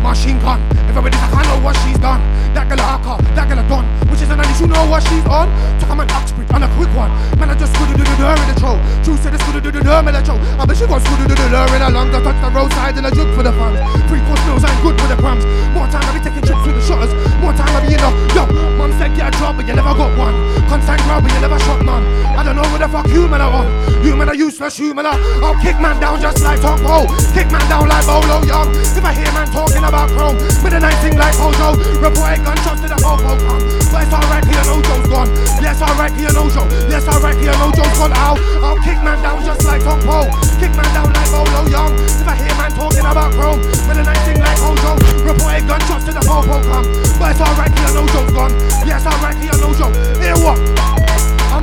[0.03, 0.59] Machine gun.
[0.91, 2.19] Everybody's like, I know what she's done.
[2.53, 3.88] That girl a hacker, that girl a done.
[4.11, 5.47] Which is an you know what she's on.
[5.80, 7.09] Took a man up sprint on a quick one.
[7.39, 8.77] Man, I just screwed do do her in the troll.
[9.01, 10.38] True said it's good do do do me the chow.
[10.59, 12.13] I bet she got screw do do do in her lungs.
[12.13, 13.80] I touch the roadside and I jug for the funds.
[14.11, 15.47] Three course meals ain't good with the crumbs.
[15.71, 17.11] More time I be taking trips with the shutters.
[17.41, 18.43] More time I be in the yo.
[18.77, 20.35] Mum said get a job, but you never got one.
[20.69, 22.03] Constant crowd, but you never shot none.
[22.38, 23.67] I don't know what the fuck you man are on.
[24.05, 25.17] You man are useless, you man are.
[25.41, 27.09] I'll kick man down just like Tong Po.
[27.34, 28.69] Kick man down like Bolo Yeung.
[28.93, 31.78] If I hear man talking about chrome, with a nice thing like Hojo.
[32.02, 33.61] Report gunshots to the popo come.
[33.94, 35.30] But it's alright, here Ojo's gone.
[35.61, 36.65] Yes, alright, here Ojo.
[36.90, 38.10] Yes, alright, here Ojo's gone.
[38.18, 40.26] I'll, I'll kick man down just like Tong Po.
[40.57, 41.94] Kick man down like Bolo Yeung.
[42.10, 44.98] If I hear man talking about chrome, with a nice thing like Hojo.
[45.22, 46.90] Report gunshots to the popo come.
[47.22, 48.53] But it's alright, here Ojo's gone.
[48.90, 49.94] Yes, alright, here Ojo.
[50.18, 50.57] Hear what?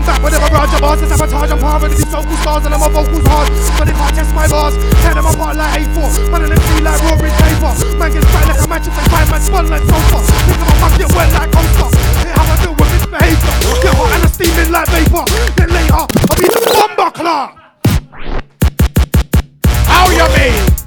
[0.06, 2.82] Back with a barrage of bars, sabotage, I'm part of these vocal stars and I'm
[2.82, 3.48] a vocals hard.
[3.77, 4.74] But they can't test my bars,
[5.05, 6.31] tear them apart like A4.
[6.32, 7.72] Man, and them feel like roaring paper.
[8.01, 10.18] Man gets dry like a if they find man spun like sofa.
[10.48, 11.90] Think of a bucket wet like coaster.
[12.24, 13.55] Hear how I deal with misbehavior.
[13.85, 15.24] Get hot and I'm steaming like vapor.
[15.56, 17.51] Then later, I'll be the bomber clock.
[19.85, 20.80] How you mean?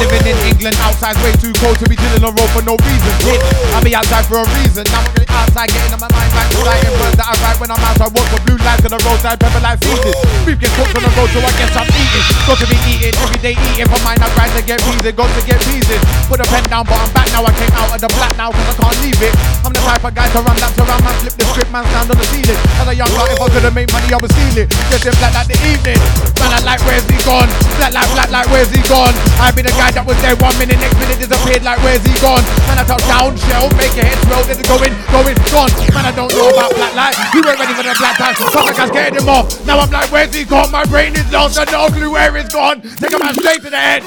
[0.00, 3.12] Living in England, outside's way too cold to be chilling on road for no reason.
[3.28, 3.40] Hit,
[3.76, 4.88] I'll be outside for a reason.
[4.88, 7.58] Now I'm getting outside, getting on my mind back to writing words that I write
[7.60, 8.08] when I'm outside.
[8.16, 10.16] Walk for blue lights on the roadside, pepper like seasons.
[10.48, 12.24] Beef gets cooked on the road, so I guess I'm eating.
[12.48, 14.16] Got to be eating every day, eating for mine.
[14.24, 15.96] I grind to get peasy, got to get peasy.
[16.32, 17.44] Put a pen down, but I'm back now.
[17.44, 19.34] I came out of the black now, cause I can't leave it.
[19.68, 22.08] I'm the type of guy to run laps around, man, flip the script, man, stand
[22.08, 22.58] on the ceiling.
[22.80, 24.68] As a young guy, if I could've made money, I would steal it.
[24.88, 26.00] Just in black like the evening.
[26.40, 27.50] Man, I like, where's he gone?
[27.76, 29.12] Black like, black like, where's he gone?
[29.36, 32.14] I be the guy that was there one minute, next minute disappeared like, where's he
[32.20, 32.42] gone?
[32.68, 35.72] Man, I touch down, shell, make your head swell, then going, going, gone.
[35.94, 37.16] Man, I don't know about black light.
[37.34, 38.34] You weren't ready for the black time.
[38.34, 39.50] Fuck, I can't him off.
[39.66, 40.70] Now I'm like, where's he gone?
[40.70, 42.82] My brain is lost, I no clue where it's gone.
[42.82, 44.02] Take a man straight to the head.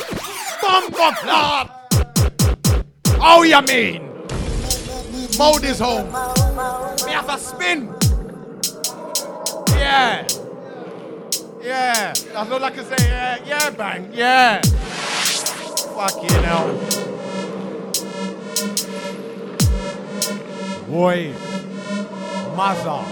[0.62, 1.72] Bumper club.
[3.20, 4.10] Oh, you mean?
[5.38, 6.08] Mode is home.
[7.06, 7.94] Me have a spin.
[9.76, 10.28] Yeah.
[11.62, 12.14] Yeah.
[12.14, 12.96] That's all I can say.
[13.08, 14.12] Yeah, yeah, bang.
[14.14, 14.62] Yeah.
[15.96, 16.80] Fuck you know.
[20.88, 21.34] Boy.
[22.56, 23.04] Mother.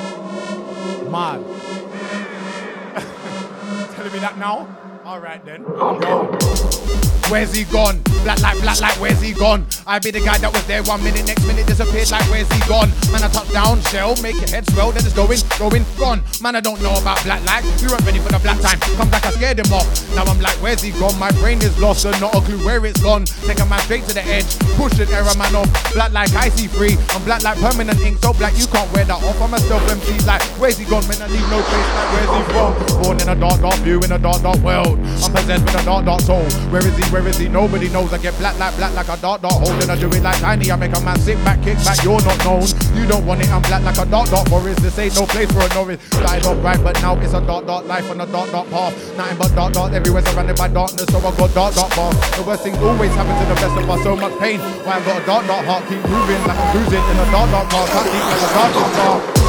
[1.10, 1.44] Man.
[3.96, 4.68] Telling me that now?
[5.06, 5.64] Alright then.
[5.64, 7.21] Yo.
[7.30, 8.02] Where's he gone?
[8.24, 9.66] Black like, black like, where's he gone?
[9.88, 12.60] I be the guy that was there one minute, next minute disappeared like, where's he
[12.68, 12.90] gone?
[13.12, 16.24] Man, I touch down, shell, make your head swell, then it's going, going, gone.
[16.42, 17.66] Man, I don't know about black light.
[17.82, 18.80] You weren't ready for the black time.
[18.98, 19.88] Come back, I scared him off.
[20.16, 21.18] Now I'm like, where's he gone?
[21.18, 23.26] My brain is lost and not a clue where it's gone.
[23.48, 25.70] Taking my straight to the edge, pushing error man off.
[25.94, 26.98] Black like I see free.
[27.12, 29.42] I'm black like permanent ink, so black you can't wear that off.
[29.42, 31.08] I'm a stealth MC like, where's he gone?
[31.08, 32.72] Man, I leave no trace like, where's he from?
[33.04, 35.00] Born in a dark, dark view in a dark, dark world.
[35.00, 36.46] I'm possessed with a dark, dark soul.
[36.70, 37.06] Where is he?
[37.10, 38.12] Where Nobody knows.
[38.14, 39.78] I get black like black like a dark, dark hole.
[39.78, 40.72] Then I do it like tiny.
[40.72, 42.02] I make a man sit back, kick back.
[42.04, 42.66] You're not known.
[42.98, 43.50] You don't want it.
[43.50, 44.82] I'm black like a dark, dark forest.
[44.82, 46.02] This ain't no place for a Norris.
[46.18, 49.18] Started up bright, but now it's a dark, dark life on a dark, dark path.
[49.18, 51.06] Nothing but dark, dark everywhere surrounded by darkness.
[51.12, 52.38] So I got dark, dark path.
[52.38, 54.04] The worst things always happen to the best of us.
[54.04, 54.60] So much pain.
[54.60, 55.84] Why I've got a dark, dark heart.
[55.90, 57.86] Keep moving like I'm cruising in a dark, dark car.
[57.86, 59.41] Cut deep like a dark, dark car.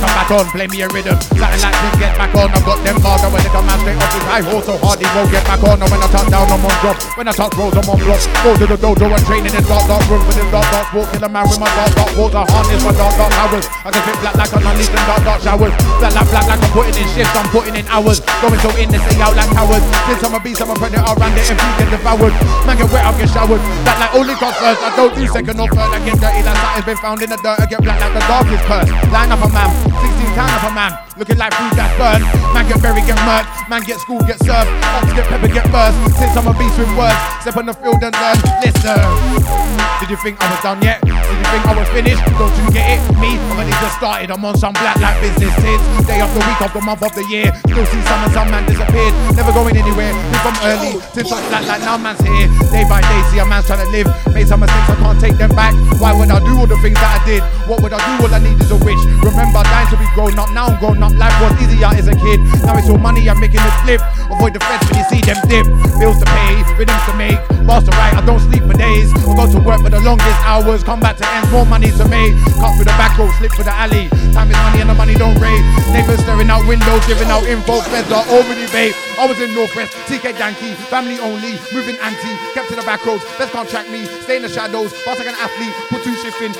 [0.00, 1.12] Like a baton, play me a rhythm.
[1.20, 2.48] Something like this, get back on.
[2.56, 3.20] I've got them bars.
[3.20, 5.60] When they come out straight off his high horse, so hard he won't get back
[5.60, 5.76] on.
[5.76, 6.96] And when I touch down, I'm on drop.
[7.20, 8.20] When I touch rolls, I'm on block.
[8.40, 10.88] Go to the dojo and train in this dark, dark room with this dark, dark
[10.88, 11.06] sport.
[11.12, 12.32] Kill a man with my dark, dark balls.
[12.32, 13.66] I harness my dark, dark powers.
[13.84, 15.74] I can fit black like I'm underneath them dark, dark showers.
[16.00, 17.36] Black like black like I'm putting in shifts.
[17.36, 18.18] I'm putting in hours.
[18.40, 19.84] Going so in to stay out like cowards.
[20.08, 21.04] Since I'm a beast, I'm a predator.
[21.04, 22.34] Around it and feet get devoured.
[22.64, 23.60] Man get wet, I get showered.
[23.84, 24.80] Black like only comes first.
[24.80, 25.92] I don't do second or third.
[25.92, 27.60] I get dirty like something's been found in the dirt.
[27.60, 28.88] I get black like the darkest curse.
[29.12, 29.89] Line up a man.
[29.92, 30.92] 16 times up a man.
[31.18, 32.24] Looking like food that's burned.
[32.54, 33.50] Man get buried, get murked.
[33.68, 34.70] Man get school, get served.
[34.94, 35.96] Ops get pepper, get burst.
[36.18, 37.18] Since I'm a beast with words.
[37.42, 38.38] Step on the field and learn.
[38.62, 39.70] Listen.
[40.00, 41.00] Did you think I was done yet?
[41.04, 42.24] Did you think I was finished?
[42.40, 43.00] Don't you get it?
[43.20, 44.32] Me, I've only just started.
[44.32, 45.52] I'm on some black like business.
[46.08, 47.52] Day of the week, of the month, of the year.
[47.68, 49.12] Still see some and some man disappeared.
[49.36, 50.16] Never going anywhere.
[50.16, 52.48] Been from early since I'm black like now man's here.
[52.72, 54.08] Day by day, see a man's trying to live.
[54.32, 55.76] Made some mistakes, I can't take them back.
[56.00, 57.42] Why would I do all the things that I did?
[57.68, 58.24] What would I do?
[58.24, 59.02] All I need is a wish.
[59.20, 60.50] Remember, to be grown up.
[60.52, 61.12] Now I'm grown up.
[61.16, 62.40] Life was easier as a kid.
[62.66, 64.00] Now it's all money, I'm making it flip.
[64.28, 65.64] Avoid the feds when you see them dip.
[65.96, 67.40] Bills to pay, rhythms to make.
[67.64, 69.08] Bars to write, I don't sleep for days.
[69.14, 70.84] I go to work for the longest hours.
[70.84, 72.36] Come back to ends, more money to make.
[72.60, 74.08] Cut through the back road, slip for the alley.
[74.36, 75.64] Time is money and the money don't rate.
[75.92, 77.80] Neighbors staring out windows, giving out info.
[77.88, 78.92] Feds are already bait.
[79.20, 83.24] I was in Northwest, TK Yankee, family only, moving anti, kept to the back roads.
[83.36, 84.92] Best can't track me, stay in the shadows.
[85.04, 86.16] Fast like an athlete, put two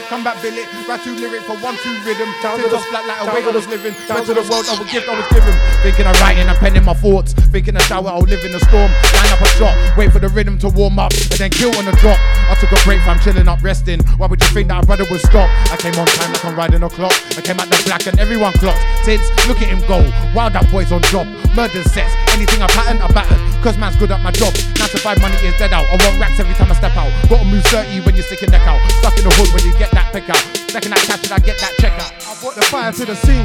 [0.09, 2.29] come back billet, write two lyric for one two rhythm.
[2.43, 3.95] Down to the flat like a way I was living.
[4.09, 5.55] Down to the world, I was gift I was given.
[5.83, 7.33] Thinking of writing and penning my thoughts.
[7.33, 8.91] Thinking of shower, I'll live in the storm.
[8.91, 11.85] Line up a shot, Wait for the rhythm to warm up and then kill on
[11.85, 12.19] the drop.
[12.51, 14.01] I took a break, I'm chilling up, resting.
[14.19, 15.49] Why would you think that a brother would stop?
[15.71, 17.15] I came on time like I'm riding a clock.
[17.37, 18.83] I came at the black and everyone clocked.
[19.05, 20.03] Since look at him go,
[20.35, 21.27] wild that boy's on job.
[21.55, 23.39] Murder sets, anything I pattern, I batter.
[23.63, 24.55] Cause man's good at my job.
[24.81, 25.85] 9 to 5 money is dead out.
[25.93, 27.13] I want racks every time I step out.
[27.29, 28.81] Gotta move 30 when you stick your neck out.
[29.05, 30.41] Stuck in the hood when you get that pick out.
[30.71, 32.13] Second that catch it, I get that check out.
[32.25, 33.45] I brought the fire to the scene.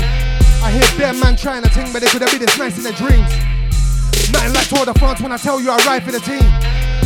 [0.63, 2.83] I hear bare man trying to ting, but they could have been this nice in
[2.83, 3.27] their dreams.
[4.31, 6.43] Nothing like Tour de France when I tell you I ride for the team.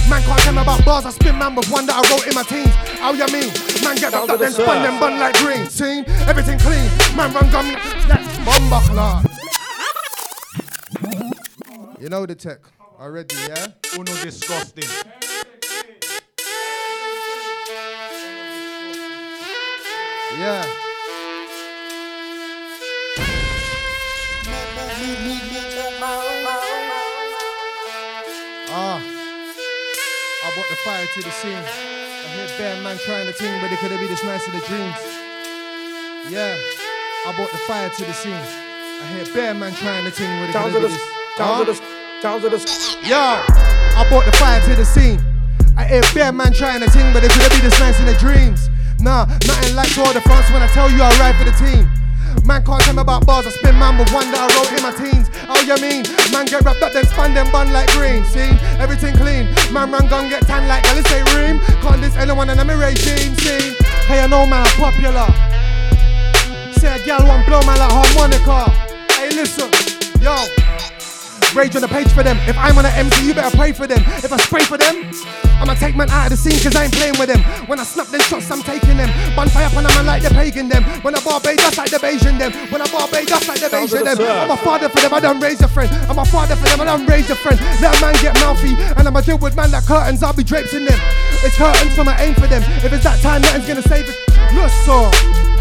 [0.10, 2.34] Man can't tell me about bars, I spin man with one that I wrote in
[2.34, 2.73] my teens.
[2.98, 3.49] How you mean?
[3.84, 5.65] Man get wrapped up then spun them bun like green.
[5.68, 6.90] Seen everything clean.
[7.18, 7.73] Man run gum
[8.07, 9.26] like bomba clock.
[11.99, 12.60] You know the tech
[12.99, 13.68] already, yeah?
[13.98, 14.88] Uno disgusting.
[20.40, 20.64] Yeah.
[28.72, 29.03] Ah.
[30.45, 31.52] I brought the fire to the scene.
[31.52, 31.60] I
[32.32, 34.61] hear bare man trying to ting, but it could have been this nice in the
[34.61, 34.95] dreams.
[36.32, 36.56] Yeah.
[37.28, 38.32] I brought the fire to the scene.
[38.32, 41.02] I hear bare man trying to ting, but it could have the, been this.
[41.36, 42.60] sounds of the, sounds of the.
[43.06, 45.20] Yo, I brought the fire to the scene.
[45.76, 48.06] I hear bare man trying to ting, but it could have been this nice in
[48.06, 48.69] the dreams.
[49.00, 51.88] Nah, nothing like Tour de France when I tell you I ride for the team.
[52.44, 54.84] Man can't tell me about bars, I spin man with one that I wrote in
[54.84, 55.32] my teens.
[55.48, 56.04] Oh, you mean?
[56.32, 58.24] Man get wrapped up, then spun them bun like green.
[58.26, 59.48] See, everything clean.
[59.72, 61.60] Man run gun get tan like Alice say ream.
[61.82, 63.34] Can't this anyone in my regime.
[63.40, 63.76] See,
[64.08, 65.28] hey, I know man, I'm popular.
[66.76, 68.68] Say a gal want blow man like harmonica.
[69.16, 69.72] Hey, listen,
[70.20, 70.59] yo.
[71.56, 72.38] Rage on the page for them.
[72.46, 74.00] If I'm on an MC, you better pray for them.
[74.22, 75.10] If I spray for them,
[75.58, 77.42] I'ma take man out of the scene cause I ain't playing with them.
[77.68, 79.10] When I snap them shots, I'm taking them.
[79.36, 80.84] Bonfire up on them, man like the pagan them.
[81.02, 82.54] When I barbe just like the Bayesian them.
[82.70, 84.18] When I barbe just like the Bayesian them.
[84.22, 85.90] I'm a father for them, I done raise a friend.
[86.08, 87.60] I'm a father for them, I done raise a friend.
[87.82, 90.74] Let a man get mouthy, and I'ma deal with man like curtains, I'll be draped
[90.74, 91.00] in them.
[91.42, 92.62] It's curtains, so I aim for them.
[92.86, 94.18] If it's that time, nothing's gonna save it.
[94.54, 95.59] Look, so.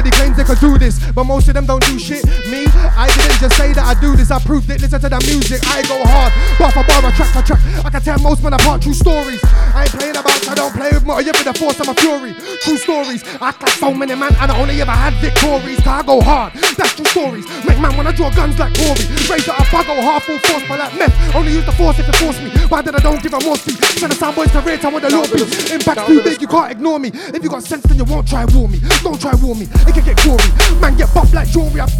[0.00, 2.24] Everybody claims they could do this, but most of them don't do shit.
[2.48, 2.64] Me,
[2.96, 4.80] I didn't just say that I do this, I proved it.
[4.80, 7.60] Listen to the music, I go hard, bar for bar, a track for track.
[7.84, 9.44] I can tell most men apart true stories.
[9.76, 11.20] I ain't playing about, I don't play with more.
[11.20, 12.32] You for the force, I'm a fury.
[12.64, 13.20] True stories.
[13.44, 15.84] I got so many man, and I only ever had victories.
[15.84, 17.44] Cause I go hard, that's true stories.
[17.68, 19.04] Make man wanna draw guns like Corey.
[19.28, 21.12] Raise it up, I go hard, full force, but like meth.
[21.36, 22.48] Only use the force if it force me.
[22.72, 23.76] Why did I don't give a more speed?
[24.00, 25.28] Send a soundboy's career, time with the law.
[25.76, 27.12] Impact too big, you can't ignore me.
[27.36, 28.80] If you got sense, then you won't try war me.
[29.04, 30.80] Don't try war me, it can get gory.
[30.80, 31.80] Man get buff like jewelry.
[31.80, 31.90] I-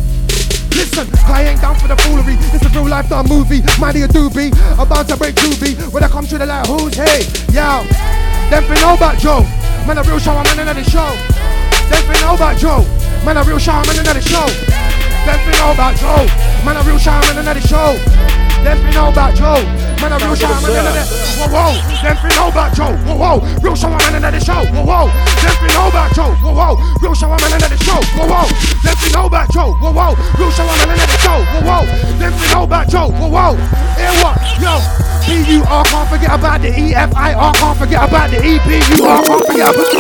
[0.71, 2.37] Listen, I ain't down for the foolery.
[2.55, 3.61] This is real life, not a movie.
[3.79, 5.75] Mighty a doobie, about to break doobie.
[5.93, 7.27] When I come to the light, who's hey?
[7.53, 7.83] Yo,
[8.49, 9.43] them fi know about Joe.
[9.87, 11.11] Man, a real shower man in the show.
[11.91, 12.87] Them fi know about Joe.
[13.25, 15.00] Man, a real shower man in the show.
[15.25, 16.25] Fi know about Joe.
[16.65, 17.97] Man, a real shower man in the show.
[18.65, 19.61] Fi know about Joe.
[20.01, 21.05] Man, a real shower man in the
[21.41, 21.73] Whoa, whoa.
[22.01, 22.97] Fi know about Joe.
[23.05, 23.61] Whoa, whoa.
[23.61, 24.65] Real shower man in the show.
[24.73, 25.09] Whoa, whoa.
[25.41, 26.33] Fi know about Joe.
[26.41, 26.77] Whoa, whoa.
[27.03, 28.01] Real shower man in the show.
[28.17, 28.49] Whoa, whoa.
[28.49, 29.73] Fi know about Joe.
[29.81, 30.17] Whoa, whoa.
[30.39, 31.39] Real shower man in the show.
[31.53, 31.85] Whoa, whoa.
[32.17, 33.09] Fi know about Joe.
[33.11, 33.57] Whoa, whoa.
[34.01, 34.37] Hear what?
[34.61, 34.81] Yo.
[35.21, 39.91] P-U-R, can't forget about the E-F-I-R, can't forget about the E-P-U-R, can't forget about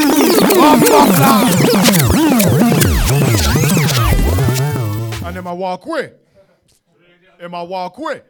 [2.12, 2.19] Oh,
[5.30, 6.10] And then I walk away.
[7.38, 8.22] Him I walk away.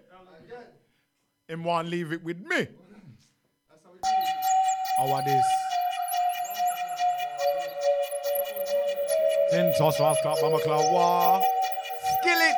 [1.49, 2.67] Him want leave it with me.
[4.99, 5.47] How are this?
[9.51, 11.43] Tin toss ras clap mama clap wah.
[12.21, 12.55] Skillet.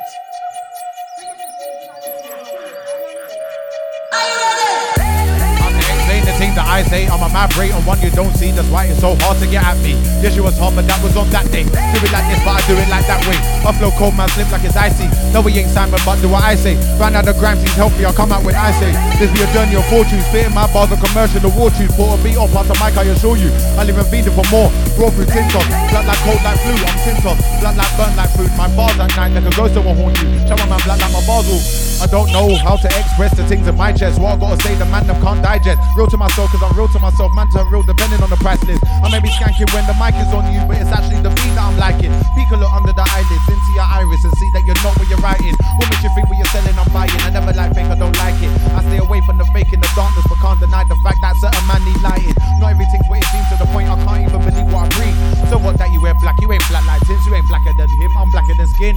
[6.73, 7.05] I say.
[7.05, 8.49] I'm a mad rate on one you don't see.
[8.49, 9.93] That's why it's so hard to get at me.
[10.25, 11.69] Yes, you was hard, but that was on that day.
[11.69, 13.37] Do it like this, but I do it like that way.
[13.77, 15.05] Flow cold, man, slip like it's icy.
[15.33, 16.73] No, we ain't Simon, but do what I say.
[16.97, 18.05] Ran out of grams, he's healthy.
[18.05, 18.89] I'll come out when I say.
[19.21, 20.21] This be a journey of fortune.
[20.33, 21.93] Spitting my bars of commercial, the war tune.
[21.93, 23.53] Put a beat pass the mic, I assure you.
[23.77, 24.73] I'll even feed it for more.
[24.97, 25.65] Grow through tintos.
[25.93, 27.37] Blood like cold like flu, I'm tintos.
[27.61, 28.49] Blood like burnt like food.
[28.57, 30.29] My bars at night like a ghost that will haunt you.
[30.49, 31.61] Show my man blood like my bars will.
[32.01, 34.19] I don't know how to express the things in my chest.
[34.19, 35.81] What I gotta say, the man them can't digest.
[35.95, 37.35] Real to myself, cause I'm real to myself.
[37.35, 38.79] Man turn real depending on the price list.
[38.87, 41.51] I may be skanking when the mic is on you, but it's actually the beat
[41.59, 42.15] that I'm liking.
[42.39, 45.11] Peek a look under the eyelids into your iris and see that you're not what
[45.11, 45.51] you're writing.
[45.75, 47.11] What makes you think what you're selling, I'm buying?
[47.27, 48.51] I never like fake, I don't like it.
[48.71, 51.35] I stay away from the fake in the darkness, but can't deny the fact that
[51.43, 52.35] certain man need lighting.
[52.63, 55.19] Not everything's what it seems to the point I can't even believe what I breathe.
[55.51, 57.91] So what that you wear black, you ain't black like tints, you ain't blacker than
[57.99, 58.95] him, I'm blacker than skin.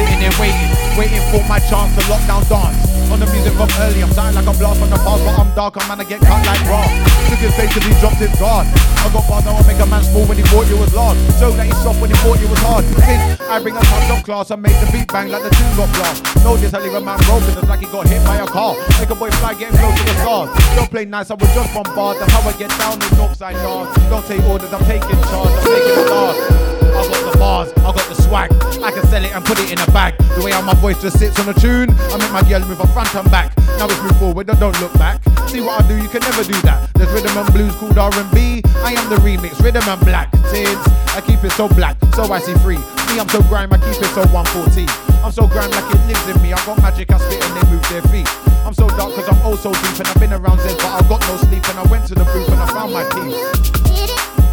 [0.00, 2.80] Sitting there waiting, waiting for my chance to lock down dance.
[3.12, 5.50] On the music from early, I'm sounding like a blast from the past, but I'm
[5.52, 6.85] dark, I'm I get cut like raw.
[7.28, 8.66] Took his face till he dropped his guard.
[9.02, 11.18] I got bars, now I make a man small when he thought you was large.
[11.38, 12.84] Show that he's soft when he thought you was hard.
[12.86, 15.76] Since I bring a touch of class, I make the beat bang like the tune
[15.76, 16.22] got blast.
[16.62, 18.74] This, I leave a man broken, it's like he got hit by a car.
[18.98, 20.48] Make a boy fly, getting close to the stars.
[20.76, 22.18] Don't play nice, I was just bombard.
[22.18, 23.94] That's how I get down in Northside dance.
[24.08, 26.65] Don't take orders, I'm taking charge, I'm taking stars.
[26.96, 28.52] I got the bars, I got the swag.
[28.82, 30.16] I can sell it and put it in a bag.
[30.36, 32.78] The way how my voice just sits on a tune, I make my girl move
[32.78, 33.56] her front and back.
[33.78, 35.22] Now it's move forward, don't, look back.
[35.48, 36.88] See what I do, you can never do that.
[36.94, 38.62] There's rhythm and blues called R&B.
[38.80, 40.32] I am the remix, rhythm and black.
[40.48, 40.80] Tids,
[41.12, 42.80] I keep it so black, so icy free.
[43.12, 44.88] Me, I'm so grime, I keep it so 140.
[45.22, 46.52] I'm so grime like it lives in me.
[46.52, 48.28] I got magic, I spit and they move their feet.
[48.64, 51.08] I'm so dark cause I'm oh so deep and I've been around Zed, but I
[51.08, 53.85] got no sleep and I went to the booth and I found my team.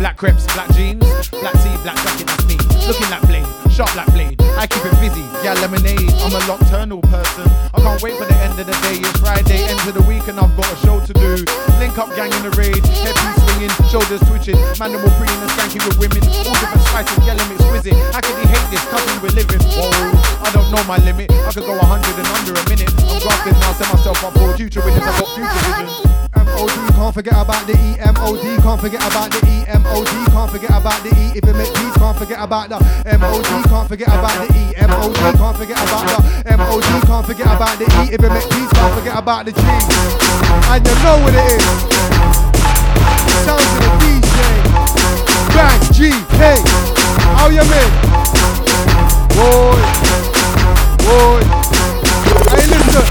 [0.04, 1.00] Black crepes, black jeans,
[1.40, 2.60] black tee, black jacket, that's me.
[2.92, 4.36] Looking like blade, sharp like blade.
[4.60, 6.12] I keep it busy, yeah, lemonade.
[6.20, 7.48] I'm a nocturnal person.
[7.72, 9.00] I can't wait for the end of the day.
[9.00, 11.48] It's Friday, end of the week, and I've got a show to do.
[11.80, 15.96] Link up, gang in the raid, heavy swinging, shoulders twitching, manimal pretty and skanky with
[15.96, 16.20] women.
[16.52, 17.96] All different spices, yeah, them exquisite.
[18.12, 18.84] How can he hate this?
[18.92, 19.64] Cause we're living.
[19.72, 19.88] Whoa,
[20.44, 21.32] I don't know my limit.
[21.32, 21.80] I could go 100
[22.12, 22.92] and under a minute.
[23.08, 25.00] I'm grafting now, set myself up for future winners.
[25.00, 26.23] I got future vision.
[26.54, 27.98] MOD, can't forget about the E.
[28.14, 29.66] MOD, can't forget about the E.
[29.82, 31.38] MOD, can't forget about the E.
[31.38, 32.78] If it make peace, can't forget about the
[33.18, 34.62] MOD, can't forget about the E.
[34.86, 38.14] MOD, can't forget about the MOD, can't forget about the E.
[38.14, 39.62] If it make peace, can't forget about the G.
[40.70, 41.66] And you know what it is.
[43.46, 44.38] Sounds of the DJ.
[45.58, 46.62] Bang G K.
[47.34, 47.92] How you mean?
[49.34, 49.82] Boy,
[51.02, 51.42] boy.
[52.54, 53.06] Hey, listen.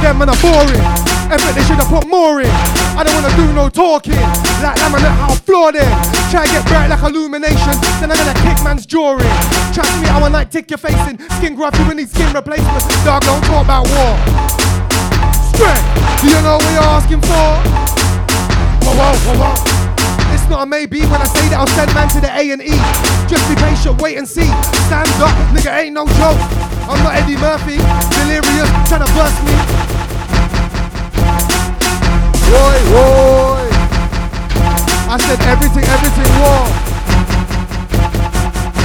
[0.00, 1.17] Them man are boring.
[1.28, 2.48] Effort they should have put more in.
[2.96, 4.16] I don't wanna do no talking.
[4.64, 5.84] Like laminate how I floor them.
[6.32, 7.76] Try and get bright like illumination.
[8.00, 9.28] Then I'm gonna kick man's jaw in.
[9.76, 11.20] Trust me, I wanna like tick your face in.
[11.36, 12.80] Skin grab you need skin replacement.
[13.04, 14.16] Dog, don't talk about war.
[15.52, 15.84] Strength.
[16.24, 17.48] Do you know what you're asking for?
[18.88, 20.32] Whoa, whoa, whoa, whoa.
[20.32, 22.62] It's not a maybe when I say that I'll send man to the A and
[22.64, 22.72] E.
[23.28, 24.48] Just be patient, wait and see.
[24.88, 26.40] Stand up, nigga, ain't no joke.
[26.88, 27.76] I'm not Eddie Murphy,
[28.16, 29.97] delirious, trying to burst me.
[32.48, 33.68] Boy, boy.
[35.10, 36.64] I said everything, everything war.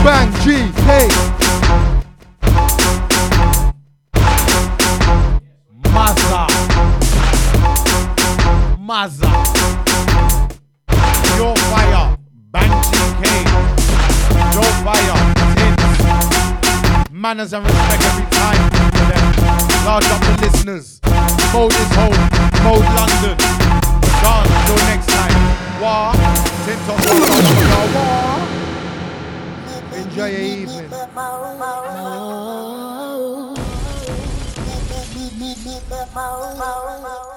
[0.04, 0.88] Bang, G, K.
[5.94, 6.48] Maza.
[8.80, 9.32] Maza.
[11.38, 12.18] Your fire.
[12.52, 13.24] Bang GK.
[14.54, 15.18] Your fire.
[15.56, 17.12] Tins.
[17.12, 18.62] Manners and respect every time.
[19.86, 21.00] Large up the listeners.
[21.54, 22.53] Mode is home.
[22.64, 23.38] Mode London.
[24.88, 25.36] Next time.
[25.82, 26.14] War.
[29.94, 30.90] Enjoy your evening.
[36.16, 37.33] More.